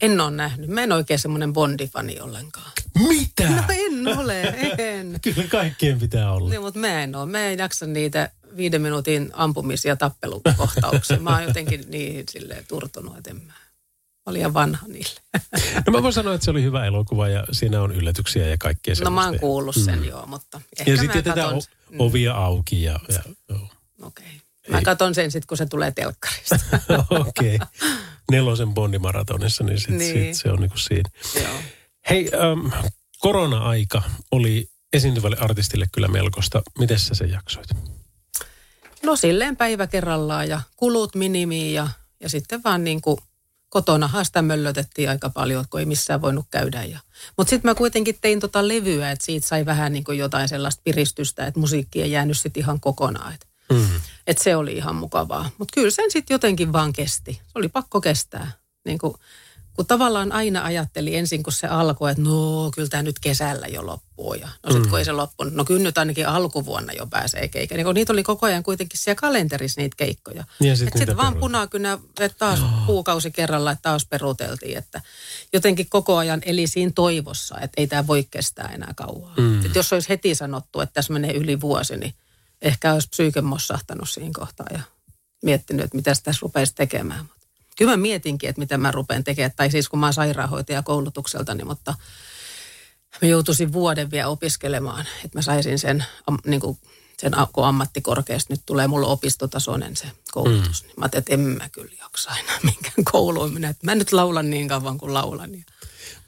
En 0.00 0.20
ole 0.20 0.30
nähnyt. 0.30 0.70
Mä 0.70 0.82
en 0.82 0.92
oikein 0.92 1.18
semmoinen 1.18 1.52
Bondifani 1.52 2.20
ollenkaan. 2.20 2.72
Mitä? 3.08 3.50
No 3.50 3.62
en 3.68 4.18
ole, 4.18 4.42
en. 4.78 5.18
Kyllä 5.22 5.48
kaikkien 5.48 5.98
pitää 5.98 6.32
olla. 6.32 6.50
Niin, 6.50 6.60
mutta 6.62 6.80
mä 6.80 7.02
en 7.02 7.14
ole. 7.14 7.26
Mä 7.26 7.46
en 7.46 7.58
jaksa 7.58 7.86
niitä 7.86 8.30
viiden 8.56 8.82
minuutin 8.82 9.30
ampumis- 9.32 9.88
ja 9.88 9.96
tappelukohtauksia. 9.96 11.20
Mä 11.20 11.30
oon 11.30 11.42
jotenkin 11.42 11.84
niihin 11.88 12.24
silleen 12.30 12.64
turtunut, 12.68 13.16
että 13.16 13.30
en 13.30 13.36
mä. 13.36 13.65
Mä 14.26 14.32
liian 14.32 14.54
vanha 14.54 14.86
niille. 14.88 15.20
No 15.86 15.92
mä 15.92 16.02
voin 16.02 16.12
sanoa, 16.12 16.34
että 16.34 16.44
se 16.44 16.50
oli 16.50 16.62
hyvä 16.62 16.84
elokuva 16.86 17.28
ja 17.28 17.44
siinä 17.52 17.82
on 17.82 17.92
yllätyksiä 17.92 18.48
ja 18.48 18.56
kaikkea 18.58 18.92
No 18.92 18.94
semmoista. 18.96 19.20
mä 19.20 19.26
oon 19.30 19.40
kuullut 19.40 19.74
sen 19.76 19.98
Mm. 19.98 20.04
joo, 20.04 20.26
mutta 20.26 20.60
ehkä 20.78 20.90
Ja 20.90 20.96
sitten 20.96 21.18
jätetään 21.18 21.46
katon, 21.46 21.62
o- 22.00 22.06
ovia 22.06 22.34
auki 22.34 22.82
ja, 22.82 23.00
ja 23.08 23.22
joo. 23.48 23.68
mä 24.68 24.82
katon 24.82 25.14
sen 25.14 25.30
sitten, 25.30 25.46
kun 25.46 25.56
se 25.56 25.66
tulee 25.66 25.90
telkkarista. 25.92 26.58
Okei. 27.28 27.54
Okay. 27.56 27.66
Nelosen 28.30 28.74
Bondimaratonissa, 28.74 29.64
niin, 29.64 29.80
sit, 29.80 29.88
Niin. 29.90 30.34
Sit 30.34 30.42
se 30.42 30.50
on 30.50 30.60
niinku 30.60 30.78
siinä. 30.78 31.10
Joo. 31.34 31.58
Hei, 32.10 32.30
ähm, 32.34 32.66
korona-aika 33.18 34.02
oli 34.30 34.68
esiintyvälle 34.92 35.36
artistille 35.40 35.86
kyllä 35.92 36.08
melkoista. 36.08 36.62
Miten 36.78 36.98
sä 36.98 37.14
sen 37.14 37.30
jaksoit? 37.30 37.66
No 39.02 39.16
silleen 39.16 39.56
päivä 39.56 39.86
kerrallaan 39.86 40.48
ja 40.48 40.60
kulut 40.76 41.14
minimiin 41.14 41.74
ja, 41.74 41.88
ja 42.20 42.28
sitten 42.28 42.60
vaan 42.64 42.84
niin 42.84 43.00
kuin 43.00 43.18
kotonahan 43.76 44.24
sitä 44.24 44.42
möllötettiin 44.42 45.10
aika 45.10 45.30
paljon, 45.30 45.64
kun 45.70 45.80
ei 45.80 45.86
missään 45.86 46.22
voinut 46.22 46.46
käydä. 46.50 46.84
Ja. 46.84 46.98
Mutta 47.36 47.50
sitten 47.50 47.70
mä 47.70 47.74
kuitenkin 47.74 48.18
tein 48.20 48.40
tota 48.40 48.68
levyä, 48.68 49.10
että 49.10 49.24
siitä 49.24 49.48
sai 49.48 49.66
vähän 49.66 49.92
niin 49.92 50.04
kuin 50.04 50.18
jotain 50.18 50.48
sellaista 50.48 50.80
piristystä, 50.84 51.46
että 51.46 51.60
musiikki 51.60 52.02
ei 52.02 52.10
jäänyt 52.10 52.36
sitten 52.38 52.60
ihan 52.62 52.80
kokonaan. 52.80 53.34
Että 53.34 53.46
Mm. 53.72 54.00
et 54.26 54.38
se 54.38 54.56
oli 54.56 54.72
ihan 54.72 54.94
mukavaa. 54.96 55.50
Mutta 55.58 55.72
kyllä 55.74 55.90
sen 55.90 56.10
sitten 56.10 56.34
jotenkin 56.34 56.72
vaan 56.72 56.92
kesti. 56.92 57.32
Se 57.32 57.52
oli 57.54 57.68
pakko 57.68 58.00
kestää. 58.00 58.52
Niin 58.84 58.98
kuin, 58.98 59.14
kun 59.76 59.86
tavallaan 59.86 60.32
aina 60.32 60.64
ajatteli 60.64 61.16
ensin, 61.16 61.42
kun 61.42 61.52
se 61.52 61.66
alkoi, 61.66 62.10
että 62.10 62.22
no 62.22 62.70
kyllä 62.74 62.88
tämä 62.88 63.02
nyt 63.02 63.18
kesällä 63.18 63.66
jo 63.66 63.86
loppuu. 63.86 64.34
Ja 64.34 64.46
no 64.46 64.52
sitten 64.70 64.82
Mm. 64.82 64.90
kun 64.90 64.98
ei 64.98 65.04
se 65.04 65.12
loppunut, 65.12 65.54
no 65.54 65.64
kyllä 65.64 65.82
nyt 65.82 65.98
ainakin 65.98 66.28
alkuvuonna 66.28 66.92
jo 66.92 67.06
pääsee 67.06 67.48
keikkaan. 67.48 67.76
Niin 67.84 67.94
niitä 67.94 68.12
oli 68.12 68.22
koko 68.22 68.46
ajan 68.46 68.62
kuitenkin 68.62 69.00
siellä 69.00 69.20
kalenterissa 69.20 69.80
niitä 69.80 69.96
keikkoja. 69.96 70.44
Ja 70.60 70.76
sit 70.76 70.84
Sitten 70.84 71.00
niitä 71.00 71.12
sit 71.12 71.16
vaan 71.16 71.32
peruutettiin. 71.34 71.40
punakynä, 71.40 71.98
että 72.20 72.38
taas 72.38 72.60
kuukausi 72.86 73.30
kerralla, 73.30 73.70
että 73.70 73.82
taas 73.82 74.06
peruuteltiin. 74.06 74.78
Että 74.78 75.00
jotenkin 75.52 75.86
koko 75.88 76.16
ajan 76.16 76.42
eli 76.44 76.66
siinä 76.66 76.92
toivossa, 76.94 77.54
että 77.60 77.80
ei 77.80 77.86
tämä 77.86 78.06
voi 78.06 78.26
kestää 78.30 78.70
enää 78.74 78.92
kauan. 78.96 79.32
Mm. 79.36 79.66
Et 79.66 79.74
jos 79.74 79.92
olisi 79.92 80.08
heti 80.08 80.34
sanottu, 80.34 80.80
että 80.80 80.92
tässä 80.92 81.12
menee 81.12 81.32
yli 81.32 81.60
vuosi, 81.60 81.96
niin 81.96 82.14
ehkä 82.62 82.92
olisi 82.92 83.08
psyyke 83.08 83.40
mossahtanut 83.40 84.08
siinä 84.10 84.30
kohtaa 84.34 84.66
ja 84.72 84.80
miettinyt, 85.44 85.84
että 85.84 85.96
mitä 85.96 86.12
tässä 86.22 86.38
rupeaisi 86.42 86.74
tekemään. 86.74 87.28
Kyllä 87.76 87.90
mä 87.90 87.96
mietinkin, 87.96 88.48
että 88.48 88.60
mitä 88.60 88.78
mä 88.78 88.90
rupean 88.90 89.24
tekemään. 89.24 89.52
Tai 89.56 89.70
siis 89.70 89.88
kun 89.88 89.98
mä 89.98 90.06
oon 90.06 90.14
sairaanhoitaja 90.14 90.82
koulutukseltani, 90.82 91.64
mutta 91.64 91.94
mä 93.22 93.28
joutuisin 93.28 93.72
vuoden 93.72 94.10
vielä 94.10 94.28
opiskelemaan, 94.28 95.06
että 95.24 95.38
mä 95.38 95.42
saisin 95.42 95.78
sen, 95.78 96.04
am- 96.26 96.38
niin 96.46 96.60
kuin, 96.60 96.78
sen 97.18 97.32
kun 97.52 97.64
ammattikorkeasta 97.64 98.52
nyt 98.52 98.60
tulee 98.66 98.86
mulle 98.86 99.06
opistotasoinen 99.06 99.96
se 99.96 100.06
koulutus. 100.32 100.82
Mm. 100.82 100.86
Niin 100.86 100.94
mä 100.96 101.04
ajattelin, 101.04 101.22
että 101.22 101.34
en 101.34 101.40
mä 101.40 101.68
kyllä 101.68 101.92
jaksa 101.98 102.30
enää 102.30 102.58
minkään 102.62 103.04
kouluun 103.12 103.52
mennä. 103.52 103.68
Että 103.68 103.86
Mä 103.86 103.94
nyt 103.94 104.12
laulan 104.12 104.50
niin 104.50 104.68
kauan 104.68 104.98
kuin 104.98 105.14
laulan. 105.14 105.54
Ja 105.54 105.64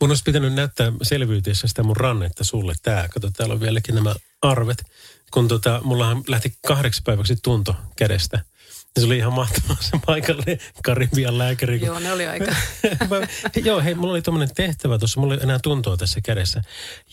Mun 0.00 0.10
olisi 0.10 0.22
pitänyt 0.24 0.52
näyttää 0.52 0.92
selvyytessä 1.02 1.68
sitä 1.68 1.82
mun 1.82 1.96
rannetta 1.96 2.44
sulle. 2.44 2.74
Tää, 2.82 3.08
kato, 3.08 3.30
täällä 3.30 3.52
on 3.52 3.60
vieläkin 3.60 3.94
nämä 3.94 4.14
arvet. 4.42 4.84
Kun 5.30 5.48
tota, 5.48 5.80
mullahan 5.84 6.22
lähti 6.26 6.54
kahdeksi 6.66 7.02
päiväksi 7.04 7.36
tunto 7.42 7.76
kädestä. 7.96 8.40
Ja 8.96 9.00
se 9.00 9.06
oli 9.06 9.16
ihan 9.16 9.32
mahtavaa 9.32 9.76
se 9.80 9.90
paikallinen 10.06 10.58
Karibian 10.84 11.38
lääkäri. 11.38 11.78
kun- 11.78 11.86
Joo, 11.86 11.98
ne 11.98 12.12
oli 12.12 12.26
aika. 12.26 12.44
Mä, 13.10 13.16
joo, 13.64 13.80
hei, 13.80 13.94
mulla 13.94 14.12
oli 14.12 14.22
tommonen 14.22 14.54
tehtävä 14.54 14.98
tuossa, 14.98 15.20
mulla 15.20 15.34
ei 15.34 15.40
enää 15.42 15.58
tuntoa 15.62 15.96
tässä 15.96 16.20
kädessä. 16.20 16.62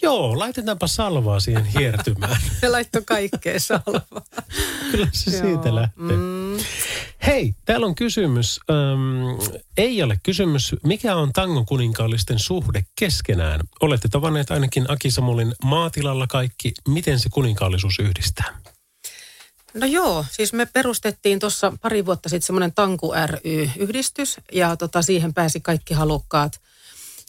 Joo, 0.02 0.40
laitetaanpa 0.40 0.88
salvaa 0.88 1.40
siihen 1.40 1.66
hiertymään. 1.66 2.42
Se 2.62 2.70
laittoi 2.70 3.02
kaikkea 3.06 3.60
salvaa. 3.60 4.22
Kyllä 4.92 5.08
se 5.12 5.32
Joo, 5.38 5.42
siitä 5.42 5.76
lähtee. 5.76 6.18
Mm. 6.18 6.58
Hei, 7.26 7.54
täällä 7.66 7.86
on 7.86 7.96
kysymys. 7.96 8.60
Ähm, 8.70 9.40
ei 9.78 10.04
ole 10.04 10.20
kysymys, 10.24 10.76
mikä 10.84 11.16
on 11.16 11.34
tangon 11.34 11.66
kuninkaallisten 11.66 12.40
suhde 12.40 12.86
keskenään? 13.00 13.60
Olette 13.82 14.08
tavanneet 14.08 14.52
ainakin 14.52 14.86
Aki 14.92 15.12
Samulin 15.12 15.54
maatilalla 15.64 16.28
kaikki. 16.28 16.74
Miten 16.88 17.20
se 17.20 17.30
kuninkaallisuus 17.30 18.00
yhdistää? 18.00 18.58
No 19.76 19.86
joo, 19.88 20.26
siis 20.32 20.54
me 20.54 20.66
perustettiin 20.66 21.40
tuossa 21.40 21.74
pari 21.82 22.06
vuotta 22.06 22.30
sitten 22.30 22.46
semmoinen 22.46 22.74
Tanku 22.74 23.14
ry-yhdistys 23.28 24.38
ja 24.52 24.78
tota, 24.78 25.02
siihen 25.02 25.34
pääsi 25.34 25.60
kaikki 25.60 25.94
halukkaat. 25.94 26.60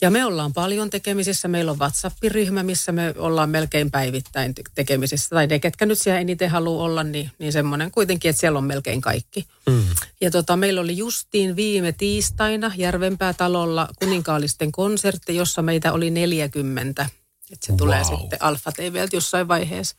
Ja 0.01 0.09
me 0.09 0.25
ollaan 0.25 0.53
paljon 0.53 0.89
tekemisissä. 0.89 1.47
Meillä 1.47 1.71
on 1.71 1.79
WhatsApp-ryhmä, 1.79 2.63
missä 2.63 2.91
me 2.91 3.13
ollaan 3.17 3.49
melkein 3.49 3.91
päivittäin 3.91 4.55
te- 4.55 4.61
tekemisissä. 4.75 5.29
Tai 5.29 5.47
ne, 5.47 5.59
ketkä 5.59 5.85
nyt 5.85 5.99
siellä 5.99 6.19
eniten 6.19 6.49
haluaa 6.49 6.83
olla, 6.85 7.03
niin, 7.03 7.31
niin 7.39 7.51
semmoinen 7.53 7.91
kuitenkin, 7.91 8.29
että 8.29 8.39
siellä 8.39 8.57
on 8.57 8.63
melkein 8.63 9.01
kaikki. 9.01 9.45
Mm. 9.69 9.83
Ja 10.21 10.31
tota, 10.31 10.57
meillä 10.57 10.81
oli 10.81 10.97
justiin 10.97 11.55
viime 11.55 11.91
tiistaina 11.91 12.71
Järvenpää 12.77 13.33
talolla 13.33 13.87
kuninkaallisten 13.99 14.71
konsertti, 14.71 15.35
jossa 15.35 15.61
meitä 15.61 15.93
oli 15.93 16.09
40. 16.09 17.05
Että 17.51 17.67
se 17.67 17.73
tulee 17.77 18.01
Wow. 18.03 18.19
sitten 18.19 18.41
Alfa 18.43 18.71
TVltä 18.71 19.15
jossain 19.15 19.47
vaiheessa 19.47 19.95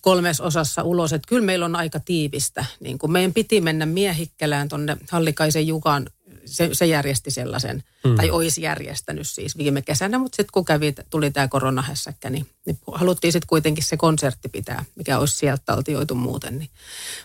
kolmes 0.00 0.40
osassa 0.40 0.82
ulos. 0.82 1.12
Että 1.12 1.28
kyllä 1.28 1.46
meillä 1.46 1.64
on 1.64 1.76
aika 1.76 2.00
tiivistä. 2.00 2.64
Niin 2.80 2.98
kun 2.98 3.12
meidän 3.12 3.32
piti 3.32 3.60
mennä 3.60 3.86
Miehikkälään 3.86 4.68
tuonne 4.68 4.96
Hallikaisen 5.10 5.66
Jukan, 5.66 6.06
se, 6.44 6.68
se 6.72 6.86
järjesti 6.86 7.30
sellaisen, 7.30 7.84
mm. 8.04 8.16
tai 8.16 8.30
olisi 8.30 8.62
järjestänyt 8.62 9.28
siis 9.28 9.58
viime 9.58 9.82
kesänä, 9.82 10.18
mutta 10.18 10.36
sitten 10.36 10.52
kun 10.52 10.64
kävi, 10.64 10.94
tuli 11.10 11.30
tämä 11.30 11.48
koronahässäkkä, 11.48 12.30
niin, 12.30 12.46
niin 12.66 12.78
haluttiin 12.92 13.32
sitten 13.32 13.48
kuitenkin 13.48 13.84
se 13.84 13.96
konsertti 13.96 14.48
pitää, 14.48 14.84
mikä 14.94 15.18
olisi 15.18 15.36
sieltä 15.36 15.62
taltioitu 15.66 16.14
muuten. 16.14 16.58
Niin 16.58 16.70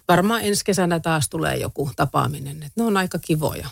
varmaan 0.07 0.41
ensi 0.41 0.65
kesänä 0.65 0.99
taas 0.99 1.29
tulee 1.29 1.57
joku 1.57 1.91
tapaaminen, 1.95 2.63
että 2.63 2.81
ne 2.81 2.83
on 2.83 2.97
aika 2.97 3.19
kivoja. 3.19 3.67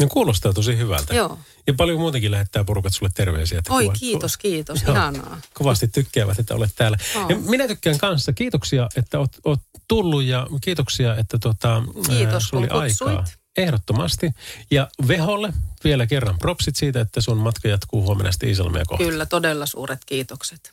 Ne 0.00 0.06
kuulostaa 0.06 0.52
tosi 0.52 0.76
hyvältä. 0.76 1.14
Joo. 1.14 1.38
Ja 1.66 1.74
paljon 1.74 2.00
muutenkin 2.00 2.30
lähettää 2.30 2.64
porukat 2.64 2.94
sulle 2.94 3.10
terveisiä. 3.14 3.58
Että 3.58 3.72
Oi 3.72 3.84
kuva- 3.84 3.94
kiitos, 3.98 4.36
kiitos, 4.36 4.82
Joo. 4.82 4.92
ihanaa. 4.94 5.40
Kovasti 5.54 5.88
tykkäävät, 5.88 6.38
että 6.38 6.54
olet 6.54 6.70
täällä. 6.76 6.98
Oo. 7.16 7.26
Ja 7.28 7.36
minä 7.36 7.68
tykkään 7.68 7.98
kanssa. 7.98 8.32
Kiitoksia, 8.32 8.88
että 8.96 9.18
oot, 9.18 9.30
oot 9.44 9.60
tullut 9.88 10.22
ja 10.24 10.46
kiitoksia, 10.60 11.16
että 11.16 11.38
tota, 11.38 11.82
Kiitos, 12.06 12.32
ää, 12.32 12.40
sulla 12.40 12.60
oli 12.60 12.68
kun 12.68 12.80
kutsuit. 12.82 13.10
aikaa. 13.10 13.24
Ehdottomasti. 13.56 14.30
Ja 14.70 14.88
Veholle 15.08 15.52
vielä 15.84 16.06
kerran 16.06 16.38
propsit 16.38 16.76
siitä, 16.76 17.00
että 17.00 17.20
sun 17.20 17.36
matka 17.38 17.68
jatkuu 17.68 18.02
huomenna 18.02 18.32
sitten 18.32 18.48
Iisalmea 18.48 18.84
kohti. 18.86 19.04
Kyllä, 19.04 19.26
todella 19.26 19.66
suuret 19.66 20.04
kiitokset. 20.06 20.72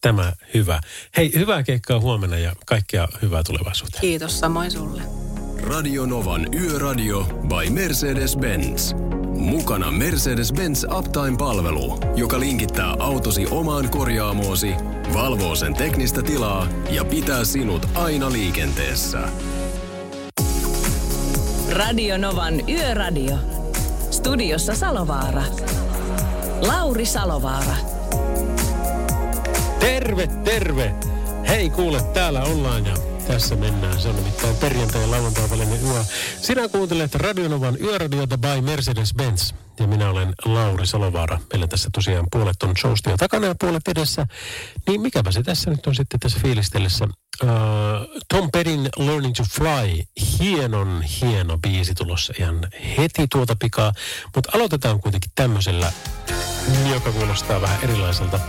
Tämä 0.00 0.32
hyvä. 0.54 0.80
Hei, 1.16 1.32
hyvää 1.34 1.62
keikkaa 1.62 2.00
huomenna 2.00 2.38
ja 2.38 2.52
kaikkea 2.66 3.08
hyvää 3.22 3.42
tulevaisuuteen. 3.42 4.00
Kiitos 4.00 4.40
samoin 4.40 4.70
sulle. 4.70 5.02
Radio 5.62 6.06
Novan 6.06 6.54
Yöradio 6.54 7.22
by 7.24 7.70
Mercedes-Benz. 7.70 8.94
Mukana 9.38 9.90
Mercedes-Benz 9.90 10.84
Uptime-palvelu, 10.98 11.98
joka 12.16 12.40
linkittää 12.40 12.96
autosi 12.98 13.46
omaan 13.50 13.90
korjaamoosi, 13.90 14.74
valvoo 15.14 15.54
sen 15.54 15.74
teknistä 15.74 16.22
tilaa 16.22 16.66
ja 16.90 17.04
pitää 17.04 17.44
sinut 17.44 17.88
aina 17.94 18.32
liikenteessä. 18.32 19.18
Radio 21.70 22.18
Novan 22.18 22.70
Yöradio. 22.70 23.36
Studiossa 24.10 24.74
Salovaara. 24.74 25.42
Lauri 26.66 27.06
Salovaara. 27.06 27.76
Terve, 29.80 30.26
terve! 30.26 30.94
Hei 31.48 31.70
kuule, 31.70 32.02
täällä 32.02 32.42
ollaan 32.42 32.86
ja 32.86 33.15
tässä 33.26 33.56
mennään. 33.56 34.00
Se 34.00 34.08
on 34.08 34.16
nimittäin 34.16 34.56
perjantai- 34.56 35.02
ja 35.02 35.10
lauantai 35.10 35.50
välinen 35.50 35.82
yö. 35.86 36.04
Sinä 36.42 36.68
kuuntelet 36.68 37.14
Radionovan 37.14 37.76
yöradiota 37.80 38.38
by 38.38 38.60
Mercedes-Benz. 38.60 39.54
Ja 39.80 39.86
minä 39.86 40.10
olen 40.10 40.34
Lauri 40.44 40.86
Salovaara. 40.86 41.40
Meillä 41.52 41.66
tässä 41.66 41.88
tosiaan 41.92 42.26
puolet 42.32 42.62
on 42.62 42.76
showsta 42.76 43.10
jo 43.10 43.16
takana 43.16 43.46
ja 43.46 43.54
puolet 43.60 43.88
edessä. 43.88 44.26
Niin 44.86 45.00
mikäpä 45.00 45.32
se 45.32 45.42
tässä 45.42 45.70
nyt 45.70 45.86
on 45.86 45.94
sitten 45.94 46.20
tässä 46.20 46.38
fiilistellessä. 46.42 47.04
Uh, 47.42 47.48
Tom 48.28 48.50
Pettin 48.50 48.88
Learning 48.96 49.34
to 49.34 49.42
Fly. 49.50 50.02
Hienon, 50.40 51.02
hieno 51.02 51.58
biisi 51.58 51.94
tulossa 51.94 52.32
ihan 52.38 52.68
heti 52.98 53.26
tuota 53.32 53.56
pikaa. 53.60 53.92
Mutta 54.34 54.50
aloitetaan 54.54 55.00
kuitenkin 55.00 55.30
tämmöisellä, 55.34 55.92
joka 56.92 57.12
kuulostaa 57.12 57.60
vähän 57.60 57.78
erilaiselta. 57.82 58.40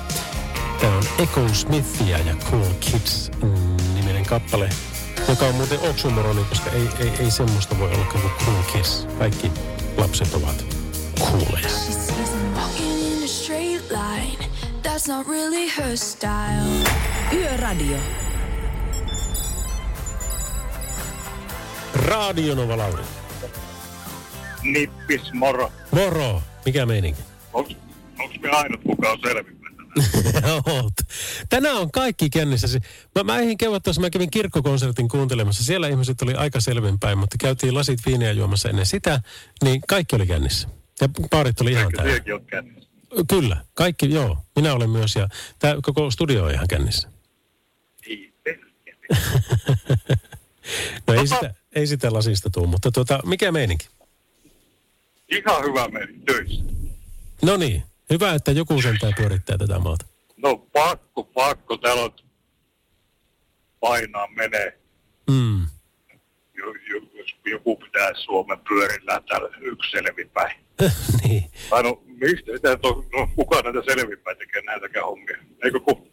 Tämä 0.82 0.97
on 0.97 1.03
Echo 1.17 1.53
Smithia 1.53 2.17
ja 2.17 2.36
Cool 2.36 2.73
Kids 2.80 3.32
mm, 3.43 3.76
kappale, 4.28 4.69
joka 5.30 5.45
on 5.45 5.55
muuten 5.55 5.80
oksymoroni, 5.80 6.43
koska 6.43 6.69
ei, 6.69 6.89
ei, 6.99 7.11
ei 7.19 7.32
semmoista 7.32 7.80
voi 7.80 7.91
olla 7.93 8.05
kuin 8.05 8.23
Cool 8.45 8.63
Kids. 8.73 9.07
Kaikki 9.19 9.51
lapset 9.97 10.34
ovat 10.34 10.65
cooleja. 11.19 11.69
She 11.69 11.93
sees 11.93 12.34
him 12.34 12.53
walking 12.55 13.07
in 13.07 13.23
a 13.23 13.28
straight 13.28 13.91
line. 13.91 14.45
That's 14.84 15.07
not 15.07 15.28
really 15.28 15.69
her 15.78 15.97
style. 15.97 16.89
Yöradio. 17.34 17.97
Radionova 21.95 22.78
Lauri. 22.78 23.03
Nippis, 24.63 25.34
moro. 25.34 25.71
Moro. 25.91 26.41
Mikä 26.65 26.86
meininki? 26.86 27.21
Onks, 27.53 27.75
onks 28.19 28.39
me 28.39 28.49
ainut, 28.49 28.82
kuka 28.84 29.11
on 29.11 29.19
selvinnyt? 29.21 29.57
Oot. 30.66 30.93
Tänään 31.50 31.76
on 31.76 31.91
kaikki 31.91 32.30
kännissä. 32.30 32.68
Mä, 33.16 33.24
mä 33.24 33.39
eihin 33.39 33.58
kevät 33.58 33.84
tuossa, 33.84 34.02
mä 34.02 34.10
kävin 34.10 34.32
kirkkokonsertin 34.32 35.08
kuuntelemassa. 35.08 35.64
Siellä 35.64 35.88
ihmiset 35.88 36.22
oli 36.22 36.34
aika 36.34 36.60
selvinpäin, 36.60 37.18
mutta 37.18 37.36
käytiin 37.39 37.74
lasit 37.74 38.00
viiniä 38.06 38.32
juomassa 38.32 38.70
ennen 38.70 38.86
sitä, 38.86 39.22
niin 39.64 39.82
kaikki 39.88 40.16
oli 40.16 40.28
kännissä. 40.28 40.68
Ja 41.02 41.10
baarit 41.30 41.62
oli 41.62 41.72
ihan 41.72 41.91
täynnä. 41.95 42.39
kännissä? 42.50 42.89
Kyllä, 43.30 43.66
kaikki, 43.74 44.14
joo. 44.14 44.38
Minä 44.56 44.74
olen 44.74 44.89
myös 44.89 45.16
ja 45.16 45.28
tämä 45.60 45.76
koko 45.84 46.12
studio 46.12 46.43
on 46.43 46.52
ihan 46.52 46.68
kännissä. 46.68 47.10
Ei, 48.08 48.34
No 51.08 51.14
ei 51.14 51.28
sitä, 51.28 51.54
ei 51.76 51.88
sitä 51.88 52.14
lasista 52.14 52.50
tule, 52.50 52.68
mutta 52.68 52.91
tuota, 52.91 53.20
mikä 53.26 53.52
meininki? 53.52 53.88
Ihan 55.30 55.64
hyvä 55.64 55.88
meni 55.88 56.20
töissä. 56.26 56.64
No 57.41 57.58
niin, 57.58 57.84
hyvä, 58.10 58.34
että 58.34 58.51
joku 58.51 58.82
sentään 58.82 59.14
pyörittää 59.18 59.58
tätä 59.58 59.80
maata. 59.80 60.05
No 60.38 60.58
pakko, 60.58 61.24
pakko. 61.24 61.78
Täällä 61.78 62.03
on 62.03 62.12
painaa 63.80 64.28
menee. 64.28 64.80
Mm. 65.30 65.62
Jo, 66.53 66.66
jo, 66.66 67.01
jos 67.14 67.36
joku 67.45 67.76
pitää 67.76 68.12
Suomen 68.14 68.60
pyörillä 68.70 69.22
täällä 69.30 69.49
yksi 69.62 69.91
selvipäin. 69.91 70.58
niin. 71.24 71.51
Tai 71.70 71.84
no, 71.84 72.03
mistä 72.05 72.51
sitä 72.55 72.78
on, 72.84 73.05
no, 73.18 73.30
kuka 73.36 73.62
näitä 73.62 73.80
selvipäin 73.86 74.38
tekee 74.38 74.62
näitäkään 74.62 75.05
hommia? 75.05 75.38
Eikö 75.64 75.80
ku? 75.80 76.12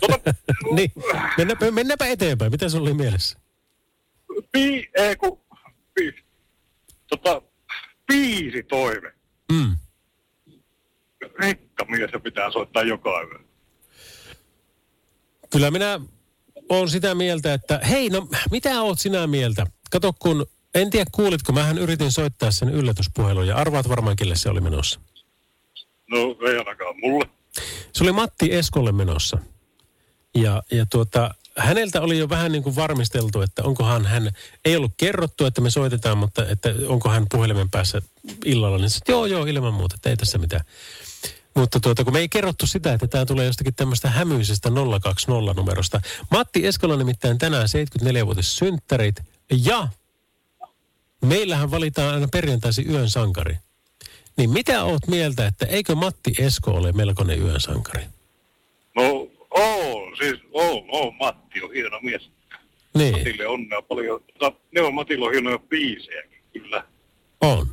niin. 0.76 0.92
Mennäpä, 1.38 1.70
mennäpä 1.70 2.06
eteenpäin. 2.06 2.52
Mitä 2.52 2.68
sulla 2.68 2.84
oli 2.84 2.94
mielessä? 2.94 3.38
Pi, 4.52 4.90
ei 4.94 5.16
ku, 5.16 5.40
pi, 5.94 6.14
tota, 7.08 7.42
biisi 8.06 8.62
toive. 8.62 9.12
Mm. 9.52 9.76
Rekkamies 11.38 12.10
se 12.10 12.18
pitää 12.18 12.52
soittaa 12.52 12.82
joka 12.82 13.22
yö. 13.22 13.38
Kyllä 15.50 15.70
minä 15.70 16.00
olen 16.68 16.88
sitä 16.88 17.14
mieltä, 17.14 17.54
että 17.54 17.78
hei, 17.78 18.10
no 18.10 18.28
mitä 18.50 18.82
oot 18.82 18.98
sinä 18.98 19.26
mieltä? 19.26 19.66
Kato, 19.90 20.12
kun 20.18 20.46
en 20.74 20.90
tiedä 20.90 21.10
kuulitko, 21.12 21.52
mähän 21.52 21.78
yritin 21.78 22.12
soittaa 22.12 22.50
sen 22.50 22.68
yllätyspuhelun 22.68 23.46
ja 23.46 23.56
arvaat 23.56 23.88
varmaan, 23.88 24.16
kelle 24.16 24.36
se 24.36 24.48
oli 24.48 24.60
menossa. 24.60 25.00
No 26.10 26.18
ei 26.48 26.58
ainakaan 26.58 26.94
mulle. 27.00 27.28
Se 27.92 28.04
oli 28.04 28.12
Matti 28.12 28.54
Eskolle 28.54 28.92
menossa. 28.92 29.38
Ja, 30.34 30.62
ja 30.70 30.86
tuota, 30.86 31.34
häneltä 31.58 32.00
oli 32.00 32.18
jo 32.18 32.28
vähän 32.28 32.52
niin 32.52 32.62
kuin 32.62 32.76
varmisteltu, 32.76 33.40
että 33.40 33.62
onkohan 33.62 34.06
hän, 34.06 34.30
ei 34.64 34.76
ollut 34.76 34.92
kerrottu, 34.96 35.44
että 35.44 35.60
me 35.60 35.70
soitetaan, 35.70 36.18
mutta 36.18 36.48
että 36.48 36.74
onko 36.86 37.08
hän 37.08 37.26
puhelimen 37.30 37.70
päässä 37.70 38.02
illalla, 38.44 38.78
niin 38.78 38.90
sitten 38.90 39.12
joo, 39.12 39.26
joo, 39.26 39.44
ilman 39.44 39.74
muuta, 39.74 39.94
että 39.94 40.10
ei 40.10 40.16
tässä 40.16 40.38
mitään. 40.38 40.64
Mutta 41.56 41.80
tuota, 41.80 42.04
kun 42.04 42.12
me 42.12 42.18
ei 42.18 42.28
kerrottu 42.28 42.66
sitä, 42.66 42.92
että 42.92 43.06
tämä 43.06 43.26
tulee 43.26 43.46
jostakin 43.46 43.74
tämmöistä 43.74 44.10
hämyisestä 44.10 44.68
020-numerosta. 44.68 46.00
Matti 46.30 46.66
Eskola 46.66 46.96
nimittäin 46.96 47.38
tänään 47.38 47.68
74-vuotis 48.02 48.56
synttärit 48.56 49.16
ja 49.64 49.88
meillähän 51.24 51.70
valitaan 51.70 52.14
aina 52.14 52.28
perjantaisin 52.32 52.90
yön 52.90 53.10
sankari. 53.10 53.56
Niin 54.36 54.50
mitä 54.50 54.84
oot 54.84 55.06
mieltä, 55.06 55.46
että 55.46 55.66
eikö 55.66 55.94
Matti 55.94 56.32
Esko 56.38 56.70
ole 56.70 56.92
melkoinen 56.92 57.42
yön 57.42 57.60
sankari? 57.60 58.04
No, 58.96 59.28
oo, 59.50 60.16
siis 60.18 60.40
oo, 60.52 60.84
oo, 60.88 61.10
Matti 61.10 61.62
on 61.62 61.72
hieno 61.72 62.00
mies. 62.02 62.30
Niin, 62.94 63.18
Matille 63.18 63.46
onnea 63.46 63.82
paljon. 63.82 64.20
Tota, 64.38 64.58
ne 64.74 64.80
on 64.80 64.94
Matilla 64.94 65.26
on 65.26 65.32
hienoja 65.32 65.58
biisejäkin, 65.58 66.38
kyllä. 66.52 66.84
on. 67.40 67.66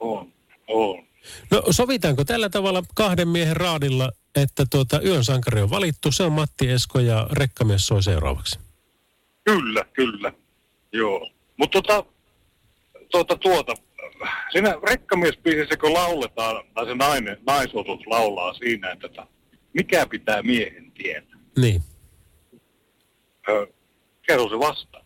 On, 0.00 0.32
on. 0.68 1.04
No 1.50 1.62
sovitaanko 1.70 2.24
tällä 2.24 2.48
tavalla 2.48 2.82
kahden 2.94 3.28
miehen 3.28 3.56
raadilla, 3.56 4.12
että 4.34 4.66
tuota, 4.70 5.00
yön 5.00 5.24
sankari 5.24 5.62
on 5.62 5.70
valittu, 5.70 6.12
se 6.12 6.22
on 6.22 6.32
Matti 6.32 6.70
Esko 6.70 7.00
ja 7.00 7.26
rekkamies 7.32 7.86
soi 7.86 8.02
seuraavaksi. 8.02 8.58
Kyllä, 9.44 9.84
kyllä. 9.92 10.32
Joo. 10.92 11.30
Mutta 11.56 11.82
tota, 11.82 12.04
tuota, 13.10 13.36
tuota, 13.36 13.74
siinä 14.52 14.74
rekkamiesbiisissä 14.88 15.76
kun 15.76 15.94
lauletaan, 15.94 16.64
tai 16.74 16.86
se 16.86 16.94
nainen, 16.94 17.38
naisotus 17.46 18.06
laulaa 18.06 18.54
siinä, 18.54 18.90
että 18.90 19.08
tota, 19.08 19.26
mikä 19.72 20.06
pitää 20.06 20.42
miehen 20.42 20.92
tietää. 20.92 21.38
Niin. 21.56 21.82
Ö, 23.48 23.66
kerro 24.22 24.48
se 24.48 24.58
vastaan. 24.58 25.04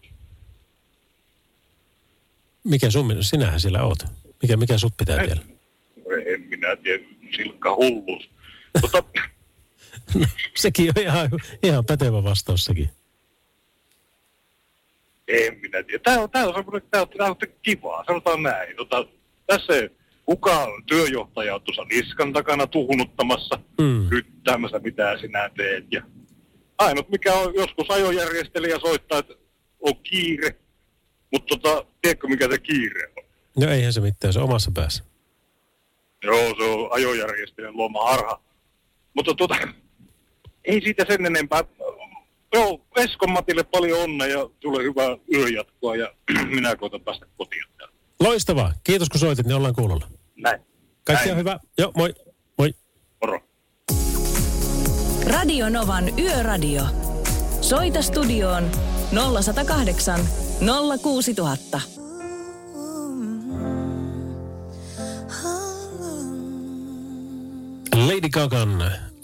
Mikä 2.65 2.91
sun, 2.91 3.17
sinähän 3.21 3.61
siellä 3.61 3.83
oot? 3.83 3.99
Mikä, 4.43 4.57
mikä 4.57 4.79
sut 4.79 4.93
pitää 4.97 5.17
vielä? 5.17 5.58
En 6.27 6.41
minä 6.41 6.77
tiedä, 6.77 7.05
silkka 7.37 7.75
hulluus. 7.75 8.31
Mutta 8.83 9.03
Sekin 10.57 10.93
on 10.97 11.03
ihan, 11.03 11.31
ihan 11.63 11.85
pätevä 11.85 12.25
vastaus 12.25 12.65
sekin. 12.65 12.91
en 15.29 15.59
minä 15.63 15.83
tiedä. 15.83 15.99
Tämä 16.05 16.19
on, 16.21 16.31
tämä 16.31 16.45
on 16.47 16.55
semmoinen, 16.55 16.89
tämä 16.91 17.03
on, 17.03 17.09
tämä 17.09 17.31
on 17.31 17.37
kivaa, 17.63 18.05
sanotaan 18.07 18.43
näin. 18.43 18.77
Tota, 18.77 19.07
tässä 19.47 19.73
ei 19.73 19.89
kukaan 20.25 20.69
työjohtaja 20.87 21.55
on 21.55 21.63
tuossa 21.63 21.85
niskan 21.85 22.33
takana 22.33 22.67
tuhunuttamassa, 22.67 23.59
Mm. 23.81 24.09
mitä 24.83 25.19
sinä 25.21 25.51
teet. 25.57 25.85
Ja 25.91 26.03
ainut 26.79 27.09
mikä 27.09 27.35
on 27.35 27.55
joskus 27.55 27.91
ajojärjestelijä 27.91 28.79
soittaa, 28.79 29.19
että 29.19 29.35
on 29.81 29.97
kiire. 30.03 30.57
Mutta 31.33 31.57
tota, 31.57 31.87
tiedätkö 32.03 32.27
mikä 32.29 32.49
se 32.51 32.59
kiire 32.59 33.13
on? 33.17 33.25
No 33.57 33.71
eihän 33.71 33.93
se 33.93 34.01
mitään, 34.01 34.33
se 34.33 34.39
on 34.39 34.45
omassa 34.45 34.71
päässä. 34.75 35.05
Joo, 36.25 36.55
se 36.59 36.65
on 36.65 36.93
ajojärjestelijän 36.93 37.77
luoma 37.77 38.11
harha. 38.11 38.41
Mutta 39.15 39.35
tota, 39.35 39.55
ei 40.65 40.81
siitä 40.81 41.05
sen 41.09 41.27
enempää. 41.27 41.65
Joo, 42.55 42.81
Eskon 42.97 43.31
Matille 43.31 43.65
paljon 43.65 44.03
onnea 44.03 44.27
ja 44.27 44.51
tule 44.61 44.83
hyvää 44.83 45.17
yöjatkoa 45.35 45.97
ja 45.97 46.13
minä 46.57 46.77
koitan 46.77 47.01
päästä 47.01 47.27
kotiin. 47.37 47.65
Loistavaa. 48.21 48.73
Kiitos 48.85 49.09
kun 49.09 49.21
soitit, 49.21 49.47
niin 49.47 49.57
ollaan 49.57 49.75
kuulolla. 49.75 50.07
Näin. 50.37 50.61
Kaikkea 51.05 51.35
hyvää. 51.35 51.61
Joo, 51.79 51.93
moi. 51.97 52.15
Moi. 52.59 52.75
Moro. 53.21 53.41
Radio 55.27 55.69
Novan 55.69 56.19
Yöradio. 56.19 56.83
Soita 57.61 58.03
studioon 58.03 58.71
0108 59.43 60.21
06000. 61.03 61.81
Lady 68.07 68.29
Gagan, 68.29 68.79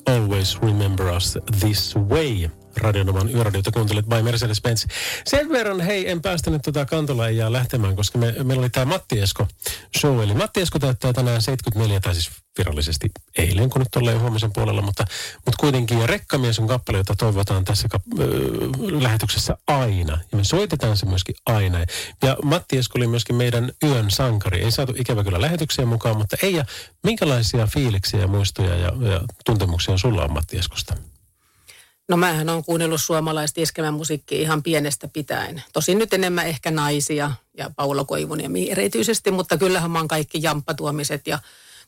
Always 0.09 0.59
Remember 0.61 1.09
Us 1.09 1.37
This 1.47 1.95
Way. 1.95 2.51
Radionovan 2.77 3.31
yöradiota 3.31 3.71
kuuntelet 3.71 4.07
by 4.07 4.23
Mercedes-Benz. 4.23 4.87
Sen 5.27 5.49
verran, 5.49 5.81
hei, 5.81 6.11
en 6.11 6.23
päästänyt 6.23 6.63
tota 6.63 6.87
Kantola 6.87 7.25
lähtemään, 7.49 7.97
koska 7.97 8.19
me, 8.19 8.35
meillä 8.43 8.61
oli 8.61 8.71
tämä 8.71 8.85
Matti 8.85 9.21
Esko 9.21 9.49
show. 9.99 10.23
Eli 10.23 10.35
Matti 10.35 10.61
Esko 10.61 10.79
täyttää 10.79 11.13
tänään 11.13 11.43
74, 11.43 12.01
tai 12.01 12.15
siis 12.15 12.31
virallisesti 12.59 13.11
eilen, 13.39 13.71
kun 13.71 13.81
nyt 13.81 13.97
ollaan 13.97 14.21
huomisen 14.21 14.53
puolella, 14.53 14.83
mutta, 14.83 15.05
mutta 15.47 15.61
kuitenkin. 15.61 15.99
Ja 15.99 16.07
Rekkamies 16.07 16.59
on 16.59 16.69
kappale, 16.69 16.99
jota 16.99 17.15
toivotaan 17.19 17.65
tässä 17.65 17.89
kap- 17.89 18.21
ö, 18.21 18.23
lähetyksessä 19.03 19.57
aina. 19.67 20.19
Ja 20.33 20.39
me 20.39 20.45
soitetaan 20.45 20.97
se 20.97 21.07
myöskin 21.07 21.35
aina. 21.47 21.79
Ja 22.23 22.37
Matti 22.43 22.77
Esko 22.77 22.99
oli 22.99 23.07
myöskin 23.07 23.37
meidän 23.37 23.73
yön 23.83 24.11
sankari. 24.11 24.61
Ei 24.61 24.71
saatu 24.71 24.95
ikävä 24.97 25.25
kyllä 25.25 25.41
lähetyksiä 25.41 25.87
mukaan, 25.87 26.17
mutta 26.17 26.37
ei. 26.43 26.55
Ja 26.55 26.65
minkälaisia 27.03 27.67
fiiliksiä 27.67 28.21
ja 28.21 28.29
muistoja 28.29 28.77
ja, 28.77 28.93
ja 29.11 29.21
tuntemuksia 29.45 29.99
sulla 29.99 30.25
on 30.25 30.33
Matti 30.33 30.59
Eskosta? 30.59 30.95
No 32.09 32.17
mähän 32.17 32.49
on 32.49 32.65
kuunnellut 32.65 33.01
suomalaista 33.01 33.61
iskelmän 33.61 33.95
musiikkia 33.95 34.41
ihan 34.41 34.63
pienestä 34.63 35.09
pitäen. 35.09 35.63
Tosin 35.73 35.99
nyt 35.99 36.15
enemmän 36.15 36.47
ehkä 36.47 36.71
naisia 36.71 37.31
ja 37.59 37.71
Paula 37.77 38.05
Koivuniemi 38.05 38.71
erityisesti, 38.71 39.31
mutta 39.31 39.59
kyllähän 39.59 39.91
mä 39.91 39.99
oon 39.99 40.09
kaikki 40.09 40.39
jamppatuomiset 40.43 41.27
ja 41.27 41.39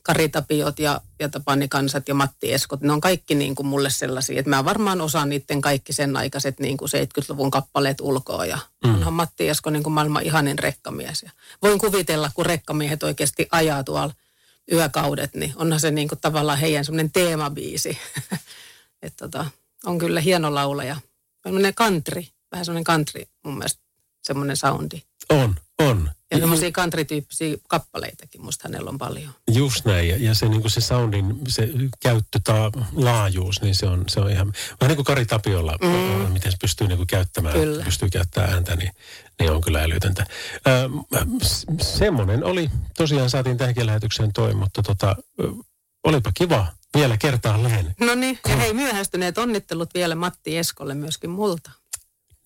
Kari 0.03 0.29
Tapiot 0.29 0.79
ja, 0.79 1.01
ja 1.19 1.29
Tapani 1.29 1.67
Kansat 1.67 2.07
ja 2.07 2.13
Matti 2.13 2.53
Eskot. 2.53 2.81
Ne 2.81 2.93
on 2.93 3.01
kaikki 3.01 3.35
niin 3.35 3.55
kuin 3.55 3.67
mulle 3.67 3.89
sellaisia, 3.89 4.39
että 4.39 4.49
mä 4.49 4.65
varmaan 4.65 5.01
osaan 5.01 5.29
niiden 5.29 5.61
kaikki 5.61 5.93
sen 5.93 6.17
aikaiset 6.17 6.59
niin 6.59 6.77
kuin 6.77 6.89
70-luvun 6.89 7.51
kappaleet 7.51 8.01
ulkoa. 8.01 8.45
Ja 8.45 8.59
mm. 8.85 8.95
onhan 8.95 9.13
Matti 9.13 9.49
Esko 9.49 9.69
niin 9.69 9.83
kuin 9.83 9.93
maailman 9.93 10.23
ihanin 10.23 10.59
rekkamies. 10.59 11.23
Ja 11.23 11.31
voin 11.61 11.79
kuvitella, 11.79 12.31
kun 12.33 12.45
rekkamiehet 12.45 13.03
oikeasti 13.03 13.47
ajaa 13.51 13.83
tuolla 13.83 14.13
yökaudet, 14.71 15.35
niin 15.35 15.53
onhan 15.55 15.79
se 15.79 15.91
niin 15.91 16.07
kuin 16.07 16.19
tavallaan 16.19 16.59
heidän 16.59 16.85
semmoinen 16.85 17.11
teemabiisi. 17.11 17.97
että 19.03 19.27
tota, 19.27 19.45
on 19.85 19.97
kyllä 19.97 20.21
hieno 20.21 20.53
laulaja. 20.53 20.95
Semmoinen 21.43 21.75
country, 21.75 22.23
vähän 22.51 22.65
semmoinen 22.65 22.83
country 22.83 23.23
mun 23.43 23.57
mielestä 23.57 23.81
semmoinen 24.23 24.57
soundi. 24.57 25.01
On, 25.29 25.55
on. 25.79 26.11
Ja 26.31 26.37
semmoisia 26.37 26.71
country-tyyppisiä 26.71 27.57
kappaleitakin 27.67 28.41
musta 28.41 28.67
hänellä 28.67 28.89
on 28.89 28.97
paljon. 28.97 29.33
Just 29.51 29.85
näin, 29.85 30.09
ja, 30.09 30.17
ja 30.17 30.35
se, 30.35 30.49
niin 30.49 30.69
se 30.69 30.81
soundin 30.81 31.39
se 31.47 31.69
käyttö 31.99 32.39
tai 32.43 32.71
laajuus, 32.95 33.61
niin 33.61 33.75
se 33.75 33.85
on, 33.85 34.03
se 34.07 34.19
on 34.19 34.31
ihan, 34.31 34.53
vähän 34.81 34.89
niin 34.89 34.95
kuin 34.95 35.05
Kari 35.05 35.25
Tapiolla, 35.25 35.77
mm. 35.81 36.31
miten 36.31 36.51
se 36.51 36.57
pystyy 36.61 36.87
niin 36.87 36.97
kuin 36.97 37.07
käyttämään, 37.07 37.55
kyllä. 37.55 37.83
pystyy 37.83 38.09
käyttämään 38.09 38.53
ääntä, 38.53 38.75
niin, 38.75 38.91
niin 39.39 39.51
on 39.51 39.61
kyllä 39.61 39.83
älytöntä. 39.83 40.25
Ö, 40.67 40.89
semmoinen 41.81 42.43
oli, 42.43 42.69
tosiaan 42.97 43.29
saatiin 43.29 43.57
tähänkin 43.57 43.85
lähetykseen 43.85 44.33
toi, 44.33 44.53
mutta 44.53 44.83
tota, 44.83 45.15
olipa 46.03 46.31
kiva 46.33 46.67
vielä 46.97 47.17
kertaalleen. 47.17 47.95
No 47.99 48.15
niin, 48.15 48.39
ja 48.49 48.55
hei 48.55 48.73
myöhästyneet 48.73 49.37
onnittelut 49.37 49.93
vielä 49.93 50.15
Matti 50.15 50.57
Eskolle 50.57 50.95
myöskin 50.95 51.29
multa. 51.29 51.71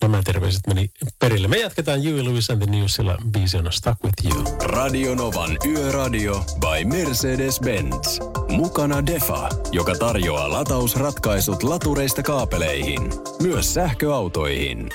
Nämä 0.01 0.21
terveiset 0.23 0.67
meni 0.67 0.91
perille. 1.19 1.47
Me 1.47 1.57
jatketaan 1.57 1.99
Huey 1.99 2.25
Lewis 2.25 2.49
and 2.49 2.63
the 2.63 2.71
Newsilla. 2.71 3.17
Biisi 3.31 3.57
on 3.57 3.73
Stuck 3.73 4.03
With 4.03 4.25
You. 4.25 4.57
Radio 4.63 5.15
Novan 5.15 5.57
Yöradio 5.65 6.45
by 6.59 6.85
Mercedes-Benz. 6.85 8.19
Mukana 8.49 9.05
Defa, 9.05 9.49
joka 9.71 9.95
tarjoaa 9.95 10.51
latausratkaisut 10.51 11.63
latureista 11.63 12.23
kaapeleihin. 12.23 13.01
Myös 13.41 13.73
sähköautoihin. 13.73 14.89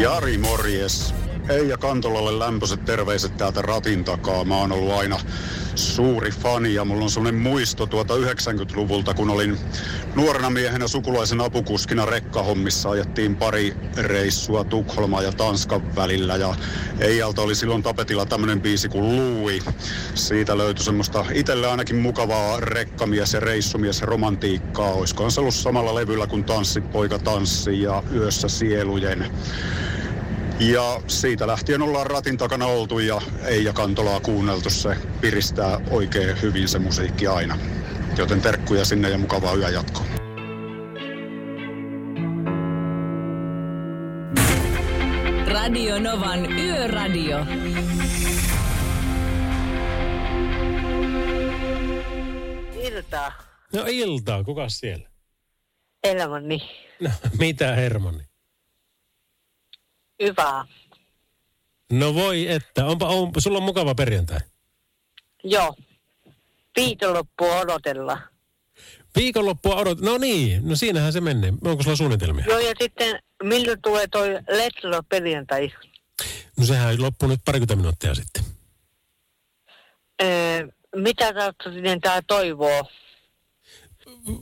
Jari, 0.00 0.38
morjes. 0.38 1.14
Eija 1.48 1.78
Kantolalle 1.78 2.38
lämpöiset 2.38 2.84
terveiset 2.84 3.36
täältä 3.36 3.62
ratin 3.62 4.04
takaa. 4.04 4.44
Mä 4.44 4.56
oon 4.56 4.72
ollut 4.72 4.92
aina 4.92 5.20
suuri 5.74 6.30
fani 6.30 6.74
ja 6.74 6.84
mulla 6.84 7.04
on 7.04 7.10
sellainen 7.10 7.40
muisto 7.40 7.86
tuota 7.86 8.14
90-luvulta, 8.14 9.14
kun 9.14 9.30
olin 9.30 9.58
nuorena 10.14 10.50
miehenä 10.50 10.88
sukulaisen 10.88 11.40
apukuskina 11.40 12.06
rekkahommissa. 12.06 12.90
Ajettiin 12.90 13.36
pari 13.36 13.76
reissua 13.96 14.64
Tukholma 14.64 15.22
ja 15.22 15.32
Tanskan 15.32 15.96
välillä 15.96 16.36
ja 16.36 16.54
Eijalta 16.98 17.42
oli 17.42 17.54
silloin 17.54 17.82
tapetilla 17.82 18.26
tämmöinen 18.26 18.60
biisi 18.60 18.88
kuin 18.88 19.16
Louis. 19.16 19.64
Siitä 20.14 20.58
löytyi 20.58 20.84
semmoista 20.84 21.24
itselle 21.32 21.66
ainakin 21.66 21.96
mukavaa 21.96 22.60
rekkamies 22.60 23.32
ja 23.32 23.40
reissumies 23.40 24.02
romantiikkaa. 24.02 24.92
Olisikohan 24.92 25.30
se 25.30 25.40
ollut 25.40 25.54
samalla 25.54 25.94
levyllä 25.94 26.26
kuin 26.26 26.44
Tanssit 26.44 26.92
poika 26.92 27.18
tanssi 27.18 27.82
ja 27.82 28.02
Yössä 28.14 28.48
sielujen. 28.48 29.30
Ja 30.60 31.00
siitä 31.06 31.46
lähtien 31.46 31.82
ollaan 31.82 32.06
ratin 32.06 32.38
takana 32.38 32.66
oltu 32.66 32.98
ja 32.98 33.20
Eija 33.44 33.72
Kantolaa 33.72 34.20
kuunneltu. 34.20 34.70
Se 34.70 34.96
piristää 35.20 35.80
oikein 35.90 36.42
hyvin 36.42 36.68
se 36.68 36.78
musiikki 36.78 37.26
aina. 37.26 37.58
Joten 38.18 38.40
terkkuja 38.40 38.84
sinne 38.84 39.10
ja 39.10 39.18
mukavaa 39.18 39.54
yöjatkoa. 39.54 40.04
Radio 45.48 45.98
Novan 45.98 46.58
Yöradio. 46.58 47.46
Iltaa. 52.82 53.32
No 53.72 53.84
iltaa, 53.86 54.44
kuka 54.44 54.68
siellä? 54.68 55.08
Elämäni. 56.04 56.62
No, 57.00 57.10
mitä 57.38 57.74
Hermanni? 57.74 58.33
Hyvää. 60.22 60.64
No 61.92 62.14
voi 62.14 62.48
että, 62.48 62.86
onpa, 62.86 63.08
on, 63.08 63.32
sulla 63.38 63.58
on 63.58 63.64
mukava 63.64 63.94
perjantai. 63.94 64.40
Joo. 65.44 65.74
Viikonloppua 66.76 67.60
odotella. 67.60 68.18
Viikonloppua 69.16 69.76
odot... 69.76 70.00
No 70.00 70.18
niin, 70.18 70.68
no 70.68 70.76
siinähän 70.76 71.12
se 71.12 71.20
menee. 71.20 71.52
Onko 71.64 71.82
sulla 71.82 71.96
suunnitelmia? 71.96 72.44
Joo, 72.48 72.58
ja 72.58 72.72
sitten 72.82 73.18
milloin 73.42 73.82
tulee 73.82 74.06
toi 74.06 74.28
Let's 74.34 75.04
perjantai? 75.08 75.72
No 76.58 76.66
sehän 76.66 77.02
loppuu 77.02 77.28
nyt 77.28 77.40
parikymmentä 77.44 77.76
minuuttia 77.76 78.14
sitten. 78.14 78.44
Öö, 80.22 80.68
mitä 80.96 81.32
sinne 81.74 81.98
tää 82.02 82.22
toivoo? 82.26 82.90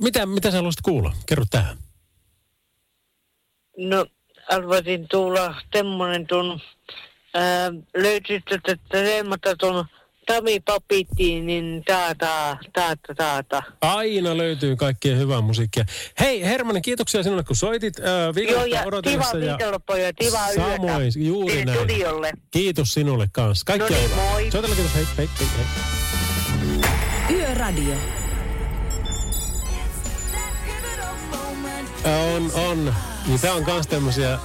Mitä, 0.00 0.26
mitä 0.26 0.50
sä 0.50 0.56
haluaisit 0.56 0.80
kuulla? 0.80 1.16
Kerro 1.26 1.44
tähän. 1.50 1.78
No, 3.78 4.06
arvasin 4.48 5.08
tulla 5.08 5.54
semmoinen 5.72 6.26
tuon, 6.26 6.60
löytyisikö 7.96 8.58
tätä 8.62 8.82
teemata 8.88 9.56
tuon 9.56 9.84
Tami 10.26 10.60
Papittiin, 10.60 11.46
niin 11.46 11.82
taata, 11.86 12.56
taata, 12.72 13.14
taata. 13.14 13.62
Aina 13.80 14.36
löytyy 14.36 14.76
kaikkea 14.76 15.16
hyvää 15.16 15.40
musiikkia. 15.40 15.84
Hei 16.20 16.44
Hermanni, 16.44 16.80
kiitoksia 16.80 17.22
sinulle 17.22 17.42
kun 17.44 17.56
soitit 17.56 17.94
äh, 17.98 18.04
Joo, 18.50 18.64
ja 18.64 18.84
kiva 19.02 19.24
viikonloppua 19.40 19.98
ja 19.98 20.12
kiva 20.12 20.38
Samoin, 20.54 21.02
yötä. 21.02 21.18
juuri 21.18 21.64
näin. 21.64 21.78
Studiolle. 21.78 22.32
Kiitos 22.50 22.94
sinulle 22.94 23.28
kanssa. 23.32 23.64
Kaikkea 23.66 23.88
no 23.88 23.96
niin, 23.96 24.10
hyvää. 24.10 24.30
moi. 24.32 24.50
Soitella 24.50 24.76
kiitos, 24.76 24.94
hei, 24.94 25.04
hei, 25.18 25.28
hei, 25.38 25.48
hei. 27.28 27.36
Yöradio. 27.38 28.21
On, 32.04 32.52
on. 32.54 32.94
Niin 33.26 33.40
tää 33.40 33.54
on 33.54 33.64
kans 33.64 33.86
tämmösiä, 33.86 34.38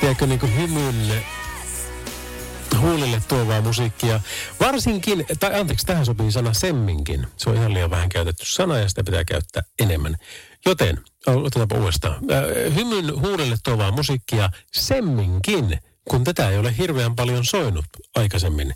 tiedätkö, 0.00 0.26
niinku 0.26 0.46
hymylle, 0.46 1.22
huulille 2.80 3.22
tuovaa 3.28 3.60
musiikkia. 3.60 4.20
Varsinkin, 4.60 5.26
tai 5.40 5.60
anteeksi, 5.60 5.86
tähän 5.86 6.06
sopii 6.06 6.32
sana 6.32 6.54
semminkin. 6.54 7.26
Se 7.36 7.50
on 7.50 7.56
ihan 7.56 7.74
liian 7.74 7.90
vähän 7.90 8.08
käytetty 8.08 8.46
sana 8.46 8.78
ja 8.78 8.88
sitä 8.88 9.04
pitää 9.04 9.24
käyttää 9.24 9.62
enemmän. 9.80 10.16
Joten, 10.66 10.98
otetaanpa 11.26 11.76
uudestaan. 11.76 12.20
Hymyn 12.74 13.20
huulille 13.20 13.56
tuovaa 13.64 13.92
musiikkia 13.92 14.48
semminkin, 14.72 15.78
kun 16.10 16.24
tätä 16.24 16.50
ei 16.50 16.58
ole 16.58 16.76
hirveän 16.78 17.16
paljon 17.16 17.44
soinut 17.44 17.84
aikaisemmin 18.14 18.72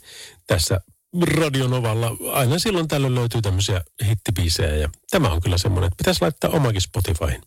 tässä 0.46 0.80
Radionovalla. 1.22 2.16
Aina 2.32 2.58
silloin 2.58 2.88
tällöin 2.88 3.14
löytyy 3.14 3.42
tämmöisiä 3.42 3.80
hittibiisejä 4.04 4.76
ja 4.76 4.88
tämä 5.10 5.28
on 5.28 5.40
kyllä 5.40 5.58
semmoinen, 5.58 5.86
että 5.88 5.96
pitäisi 5.96 6.22
laittaa 6.22 6.50
omakin 6.50 6.80
Spotifyin. 6.80 7.42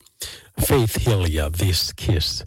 Faith 0.67 1.05
Hill 1.05 1.25
ja 1.29 1.51
This 1.57 1.93
Kiss. 1.95 2.43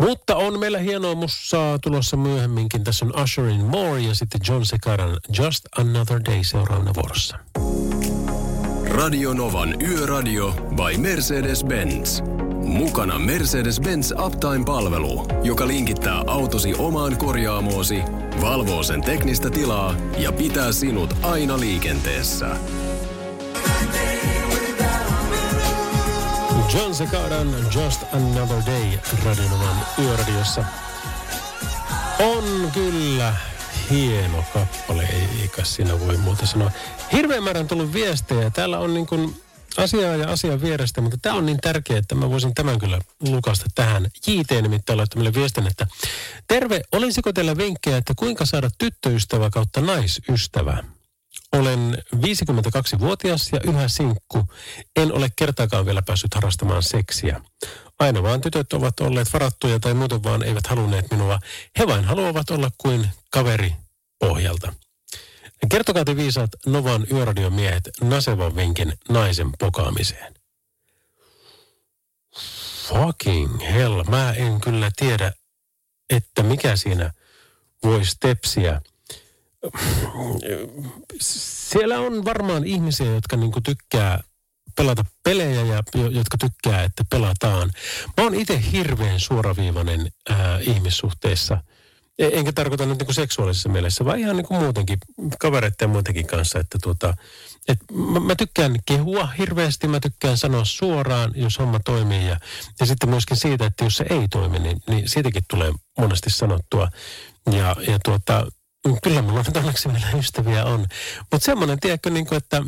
Mutta 0.00 0.36
on 0.36 0.60
meillä 0.60 0.78
hienoa 0.78 1.14
musaa 1.14 1.78
tulossa 1.78 2.16
myöhemminkin. 2.16 2.84
Tässä 2.84 3.04
on 3.04 3.22
Usherin 3.22 3.64
More 3.64 4.00
ja 4.00 4.14
sitten 4.14 4.40
John 4.48 4.64
Sekaran 4.64 5.16
Just 5.38 5.64
Another 5.78 6.20
Day 6.24 6.44
seuraavana 6.44 6.94
vuorossa. 6.94 7.38
Radio 8.88 9.34
Novan 9.34 9.82
Yöradio 9.82 10.52
by 10.52 10.96
Mercedes-Benz. 10.96 12.22
Mukana 12.64 13.18
Mercedes-Benz 13.18 14.24
Uptime-palvelu, 14.26 15.26
joka 15.42 15.68
linkittää 15.68 16.24
autosi 16.26 16.74
omaan 16.78 17.16
korjaamoosi, 17.16 18.02
valvoo 18.40 18.82
sen 18.82 19.00
teknistä 19.02 19.50
tilaa 19.50 19.94
ja 20.18 20.32
pitää 20.32 20.72
sinut 20.72 21.14
aina 21.22 21.60
liikenteessä. 21.60 22.46
John 26.74 26.94
Sekaran 26.94 27.54
Just 27.74 28.02
Another 28.12 28.62
Day 28.66 28.98
Radionovan 29.24 29.76
yöradiossa. 29.98 30.64
On 32.18 32.70
kyllä 32.74 33.34
hieno 33.90 34.44
kappale, 34.54 35.08
eikä 35.40 35.64
siinä 35.64 36.00
voi 36.00 36.16
muuta 36.16 36.46
sanoa. 36.46 36.70
Hirveän 37.12 37.44
määrän 37.44 37.68
tullut 37.68 37.92
viestejä. 37.92 38.50
Täällä 38.50 38.78
on 38.78 38.94
niin 38.94 39.06
kuin 39.06 39.43
asiaa 39.78 40.16
ja 40.16 40.30
asian 40.30 40.60
vierestä, 40.60 41.00
mutta 41.00 41.18
tämä 41.22 41.34
on 41.34 41.46
niin 41.46 41.58
tärkeä, 41.60 41.98
että 41.98 42.14
mä 42.14 42.30
voisin 42.30 42.54
tämän 42.54 42.78
kyllä 42.78 43.00
lukasta 43.20 43.66
tähän. 43.74 44.06
JT 44.26 44.62
nimittäin 44.62 44.96
laittoi 44.96 45.22
meille 45.22 45.40
viestin, 45.40 45.66
että 45.66 45.86
terve, 46.48 46.80
olisiko 46.92 47.32
teillä 47.32 47.56
vinkkejä, 47.56 47.96
että 47.96 48.12
kuinka 48.16 48.46
saada 48.46 48.70
tyttöystävä 48.78 49.50
kautta 49.50 49.80
naisystävä? 49.80 50.84
Olen 51.52 51.98
52-vuotias 52.16 53.48
ja 53.52 53.60
yhä 53.64 53.88
sinkku. 53.88 54.44
En 54.96 55.12
ole 55.12 55.28
kertaakaan 55.36 55.86
vielä 55.86 56.02
päässyt 56.02 56.34
harrastamaan 56.34 56.82
seksiä. 56.82 57.40
Aina 57.98 58.22
vaan 58.22 58.40
tytöt 58.40 58.72
ovat 58.72 59.00
olleet 59.00 59.32
varattuja 59.32 59.80
tai 59.80 59.94
muuten 59.94 60.22
vaan 60.22 60.42
eivät 60.42 60.66
halunneet 60.66 61.10
minua. 61.10 61.38
He 61.78 61.86
vain 61.86 62.04
haluavat 62.04 62.50
olla 62.50 62.70
kuin 62.78 63.08
kaveri 63.30 63.74
pohjalta. 64.18 64.72
Kertokaa 65.70 66.04
te 66.04 66.16
viisaat 66.16 66.50
Novan 66.66 67.06
yöradion 67.12 67.52
miehet 67.52 67.90
nasevan 68.00 68.56
vinkin 68.56 68.98
naisen 69.08 69.50
pokaamiseen. 69.58 70.34
Fucking 72.88 73.60
hell, 73.60 74.02
mä 74.02 74.32
en 74.32 74.60
kyllä 74.60 74.90
tiedä, 74.96 75.32
että 76.10 76.42
mikä 76.42 76.76
siinä 76.76 77.12
voisi 77.82 78.16
tepsiä. 78.20 78.80
Siellä 81.20 81.98
on 82.00 82.24
varmaan 82.24 82.64
ihmisiä, 82.66 83.06
jotka 83.14 83.36
niinku 83.36 83.60
tykkää 83.60 84.20
pelata 84.76 85.04
pelejä 85.22 85.62
ja 85.62 85.82
jo- 85.94 86.10
jotka 86.10 86.38
tykkää, 86.38 86.82
että 86.82 87.04
pelataan. 87.10 87.70
Mä 88.16 88.24
oon 88.24 88.34
itse 88.34 88.62
hirveän 88.72 89.20
suoraviivainen 89.20 90.12
ää, 90.28 90.58
ihmissuhteissa. 90.58 91.62
E- 92.18 92.38
Enkä 92.38 92.52
tarkoita 92.52 92.86
nyt 92.86 92.98
niinku 92.98 93.12
seksuaalisessa 93.12 93.68
mielessä, 93.68 94.04
vaan 94.04 94.18
ihan 94.18 94.36
niinku 94.36 94.54
muutenkin 94.54 94.98
kavereiden 95.38 95.76
ja 95.80 95.88
muidenkin 95.88 96.26
kanssa. 96.26 96.58
Että 96.58 96.78
tuota, 96.82 97.14
et 97.68 97.78
mä, 97.92 98.20
mä, 98.20 98.34
tykkään 98.34 98.76
kehua 98.86 99.26
hirveästi, 99.26 99.88
mä 99.88 100.00
tykkään 100.00 100.36
sanoa 100.36 100.64
suoraan, 100.64 101.32
jos 101.34 101.58
homma 101.58 101.80
toimii. 101.84 102.26
Ja, 102.26 102.36
ja 102.80 102.86
sitten 102.86 103.10
myöskin 103.10 103.36
siitä, 103.36 103.66
että 103.66 103.84
jos 103.84 103.96
se 103.96 104.06
ei 104.10 104.28
toimi, 104.28 104.58
niin, 104.58 104.82
niin 104.88 105.08
siitäkin 105.08 105.42
tulee 105.50 105.72
monesti 105.98 106.30
sanottua. 106.30 106.88
Ja, 107.52 107.76
ja 107.88 107.98
tuota, 108.04 108.46
Kyllä 109.02 109.22
mulla 109.22 109.42
nyt 109.46 109.56
onneksi 109.56 109.88
ystäviä 110.18 110.64
on. 110.64 110.80
Mutta 111.32 111.44
semmoinen, 111.44 111.80
tiedätkö, 111.80 112.10
niin 112.10 112.26
kuin, 112.26 112.36
että 112.36 112.62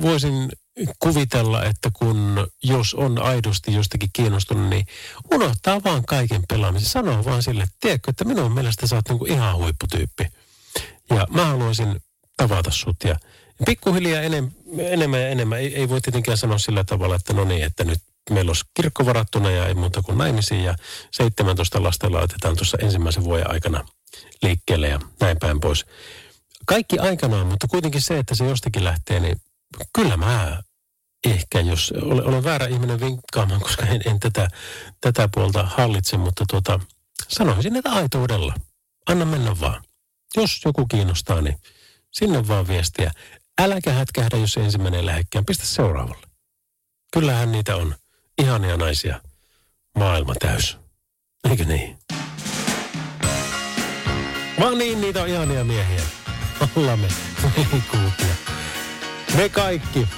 voisin 0.00 0.48
kuvitella, 0.98 1.64
että 1.64 1.90
kun 1.92 2.46
jos 2.62 2.94
on 2.94 3.22
aidosti 3.22 3.74
jostakin 3.74 4.10
kiinnostunut, 4.12 4.68
niin 4.68 4.86
unohtaa 5.34 5.84
vaan 5.84 6.04
kaiken 6.04 6.42
pelaamisen. 6.48 6.88
Sanoo 6.88 7.24
vaan 7.24 7.42
sille, 7.42 7.62
että 7.62 7.76
tiedätkö, 7.80 8.10
että 8.10 8.24
minun 8.24 8.52
mielestä 8.52 8.86
sä 8.86 8.96
oot 8.96 9.08
niin 9.08 9.18
kuin 9.18 9.32
ihan 9.32 9.56
huipputyyppi. 9.56 10.26
Ja 11.10 11.26
mä 11.30 11.44
haluaisin 11.44 12.00
tavata 12.36 12.70
sut 12.70 12.96
ja 13.04 13.16
pikkuhiljaa 13.66 14.22
enem, 14.22 14.50
enemmän 14.78 15.20
ja 15.20 15.28
enemmän. 15.28 15.58
Ei, 15.58 15.74
ei 15.74 15.88
voi 15.88 16.00
tietenkään 16.00 16.38
sanoa 16.38 16.58
sillä 16.58 16.84
tavalla, 16.84 17.16
että 17.16 17.32
no 17.32 17.44
niin, 17.44 17.64
että 17.64 17.84
nyt 17.84 17.98
meillä 18.30 18.50
olisi 18.50 18.64
kirkko 18.74 19.06
varattuna 19.06 19.50
ja 19.50 19.66
ei 19.66 19.74
muuta 19.74 20.02
kuin 20.02 20.18
naimisiin 20.18 20.64
ja 20.64 20.74
17 21.10 21.82
lasta 21.82 22.12
laitetaan 22.12 22.56
tuossa 22.56 22.78
ensimmäisen 22.80 23.24
vuoden 23.24 23.50
aikana 23.50 23.84
liikkeelle 24.42 24.88
ja 24.88 25.00
näin 25.20 25.38
päin 25.38 25.60
pois. 25.60 25.86
Kaikki 26.66 26.98
aikanaan, 26.98 27.46
mutta 27.46 27.66
kuitenkin 27.68 28.00
se, 28.00 28.18
että 28.18 28.34
se 28.34 28.44
jostakin 28.44 28.84
lähtee, 28.84 29.20
niin 29.20 29.40
kyllä 29.94 30.16
mä 30.16 30.62
ehkä, 31.24 31.60
jos 31.60 31.92
olen, 32.02 32.26
olen 32.26 32.44
väärä 32.44 32.66
ihminen 32.66 33.00
vinkkaamaan, 33.00 33.60
koska 33.66 33.86
en, 33.86 34.00
en 34.06 34.20
tätä, 34.20 34.48
tätä 35.00 35.28
puolta 35.34 35.62
hallitse, 35.62 36.16
mutta 36.16 36.44
tuota, 36.50 36.80
sanoisin, 37.28 37.76
että 37.76 37.90
aitoudella. 37.92 38.54
Anna 39.06 39.24
mennä 39.24 39.60
vaan. 39.60 39.84
Jos 40.36 40.60
joku 40.64 40.86
kiinnostaa, 40.86 41.40
niin 41.40 41.58
sinne 42.10 42.48
vaan 42.48 42.68
viestiä. 42.68 43.10
Äläkä 43.60 43.92
hätkähdä, 43.92 44.36
jos 44.36 44.56
ensimmäinen 44.56 45.06
lähekkään. 45.06 45.44
Pistä 45.44 45.66
seuraavalle. 45.66 46.26
Kyllähän 47.12 47.52
niitä 47.52 47.76
on 47.76 47.94
ihania 48.42 48.76
naisia. 48.76 49.20
Maailma 49.98 50.34
täys. 50.34 50.78
Eikö 51.50 51.64
niin? 51.64 51.98
Vaan 54.60 54.78
niin, 54.78 55.00
niitä 55.00 55.22
on 55.22 55.28
ihania 55.28 55.64
miehiä. 55.64 56.02
Ollaan 56.76 56.98
me 56.98 57.08
kuutia. 57.90 58.31
Me 59.36 59.48
kaikki, 59.48 60.08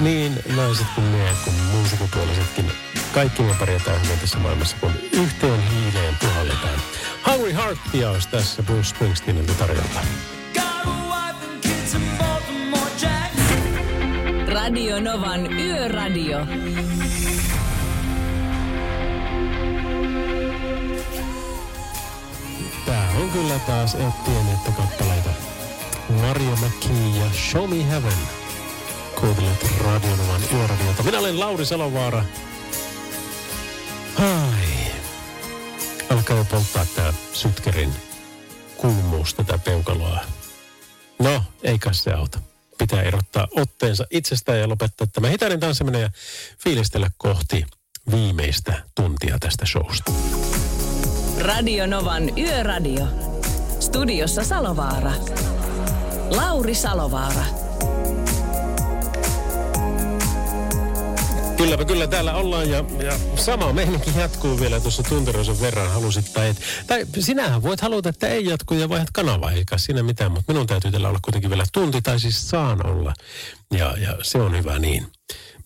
niin 0.00 0.38
naiset 0.56 0.86
kuin 0.94 1.06
miehet 1.06 1.36
kuin 1.44 1.56
muun 1.56 1.88
sukupuolisetkin, 1.88 2.72
kaikki 3.14 3.42
me 3.42 3.54
pärjätään 3.54 4.02
hyvin 4.04 4.18
tässä 4.18 4.38
maailmassa, 4.38 4.76
kun 4.80 4.92
yhteen 5.12 5.62
hiileen 5.62 6.16
puhalletaan. 6.20 6.80
Hungry 7.26 7.52
Heartia 7.52 8.10
olisi 8.10 8.28
tässä 8.28 8.62
Bruce 8.62 8.84
Springsteenilta 8.84 9.52
tarjolta. 9.52 10.00
Radio 14.46 15.00
Novan 15.00 15.52
Yöradio. 15.52 16.38
Tää 22.86 23.10
on 23.20 23.30
kyllä 23.30 23.58
taas 23.66 23.94
pieniä 24.24 24.56
kappaleita. 24.76 25.30
Mario 26.08 26.56
McKee 26.56 27.18
ja 27.18 27.30
Show 27.50 27.70
Me 27.70 27.88
Heaven. 27.88 28.39
Kuuntelet 29.20 29.66
Radionovan 29.84 30.40
yöradiota. 30.54 31.02
Minä 31.02 31.18
olen 31.18 31.40
Lauri 31.40 31.64
Salovaara. 31.64 32.24
Ai. 34.16 34.92
Alkaa 36.10 36.36
jo 36.36 36.44
polttaa 36.44 36.86
tää 36.96 37.12
sytkerin 37.32 37.92
kuumuus 38.76 39.34
tätä 39.34 39.58
peukaloa. 39.58 40.20
No, 41.18 41.42
ei 41.62 41.78
kai 41.78 41.94
se 41.94 42.12
auta. 42.12 42.40
Pitää 42.78 43.02
erottaa 43.02 43.48
otteensa 43.56 44.04
itsestään 44.10 44.58
ja 44.58 44.68
lopettaa 44.68 45.06
tämä 45.12 45.28
hitainen 45.28 45.60
tanssiminen 45.60 46.02
ja 46.02 46.10
fiilistellä 46.58 47.10
kohti 47.18 47.66
viimeistä 48.10 48.82
tuntia 48.94 49.36
tästä 49.40 49.66
showsta. 49.66 50.12
Radio 51.40 51.86
Novan 51.86 52.38
Yöradio. 52.38 53.06
Studiossa 53.80 54.44
Salovaara. 54.44 55.12
Lauri 56.30 56.74
Salovaara. 56.74 57.69
Kylläpä 61.60 61.84
kyllä 61.84 62.06
täällä 62.06 62.34
ollaan 62.34 62.70
ja, 62.70 62.84
ja 63.04 63.18
sama 63.36 63.72
meininki 63.72 64.10
jatkuu 64.16 64.60
vielä 64.60 64.80
tuossa 64.80 65.02
tunteroisen 65.02 65.60
verran 65.60 65.90
halusit 65.90 66.32
tai 66.32 66.48
et. 66.48 66.56
Tai 66.86 67.06
sinähän 67.18 67.62
voit 67.62 67.80
haluta, 67.80 68.08
että 68.08 68.28
ei 68.28 68.44
jatku 68.44 68.74
ja 68.74 68.88
vaihdat 68.88 69.10
kanavaa, 69.10 69.52
eikä 69.52 69.78
siinä 69.78 70.02
mitään, 70.02 70.32
mutta 70.32 70.52
minun 70.52 70.66
täytyy 70.66 70.90
tällä 70.90 71.08
olla 71.08 71.18
kuitenkin 71.22 71.50
vielä 71.50 71.64
tunti 71.72 72.02
tai 72.02 72.20
siis 72.20 72.50
saan 72.50 72.86
olla. 72.86 73.14
Ja, 73.70 73.94
ja 73.98 74.16
se 74.22 74.38
on 74.38 74.58
hyvä 74.58 74.78
niin. 74.78 75.06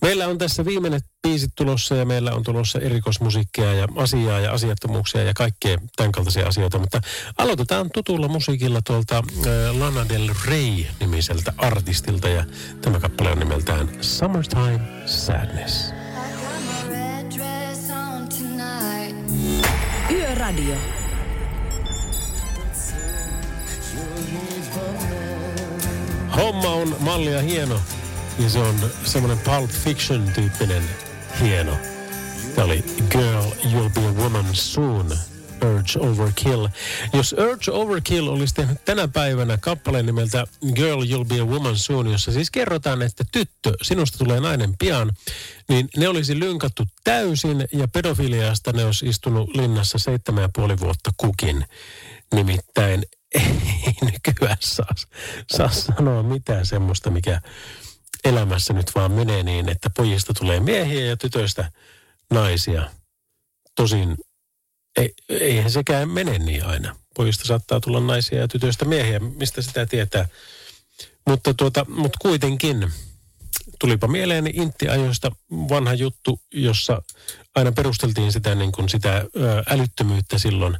Meillä 0.03 0.27
on 0.27 0.39
tässä 0.39 0.65
viimeinen 0.65 1.01
biisit 1.23 1.51
tulossa 1.57 1.95
ja 1.95 2.05
meillä 2.05 2.33
on 2.33 2.43
tulossa 2.43 2.79
erikoismusiikkia 2.79 3.75
ja 3.75 3.89
asiaa 3.97 4.41
ja 4.41 4.53
asiattomuuksia 4.53 5.23
ja 5.23 5.35
kaikkea 5.35 5.79
tämän 5.97 6.13
kaltaisia 6.13 6.47
asioita. 6.47 6.79
Mutta 6.79 7.01
aloitetaan 7.39 7.91
tutulla 7.95 8.29
musiikilla 8.29 8.81
tuolta 8.87 9.17
äh, 9.17 9.23
Lana 9.79 10.09
Del 10.09 10.31
Rey-nimiseltä 10.45 11.53
artistilta 11.57 12.29
ja 12.29 12.45
tämä 12.81 13.01
kappale 13.01 13.31
on 13.31 13.39
nimeltään 13.39 13.89
Summertime 14.01 14.81
Sadness. 15.07 15.93
Yöradio. 20.11 20.77
Homma 26.37 26.69
on 26.69 26.97
mallia 27.01 27.43
hieno 27.43 27.81
ja 28.39 28.51
se 28.51 28.59
on 28.59 28.91
semmoinen 29.05 29.39
Pulp 29.39 29.71
Fiction-tyyppinen 29.71 30.83
hieno. 31.41 31.77
Tämä 32.55 32.65
oli 32.65 32.85
Girl, 33.11 33.51
You'll 33.51 33.91
Be 33.95 34.07
a 34.09 34.13
Woman 34.13 34.47
Soon, 34.53 35.19
Urge 35.63 35.99
Overkill. 35.99 36.69
Jos 37.13 37.33
Urge 37.33 37.71
Overkill 37.71 38.29
olisi 38.29 38.55
tehnyt 38.55 38.85
tänä 38.85 39.09
päivänä 39.09 39.57
kappaleen 39.57 40.07
nimeltä 40.07 40.47
Girl, 40.75 41.03
You'll 41.03 41.25
Be 41.25 41.41
a 41.41 41.45
Woman 41.45 41.77
Soon, 41.77 42.13
jossa 42.13 42.33
siis 42.33 42.51
kerrotaan, 42.51 43.03
että 43.03 43.25
tyttö, 43.33 43.73
sinusta 43.83 44.19
tulee 44.19 44.41
nainen 44.41 44.75
pian, 44.79 45.13
niin 45.69 45.89
ne 45.97 46.09
olisi 46.09 46.39
lynkattu 46.39 46.83
täysin 47.05 47.69
ja 47.73 47.89
pedofiliasta 47.89 48.73
ne 48.73 48.85
olisi 48.85 49.07
istunut 49.07 49.57
linnassa 49.57 49.99
seitsemän 49.99 50.43
ja 50.43 50.49
puoli 50.55 50.81
vuotta 50.81 51.11
kukin. 51.17 51.65
Nimittäin 52.35 53.03
ei 53.87 53.95
nykyään 54.03 54.57
saa, 54.61 54.95
saa 55.53 55.71
sanoa 55.71 56.23
mitään 56.23 56.67
semmoista, 56.67 57.11
mikä 57.11 57.41
elämässä 58.25 58.73
nyt 58.73 58.95
vaan 58.95 59.13
menee 59.13 59.43
niin, 59.43 59.69
että 59.69 59.91
pojista 59.91 60.35
tulee 60.35 60.61
miehiä 60.61 61.05
ja 61.05 61.17
tytöistä 61.17 61.73
naisia. 62.31 62.91
Tosin 63.75 64.17
ei, 64.97 65.15
eihän 65.29 65.71
sekään 65.71 66.11
mene 66.11 66.39
niin 66.39 66.65
aina. 66.65 66.97
Pojista 67.15 67.45
saattaa 67.45 67.81
tulla 67.81 68.01
naisia 68.01 68.39
ja 68.39 68.49
tytöistä 68.49 68.85
miehiä, 68.85 69.19
mistä 69.19 69.63
sitä 69.63 69.87
tietää. 69.87 70.29
Mutta, 71.27 71.55
tuota, 71.55 71.87
mutta 71.89 72.19
kuitenkin 72.23 72.93
tulipa 73.79 74.09
mieleeni 74.09 74.51
Intti-ajoista 74.51 75.33
vanha 75.51 75.95
juttu, 75.95 76.41
jossa 76.55 77.03
aina 77.55 77.73
perusteltiin 77.73 78.33
sitä, 78.33 78.55
niin 78.55 78.73
kuin 78.73 78.89
sitä 78.89 79.25
älyttömyyttä 79.71 80.39
silloin, 80.39 80.77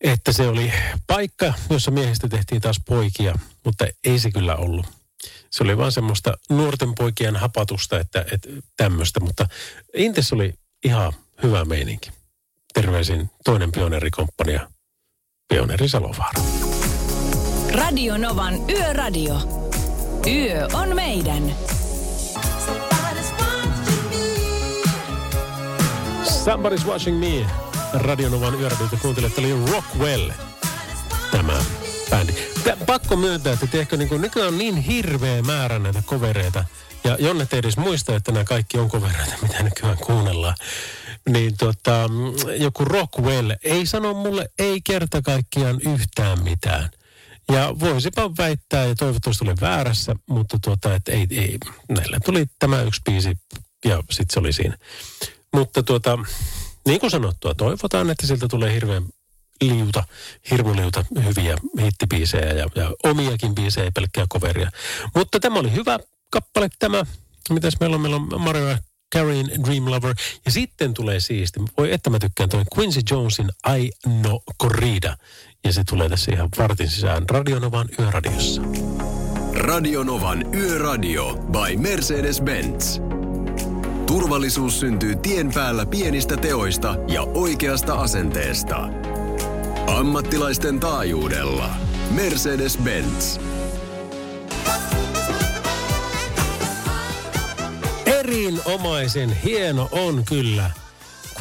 että 0.00 0.32
se 0.32 0.48
oli 0.48 0.72
paikka, 1.06 1.54
jossa 1.70 1.90
miehistä 1.90 2.28
tehtiin 2.28 2.60
taas 2.60 2.80
poikia, 2.86 3.38
mutta 3.64 3.86
ei 4.04 4.18
se 4.18 4.30
kyllä 4.30 4.56
ollut. 4.56 4.99
Se 5.50 5.64
oli 5.64 5.76
vaan 5.76 5.92
semmoista 5.92 6.38
nuorten 6.50 6.94
poikien 6.94 7.36
hapatusta, 7.36 8.00
että, 8.00 8.24
että 8.32 8.48
tämmöistä. 8.76 9.20
Mutta 9.20 9.48
Intes 9.94 10.32
oli 10.32 10.54
ihan 10.84 11.12
hyvä 11.42 11.64
meininki. 11.64 12.10
Terveisin 12.74 13.30
toinen 13.44 13.72
pioneerikomppania, 13.72 14.70
pioneeri 15.48 15.88
Salovaara. 15.88 16.42
Radio 17.74 18.18
Novan 18.18 18.70
Yöradio. 18.70 19.34
Yö 20.26 20.68
on 20.72 20.94
meidän. 20.94 21.54
Somebody's 26.44 26.86
Watching 26.86 27.20
Me. 27.20 27.46
Radionovan 27.92 28.60
yöradiota 28.60 28.96
kuuntelet, 29.02 29.38
oli 29.38 29.66
Rockwell. 29.72 30.30
Tämä 31.30 31.60
bändi. 32.10 32.32
Pakko 32.86 33.16
myöntää, 33.16 33.52
että 33.52 33.66
tiedätkö, 33.66 33.96
niin 33.96 34.08
kuin 34.08 34.20
nykyään 34.20 34.48
on 34.48 34.58
niin 34.58 34.76
hirveä 34.76 35.42
määrä 35.42 35.78
näitä 35.78 36.02
kovereita. 36.06 36.64
Ja 37.04 37.16
Jonne 37.20 37.46
ei 37.52 37.58
edes 37.58 37.76
muista, 37.76 38.16
että 38.16 38.32
nämä 38.32 38.44
kaikki 38.44 38.78
on 38.78 38.90
kovereita, 38.90 39.34
mitä 39.42 39.62
nykyään 39.62 39.98
kuunnellaan. 39.98 40.54
Niin 41.28 41.56
tota, 41.56 42.10
joku 42.56 42.84
Rockwell 42.84 43.50
ei 43.64 43.86
sano 43.86 44.14
mulle 44.14 44.50
ei 44.58 44.80
kerta 44.84 45.22
kaikkiaan 45.22 45.80
yhtään 45.80 46.42
mitään. 46.44 46.90
Ja 47.52 47.74
voisipa 47.80 48.36
väittää, 48.38 48.84
ja 48.84 48.94
toivottavasti 48.94 49.44
olen 49.44 49.60
väärässä, 49.60 50.16
mutta 50.26 50.58
tuota, 50.64 50.94
että 50.94 51.12
ei, 51.12 51.26
ei, 51.30 51.58
näillä 51.88 52.18
tuli 52.24 52.46
tämä 52.58 52.82
yksi 52.82 53.00
biisi 53.04 53.38
ja 53.84 54.02
sitten 54.10 54.34
se 54.34 54.40
oli 54.40 54.52
siinä. 54.52 54.78
Mutta 55.52 55.82
tuota, 55.82 56.18
niin 56.86 57.00
kuin 57.00 57.10
sanottua, 57.10 57.54
toivotaan, 57.54 58.10
että 58.10 58.26
sieltä 58.26 58.48
tulee 58.48 58.74
hirveän 58.74 59.02
liuta, 59.60 60.04
hirmuliuta 60.50 61.04
hyviä 61.24 61.56
hittibiisejä 61.80 62.52
ja, 62.52 62.66
ja 62.74 62.90
omiakin 63.04 63.54
biisejä, 63.54 63.84
ei 63.84 63.90
pelkkää 63.90 64.26
coveria. 64.32 64.70
Mutta 65.14 65.40
tämä 65.40 65.58
oli 65.58 65.72
hyvä 65.72 65.98
kappale 66.30 66.68
tämä. 66.78 67.04
Mitäs 67.50 67.74
meillä 67.80 67.94
on? 67.94 68.00
Meillä 68.00 68.16
on 68.16 68.40
Mario 68.40 68.76
Carey'n 69.16 69.64
Dream 69.64 69.90
Lover. 69.90 70.14
Ja 70.44 70.50
sitten 70.50 70.94
tulee 70.94 71.20
siisti. 71.20 71.60
Voi 71.78 71.92
että 71.92 72.10
mä 72.10 72.18
tykkään 72.18 72.48
tuon 72.48 72.64
Quincy 72.78 73.00
Jonesin 73.10 73.48
I 73.78 73.90
No 74.22 74.40
Corrida. 74.62 75.16
Ja 75.64 75.72
se 75.72 75.82
tulee 75.88 76.08
tässä 76.08 76.32
ihan 76.32 76.48
vartin 76.58 76.88
sisään 76.88 77.28
Radionovan 77.30 77.88
yöradiossa. 77.98 78.62
Radionovan 79.54 80.54
Yöradio 80.54 81.34
by 81.34 81.76
Mercedes-Benz. 81.76 83.00
Turvallisuus 84.06 84.80
syntyy 84.80 85.16
tien 85.16 85.52
päällä 85.54 85.86
pienistä 85.86 86.36
teoista 86.36 86.96
ja 87.08 87.22
oikeasta 87.22 87.94
asenteesta. 87.94 88.88
Ammattilaisten 89.90 90.80
taajuudella. 90.80 91.70
Mercedes-Benz. 92.10 93.40
Erinomaisen 98.06 99.36
hieno 99.44 99.88
on 99.92 100.24
kyllä. 100.24 100.70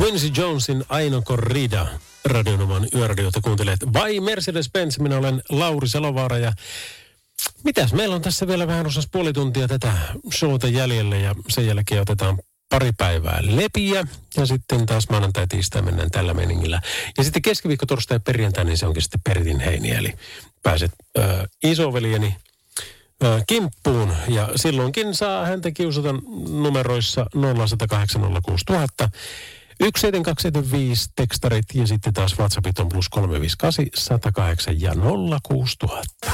Quincy 0.02 0.32
Jonesin 0.38 0.84
Aino 0.89 1.22
Corrida. 1.22 1.88
Radionoman 2.26 2.88
yöradiota 2.95 3.41
kuuntelet. 3.41 3.80
Vai 3.93 4.20
Mercedes-Benz, 4.20 5.02
minä 5.02 5.18
olen 5.18 5.41
Lauri 5.50 5.88
Salovaara 5.88 6.38
ja 6.38 6.54
mitäs 7.64 7.93
meillä 7.93 8.16
on 8.16 8.22
tässä 8.22 8.47
vielä 8.47 8.68
vähän 8.68 8.88
osas 8.88 9.08
puoli 9.12 9.34
tuntia 9.34 9.68
tätä 9.68 9.93
showta 10.34 10.68
jäljelle 10.68 11.20
ja 11.20 11.36
sen 11.50 11.68
jälkeen 11.68 12.02
otetaan 12.02 12.39
pari 12.80 12.91
päivää 12.97 13.39
lepiä 13.41 14.05
ja 14.38 14.45
sitten 14.45 14.86
taas 14.86 15.09
maanantai 15.09 15.47
tiistai 15.47 15.82
mennään 15.82 16.11
tällä 16.11 16.34
meningillä. 16.34 16.82
Ja 17.17 17.23
sitten 17.23 17.41
keskiviikko, 17.41 17.86
torstai 17.86 18.15
ja 18.15 18.19
perjantai, 18.19 18.65
niin 18.65 18.77
se 18.77 18.86
onkin 18.86 19.01
sitten 19.01 19.21
Pertin 19.23 19.59
heini, 19.59 19.91
eli 19.91 20.13
pääset 20.63 20.91
äh, 21.19 21.25
isoveljeni 21.63 22.36
äh, 23.23 23.43
kimppuun 23.47 24.13
ja 24.27 24.49
silloinkin 24.55 25.15
saa 25.15 25.45
häntä 25.45 25.71
kiusata 25.71 26.15
numeroissa 26.49 27.25
0806000. 27.36 29.09
17275 29.80 31.09
tekstarit 31.15 31.65
ja 31.73 31.88
sitten 31.88 32.13
taas 32.13 32.39
WhatsAppit 32.39 32.80
on 32.80 32.89
plus 32.89 33.09
358 33.09 33.86
108 33.95 34.82
ja 34.82 34.93
06000. 35.43 36.32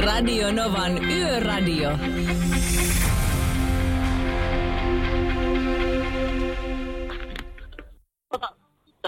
Radio 0.00 0.52
Novan 0.52 1.10
Yöradio. 1.10 1.90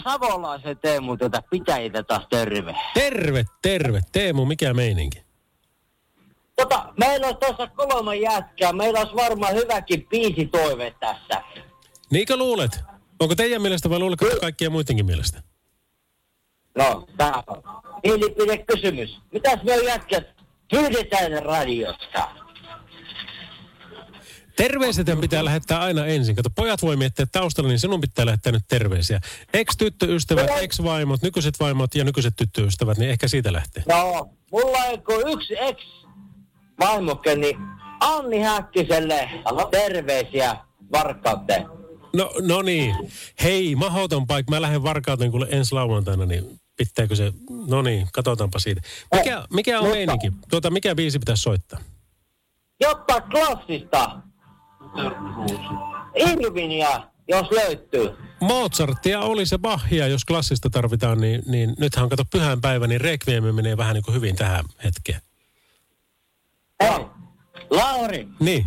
Savolaisen 0.05 0.79
Teemu 0.79 1.17
tätä 1.17 1.43
pitäjitä 1.51 2.03
taas 2.03 2.27
terve. 2.31 2.77
Terve, 2.95 3.45
terve. 3.63 4.01
Teemu, 4.13 4.45
mikä 4.45 4.75
meininki? 4.75 5.23
Tota, 6.57 6.93
meillä 6.97 7.27
on 7.27 7.37
tuossa 7.37 7.67
kolme 7.67 8.17
jätkää. 8.17 8.73
Meillä 8.73 8.99
olisi 8.99 9.15
varmaan 9.15 9.55
hyväkin 9.55 10.07
biisi 10.07 10.47
toive 10.47 10.95
tässä. 11.01 11.43
Niinkö 12.11 12.37
luulet? 12.37 12.81
Onko 13.21 13.35
teidän 13.35 13.63
mielestä 13.63 13.91
vai 13.91 13.99
luuletko 13.99 14.27
kaikkien 14.41 14.73
muidenkin 14.73 15.07
mielestä? 15.07 15.43
No, 16.79 17.07
tää 17.17 17.43
on 17.47 17.63
mielipidekysymys. 18.05 19.19
Mitäs 19.33 19.63
me 19.63 19.77
jätkät 19.77 20.27
pyydetään 20.71 21.43
radiosta? 21.43 22.29
Terveiset 24.59 25.07
pitää 25.21 25.45
lähettää 25.45 25.81
aina 25.81 26.07
ensin. 26.07 26.37
Kato, 26.37 26.51
pojat 26.51 26.83
voi 26.83 26.97
miettiä 26.97 27.27
taustalla, 27.33 27.69
niin 27.69 27.79
sinun 27.79 28.01
pitää 28.01 28.27
lähettää 28.27 28.53
nyt 28.53 28.63
terveisiä. 28.69 29.21
Ex-tyttöystävät, 29.53 30.51
ex-vaimot, 30.61 31.23
nykyiset 31.23 31.55
vaimot 31.61 31.95
ja 31.95 32.05
nykyiset 32.05 32.35
tyttöystävät, 32.37 32.99
niin 32.99 33.11
ehkä 33.11 33.29
siitä 33.29 33.53
lähtee. 33.53 33.83
No, 33.89 34.31
mulla 34.53 34.79
on 34.79 35.33
yksi 35.33 35.55
ex 35.59 35.79
vaimokke, 36.81 37.37
niin 37.37 37.57
Anni 38.01 38.41
Häkkiselle 38.41 39.31
terveisiä 39.71 40.57
varkkauteen. 40.93 41.67
No, 42.17 42.33
no 42.43 42.63
niin. 42.63 42.95
Hei, 43.43 43.75
mahoton 43.75 44.27
paikka. 44.27 44.51
Mä 44.51 44.63
lähden 44.63 44.83
varkauteen 44.83 45.31
kuule 45.31 45.47
ensi 45.51 45.75
lauantaina, 45.75 46.27
niin 46.27 46.61
pitääkö 46.77 47.17
se... 47.17 47.33
No 47.69 47.83
niin, 47.83 48.09
katsotaanpa 48.13 48.59
siitä. 48.59 48.81
Mikä, 49.15 49.45
mikä 49.53 49.79
on 49.79 49.85
mutta- 49.85 49.97
meininki? 49.97 50.33
Tuota, 50.51 50.71
mikä 50.71 50.95
biisi 50.95 51.19
pitäisi 51.19 51.43
soittaa? 51.43 51.79
Jotta 52.81 53.21
klassista. 53.21 54.21
Irvinia, 56.17 57.01
jos 57.29 57.47
löytyy. 57.51 58.17
Mozartia 58.41 59.21
oli 59.21 59.47
se 59.47 59.59
Bachia, 59.59 60.07
jos 60.07 60.25
klassista 60.25 60.71
tarvitaan, 60.71 61.21
niin, 61.21 61.43
niin 61.47 61.75
nythän 61.79 62.03
on 62.03 62.09
kato 62.09 62.25
pyhän 62.33 62.61
päivä, 62.61 62.87
niin 62.87 63.01
Requiem 63.01 63.55
menee 63.55 63.77
vähän 63.77 63.95
niin 63.95 64.05
kuin 64.05 64.15
hyvin 64.15 64.37
tähän 64.37 64.65
hetkeen. 64.85 65.21
Hei, 66.83 67.07
Lauri, 67.71 68.29
Niin. 68.41 68.67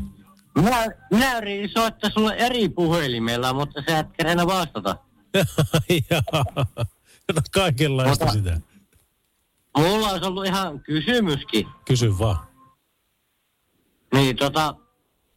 minä, 0.55 0.85
minä 1.11 1.37
yritin 1.37 1.69
soittaa 1.69 2.09
sulle 2.09 2.33
eri 2.35 2.69
puhelimella, 2.69 3.53
mutta 3.53 3.83
sä 3.89 3.99
et 3.99 4.07
kerenä 4.17 4.47
vastata. 4.47 4.95
Jaa. 6.09 6.45
Kaikenlaista 7.53 8.25
Mutta- 8.25 8.39
sitä. 8.39 8.59
Mulla 9.77 10.09
olisi 10.09 10.25
ollut 10.25 10.45
ihan 10.45 10.79
kysymyskin. 10.79 11.67
Kysy 11.85 12.19
vaan. 12.19 12.37
Niin 14.13 14.35
tota, 14.35 14.75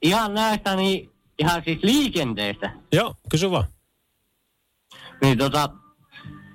ihan 0.05 0.35
näistä, 0.35 0.77
niin 0.77 1.11
ihan 1.39 1.63
siis 1.65 1.79
liikenteestä. 1.83 2.73
Joo, 2.93 3.15
kysy 3.31 3.51
vaan. 3.51 3.65
Niin 5.23 5.39
tota, 5.39 5.71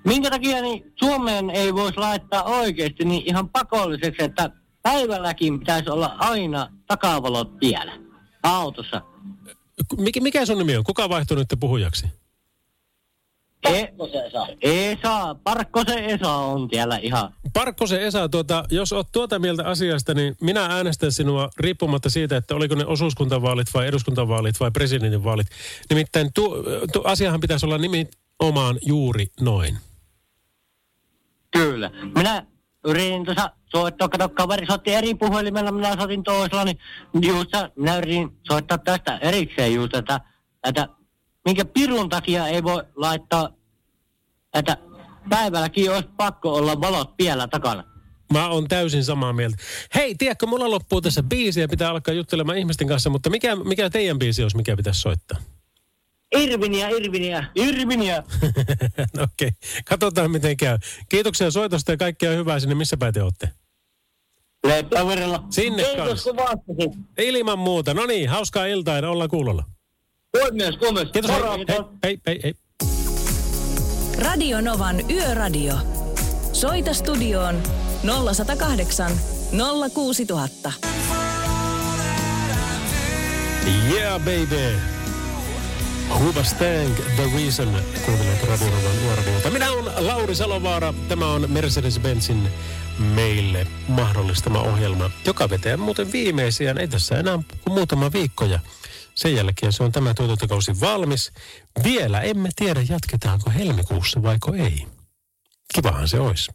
minkä 0.06 0.30
takia 0.30 0.62
niin 0.62 0.94
Suomeen 1.00 1.50
ei 1.50 1.74
voisi 1.74 1.98
laittaa 1.98 2.44
oikeasti 2.44 3.06
niin 3.06 3.24
ihan 3.26 3.50
pakolliseksi, 3.50 4.24
että 4.24 4.50
päivälläkin 4.82 5.60
pitäisi 5.60 5.90
olla 5.90 6.16
aina 6.20 6.70
takavalot 6.88 7.60
tiellä 7.60 7.94
autossa. 8.44 9.02
Mikä, 9.98 10.22
mikä 10.22 10.46
sun 10.46 10.58
nimi 10.58 10.78
on? 10.78 10.84
Kuka 10.84 11.10
vaihtoi 11.10 11.38
nyt 11.38 11.48
puhujaksi? 11.60 12.08
Esa. 13.64 14.48
Esa, 14.62 15.36
Parkkosen 15.44 16.06
Esa 16.06 16.32
on 16.32 16.70
siellä 16.72 16.98
ihan. 16.98 17.34
Parkkosen 17.54 18.02
Esa, 18.02 18.30
tuota, 18.30 18.64
jos 18.72 18.94
oot 18.94 19.08
tuota 19.12 19.40
mieltä 19.40 19.66
asiasta, 19.66 20.14
niin 20.14 20.36
minä 20.42 20.66
äänestän 20.66 21.12
sinua 21.12 21.50
riippumatta 21.58 22.10
siitä, 22.10 22.38
että 22.38 22.56
oliko 22.56 22.76
ne 22.76 22.86
osuuskuntavaalit 22.86 23.68
vai 23.74 23.88
eduskuntavaalit 23.88 24.60
vai 24.60 24.72
presidentinvaalit. 24.72 25.48
Nimittäin 25.90 26.34
tu, 26.34 26.64
tu, 26.94 27.02
asiahan 27.04 27.40
pitäisi 27.40 27.66
olla 27.66 27.78
nimenomaan 27.78 28.78
juuri 28.86 29.28
noin. 29.42 29.78
Kyllä. 31.52 31.92
Minä 32.16 32.46
yritin 32.86 33.26
tuossa 33.26 33.52
soittaa, 33.72 34.10
kato 34.10 34.30
kaveri 34.30 34.66
soitti 34.66 34.94
eri 34.94 35.16
puhelimella, 35.16 35.72
minä 35.72 35.96
soitin 35.96 36.24
toisella, 36.24 36.66
niin 36.66 36.78
just 37.22 37.52
minä 37.76 37.98
yritin 37.98 38.38
soittaa 38.48 38.78
tästä 38.78 39.18
erikseen 39.18 39.74
just, 39.74 39.96
että, 39.96 40.22
että 40.64 40.88
minkä 41.46 41.66
pirun 41.66 42.10
takia 42.10 42.48
ei 42.48 42.64
voi 42.64 42.84
laittaa, 42.96 43.50
että 44.54 44.78
päivälläkin 45.30 45.92
olisi 45.92 46.10
pakko 46.18 46.54
olla 46.54 46.82
valot 46.82 47.18
piellä 47.18 47.48
takana. 47.48 47.84
Mä 48.34 48.50
oon 48.50 48.68
täysin 48.68 49.04
samaa 49.04 49.34
mieltä. 49.34 49.58
Hei, 49.96 50.16
tiedätkö, 50.16 50.46
mulla 50.46 50.72
loppuu 50.72 51.02
tässä 51.02 51.24
biisi 51.24 51.62
ja 51.62 51.68
pitää 51.68 51.90
alkaa 51.90 52.14
juttelemaan 52.14 52.58
ihmisten 52.58 52.88
kanssa, 52.88 53.10
mutta 53.10 53.30
mikä, 53.30 53.56
mikä 53.56 53.90
teidän 53.90 54.20
biisi 54.20 54.44
olisi, 54.44 54.58
mikä 54.58 54.78
pitäisi 54.78 55.02
soittaa? 55.02 55.38
Irviniä, 56.36 56.90
Irviniä, 56.90 57.46
Irviniä. 57.56 58.24
no 59.16 59.24
Okei, 59.24 59.48
okay. 59.48 59.52
katsotaan 59.86 60.32
miten 60.32 60.58
käy. 60.58 60.78
Kiitoksia 61.10 61.52
soitosta 61.52 61.92
ja 61.92 61.98
kaikkea 61.98 62.32
hyvää 62.32 62.60
sinne, 62.60 62.76
missä 62.76 62.98
päin 62.98 63.14
te 63.14 63.24
olette? 63.24 63.50
Sinne 65.50 65.84
Kiitos 65.84 66.08
kanssa. 66.08 66.32
Ilman 67.18 67.60
muuta. 67.60 67.94
No 67.94 68.06
niin, 68.06 68.30
hauskaa 68.30 68.66
iltaa 68.66 68.98
ja 68.98 69.10
ollaan 69.10 69.30
kuulolla. 69.30 69.64
Puhemies, 70.32 70.78
kuumies. 70.78 71.12
Kiitos. 71.12 71.32
Moro. 71.32 71.58
Hei, 71.58 71.66
hei, 72.04 72.20
hei, 72.28 72.40
hei. 72.44 72.54
Radio 74.18 74.62
Novan 74.62 75.12
Yöradio. 75.12 75.74
Soita 76.54 76.94
studioon 76.94 77.64
0108 78.04 79.12
06000. 79.94 80.72
Yeah, 83.92 84.20
baby. 84.20 84.76
Huba 86.20 86.44
Stank, 86.44 86.96
The 87.16 87.30
Reason, 87.36 87.82
kuuntelet 88.06 88.44
Radionovan 88.50 89.04
yöradiota. 89.06 89.50
Minä 89.50 89.72
olen 89.72 90.08
Lauri 90.08 90.36
Salovaara. 90.36 90.94
Tämä 91.08 91.34
on 91.34 91.48
Mercedes-Benzin 91.50 92.50
meille 93.00 93.68
mahdollistama 93.88 94.60
ohjelma, 94.60 95.12
joka 95.26 95.50
vetää 95.50 95.78
muuten 95.78 96.12
viimeisiä. 96.12 96.76
Ei 96.80 96.88
tässä 96.88 97.20
enää 97.20 97.40
kuin 97.64 97.74
muutama 97.74 98.12
viikko 98.14 98.46
ja 98.46 98.60
sen 99.20 99.36
jälkeen 99.36 99.74
se 99.74 99.84
on 99.84 99.92
tämä 99.92 100.14
tuotantokausi 100.14 100.80
valmis. 100.80 101.32
Vielä 101.84 102.22
emme 102.22 102.50
tiedä, 102.56 102.82
jatketaanko 102.90 103.50
helmikuussa 103.50 104.24
vaiko 104.24 104.54
ei. 104.54 104.88
Kivahan 105.76 106.08
se 106.08 106.20
olisi 106.20 106.52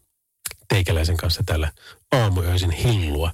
teikäläisen 0.69 1.17
kanssa 1.17 1.43
täällä 1.47 1.73
aamuöisin 2.13 2.71
hillua. 2.71 3.33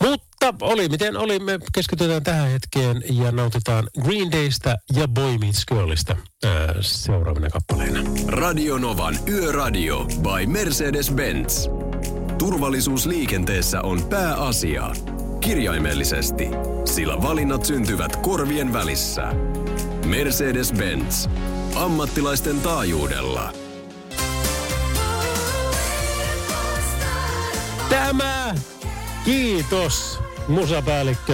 Mutta 0.00 0.54
oli 0.60 0.88
miten 0.88 1.16
oli, 1.16 1.38
me 1.38 1.58
keskitytään 1.72 2.24
tähän 2.24 2.50
hetkeen 2.50 3.02
ja 3.10 3.32
nautitaan 3.32 3.88
Green 4.02 4.32
Daystä 4.32 4.76
ja 4.92 5.08
Boy 5.08 5.38
Meets 5.38 5.66
Girlista 5.66 6.16
ää, 6.44 6.74
seuraavana 6.80 7.50
kappaleena. 7.50 8.00
Radio 8.26 8.78
Novan 8.78 9.18
Yöradio 9.28 10.04
by 10.04 10.46
Mercedes-Benz. 10.46 11.70
Turvallisuus 12.38 13.06
liikenteessä 13.06 13.82
on 13.82 14.04
pääasia. 14.04 14.90
Kirjaimellisesti, 15.44 16.48
sillä 16.84 17.22
valinnat 17.22 17.64
syntyvät 17.64 18.16
korvien 18.16 18.72
välissä. 18.72 19.32
Mercedes-Benz. 20.06 21.30
Ammattilaisten 21.74 22.60
taajuudella. 22.60 23.52
Tämä! 27.88 28.54
Kiitos, 29.24 30.18
musapäällikkö. 30.48 31.32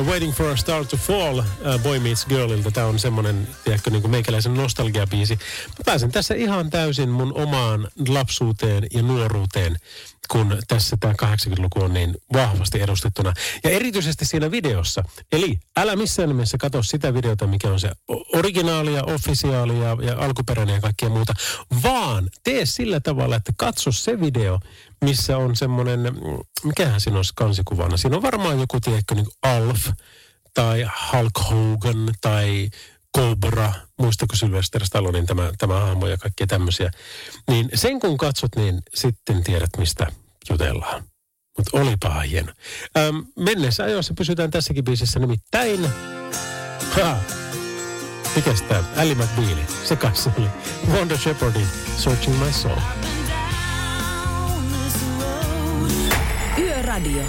Uh, 0.00 0.06
Waiting 0.06 0.32
for 0.32 0.46
a 0.46 0.56
Star 0.56 0.84
to 0.84 0.96
Fall, 0.96 1.38
uh, 1.38 1.44
Boy 1.82 1.98
Meets 1.98 2.26
Girlilta. 2.26 2.70
Tämä 2.70 2.86
on 2.86 2.98
semmoinen, 2.98 3.48
tiedätkö, 3.64 3.90
niin 3.90 4.02
kuin 4.02 4.10
meikäläisen 4.10 4.54
nostalgiabiisi. 4.54 5.34
Mä 5.68 5.82
pääsen 5.84 6.12
tässä 6.12 6.34
ihan 6.34 6.70
täysin 6.70 7.08
mun 7.08 7.32
omaan 7.34 7.88
lapsuuteen 8.08 8.86
ja 8.92 9.02
nuoruuteen, 9.02 9.76
kun 10.28 10.58
tässä 10.68 10.96
tämä 11.00 11.12
80-luku 11.12 11.82
on 11.82 11.94
niin 11.94 12.14
vahvasti 12.32 12.80
edustettuna. 12.80 13.32
Ja 13.64 13.70
erityisesti 13.70 14.24
siinä 14.24 14.50
videossa. 14.50 15.04
Eli 15.32 15.58
älä 15.76 15.96
missään 15.96 16.28
nimessä 16.28 16.58
katso 16.58 16.82
sitä 16.82 17.14
videota, 17.14 17.46
mikä 17.46 17.68
on 17.68 17.80
se 17.80 17.90
originaalia, 18.34 19.04
officiaalia 19.04 19.96
ja 20.00 20.18
alkuperäinen 20.18 20.74
ja 20.74 20.80
kaikkea 20.80 21.08
muuta, 21.08 21.34
vaan 21.82 22.28
tee 22.44 22.66
sillä 22.66 23.00
tavalla, 23.00 23.36
että 23.36 23.52
katso 23.56 23.92
se 23.92 24.20
video, 24.20 24.60
missä 25.04 25.36
on 25.36 25.56
semmoinen, 25.56 26.00
mm, 26.00 26.38
mikähän 26.64 27.00
siinä 27.00 27.16
olisi 27.16 27.32
kansikuvana. 27.36 27.96
Siinä 27.96 28.16
on 28.16 28.22
varmaan 28.22 28.60
joku, 28.60 28.80
tiedätkö, 28.80 29.14
niin 29.14 29.26
Alf 29.42 29.88
tai 30.54 30.86
Hulk 31.12 31.38
Hogan 31.50 32.14
tai 32.20 32.70
Cobra, 33.16 33.72
muistako 33.98 34.36
Sylvester 34.36 34.86
Stallonein 34.86 35.26
tämä, 35.26 35.52
tämä 35.58 35.80
hahmo 35.80 36.06
ja 36.06 36.16
kaikkia 36.16 36.46
tämmöisiä. 36.46 36.90
Niin 37.48 37.68
sen 37.74 38.00
kun 38.00 38.16
katsot, 38.16 38.56
niin 38.56 38.82
sitten 38.94 39.44
tiedät, 39.44 39.70
mistä 39.78 40.06
jutellaan. 40.50 41.02
Mutta 41.58 41.78
olipa 41.80 42.20
hieno. 42.20 42.52
Ähm, 42.96 43.16
mennessä 43.36 43.84
ajoissa 43.84 44.14
pysytään 44.14 44.50
tässäkin 44.50 44.84
biisissä 44.84 45.20
nimittäin. 45.20 45.88
Ha! 46.90 47.16
Mikäs 48.36 48.62
tää? 48.62 48.84
Ally 48.96 49.14
McBeal. 49.14 49.58
Se 49.84 49.96
kanssa 49.96 50.30
oli. 50.38 50.48
Wanda 50.92 51.16
Shepherdin 51.16 51.68
Searching 51.96 52.38
My 52.44 52.52
Soul. 52.52 52.80
Yöradio. 56.58 57.24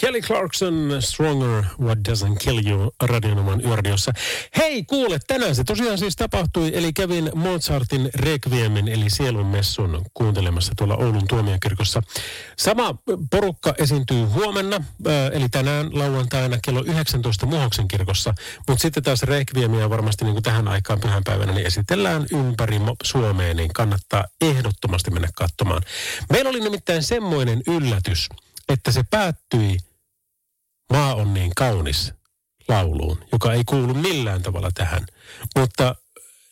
Kelly 0.00 0.20
Clarkson, 0.20 0.96
Stronger, 1.00 1.64
What 1.80 1.98
Doesn't 2.08 2.36
Kill 2.38 2.68
You, 2.68 2.92
radionoman 3.02 3.60
yöradiossa. 3.64 4.12
Hei, 4.56 4.84
kuule, 4.84 5.18
tänään 5.26 5.54
se 5.54 5.64
tosiaan 5.64 5.98
siis 5.98 6.16
tapahtui, 6.16 6.70
eli 6.74 6.92
kävin 6.92 7.30
Mozartin 7.34 8.10
Requiemin, 8.14 8.88
eli 8.88 9.10
sielunmessun 9.10 10.02
kuuntelemassa 10.14 10.72
tuolla 10.76 10.96
Oulun 10.96 11.28
tuomiokirkossa. 11.28 12.02
Sama 12.56 12.94
porukka 13.30 13.74
esiintyy 13.78 14.24
huomenna, 14.24 14.76
äh, 14.76 15.12
eli 15.32 15.48
tänään 15.48 15.98
lauantaina 15.98 16.58
kello 16.64 16.82
19 16.86 17.46
Muhoksen 17.46 17.88
kirkossa, 17.88 18.34
mutta 18.68 18.82
sitten 18.82 19.02
taas 19.02 19.22
Requiemia 19.22 19.90
varmasti 19.90 20.24
niin 20.24 20.34
kuin 20.34 20.42
tähän 20.42 20.68
aikaan 20.68 21.00
pyhänpäivänä 21.00 21.52
niin 21.52 21.66
esitellään 21.66 22.26
ympäri 22.32 22.80
Suomea, 23.02 23.54
niin 23.54 23.72
kannattaa 23.72 24.24
ehdottomasti 24.40 25.10
mennä 25.10 25.28
katsomaan. 25.34 25.82
Meillä 26.32 26.50
oli 26.50 26.60
nimittäin 26.60 27.02
semmoinen 27.02 27.62
yllätys, 27.66 28.28
että 28.68 28.92
se 28.92 29.02
päättyi 29.10 29.78
Maa 30.92 31.14
on 31.14 31.34
niin 31.34 31.52
kaunis 31.56 32.12
lauluun, 32.68 33.24
joka 33.32 33.52
ei 33.52 33.64
kuulu 33.64 33.94
millään 33.94 34.42
tavalla 34.42 34.70
tähän. 34.74 35.06
Mutta 35.58 35.94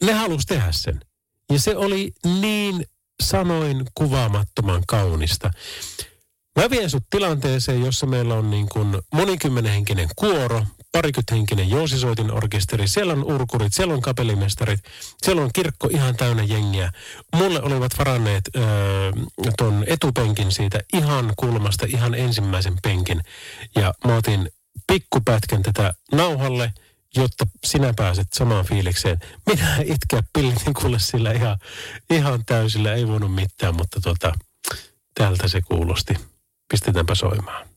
ne 0.03 0.13
halusi 0.13 0.47
tehdä 0.47 0.73
sen. 0.73 1.01
Ja 1.53 1.59
se 1.59 1.77
oli 1.77 2.13
niin 2.25 2.87
sanoin 3.23 3.85
kuvaamattoman 3.95 4.83
kaunista. 4.89 5.51
Mä 6.57 6.71
vien 6.71 6.91
sut 6.91 7.05
tilanteeseen, 7.11 7.85
jossa 7.85 8.07
meillä 8.07 8.35
on 8.35 8.51
niin 8.51 8.69
kuin 8.69 8.99
monikymmenenhenkinen 9.15 10.09
kuoro, 10.17 10.67
parikymmenhenkinen 10.95 11.71
joosisoitin 11.71 12.33
orkesteri, 12.33 12.89
siellä 12.89 13.13
on 13.13 13.25
urkurit, 13.25 13.75
siellä 13.75 13.95
on 13.95 14.03
kapellimestarit, 14.03 14.81
siellä 15.23 15.43
on 15.43 15.51
kirkko 15.53 15.89
ihan 15.91 16.17
täynnä 16.17 16.43
jengiä. 16.43 16.93
Mulle 17.37 17.63
olivat 17.63 17.99
varanneet 17.99 18.45
öö, 18.57 18.65
ton 19.59 19.85
etupenkin 19.87 20.53
siitä 20.53 20.81
ihan 20.93 21.33
kulmasta, 21.37 21.87
ihan 21.89 22.15
ensimmäisen 22.15 22.75
penkin. 22.83 23.21
Ja 23.75 23.95
mä 24.07 24.17
otin 24.17 24.51
pikkupätkän 24.87 25.63
tätä 25.63 25.95
nauhalle, 26.13 26.73
jotta 27.17 27.47
sinä 27.65 27.95
pääset 27.97 28.29
samaan 28.33 28.65
fiilikseen. 28.65 29.19
Minä 29.47 29.77
itkeä 29.85 30.23
pillitin 30.33 30.75
kuule 30.75 30.99
sillä 30.99 31.33
ihan, 31.33 31.59
ihan 32.11 32.45
täysillä, 32.45 32.95
ei 32.95 33.09
voinut 33.09 33.35
mitään, 33.35 33.75
mutta 33.75 34.01
tota, 34.01 34.33
tältä 35.15 35.49
se 35.49 35.61
kuulosti. 35.61 36.15
Pistetäänpä 36.69 37.15
soimaan. 37.15 37.74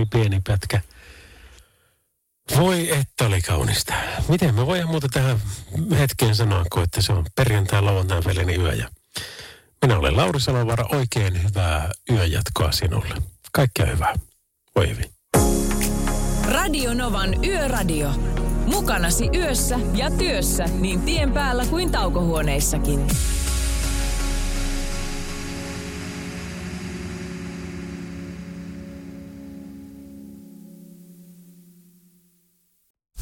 Oli 0.00 0.06
pieni 0.06 0.40
pätkä. 0.46 0.80
Voi 2.56 2.90
että 2.90 3.26
oli 3.26 3.42
kaunista. 3.42 3.94
Miten 4.28 4.54
me 4.54 4.66
voidaan 4.66 4.90
muuta 4.90 5.08
tähän 5.08 5.40
hetkeen 5.98 6.34
sanoa, 6.34 6.64
kun 6.72 6.82
että 6.82 7.02
se 7.02 7.12
on 7.12 7.26
perjantai, 7.36 7.82
lauantai 7.82 8.20
välinen 8.26 8.60
yö. 8.60 8.72
Ja 8.72 8.88
minä 9.82 9.98
olen 9.98 10.16
Lauri 10.16 10.40
Salovara, 10.40 10.84
oikein 10.92 11.42
hyvää 11.42 11.90
yöjatkoa 12.10 12.72
sinulle. 12.72 13.14
Kaikkea 13.52 13.86
hyvää. 13.86 14.14
Voi 14.76 14.88
hyvin. 14.88 15.10
Radio 16.44 16.94
Novan 16.94 17.44
Yöradio. 17.44 18.10
Mukanasi 18.66 19.28
yössä 19.34 19.78
ja 19.94 20.10
työssä 20.10 20.64
niin 20.64 21.02
tien 21.02 21.32
päällä 21.32 21.66
kuin 21.66 21.92
taukohuoneissakin. 21.92 23.06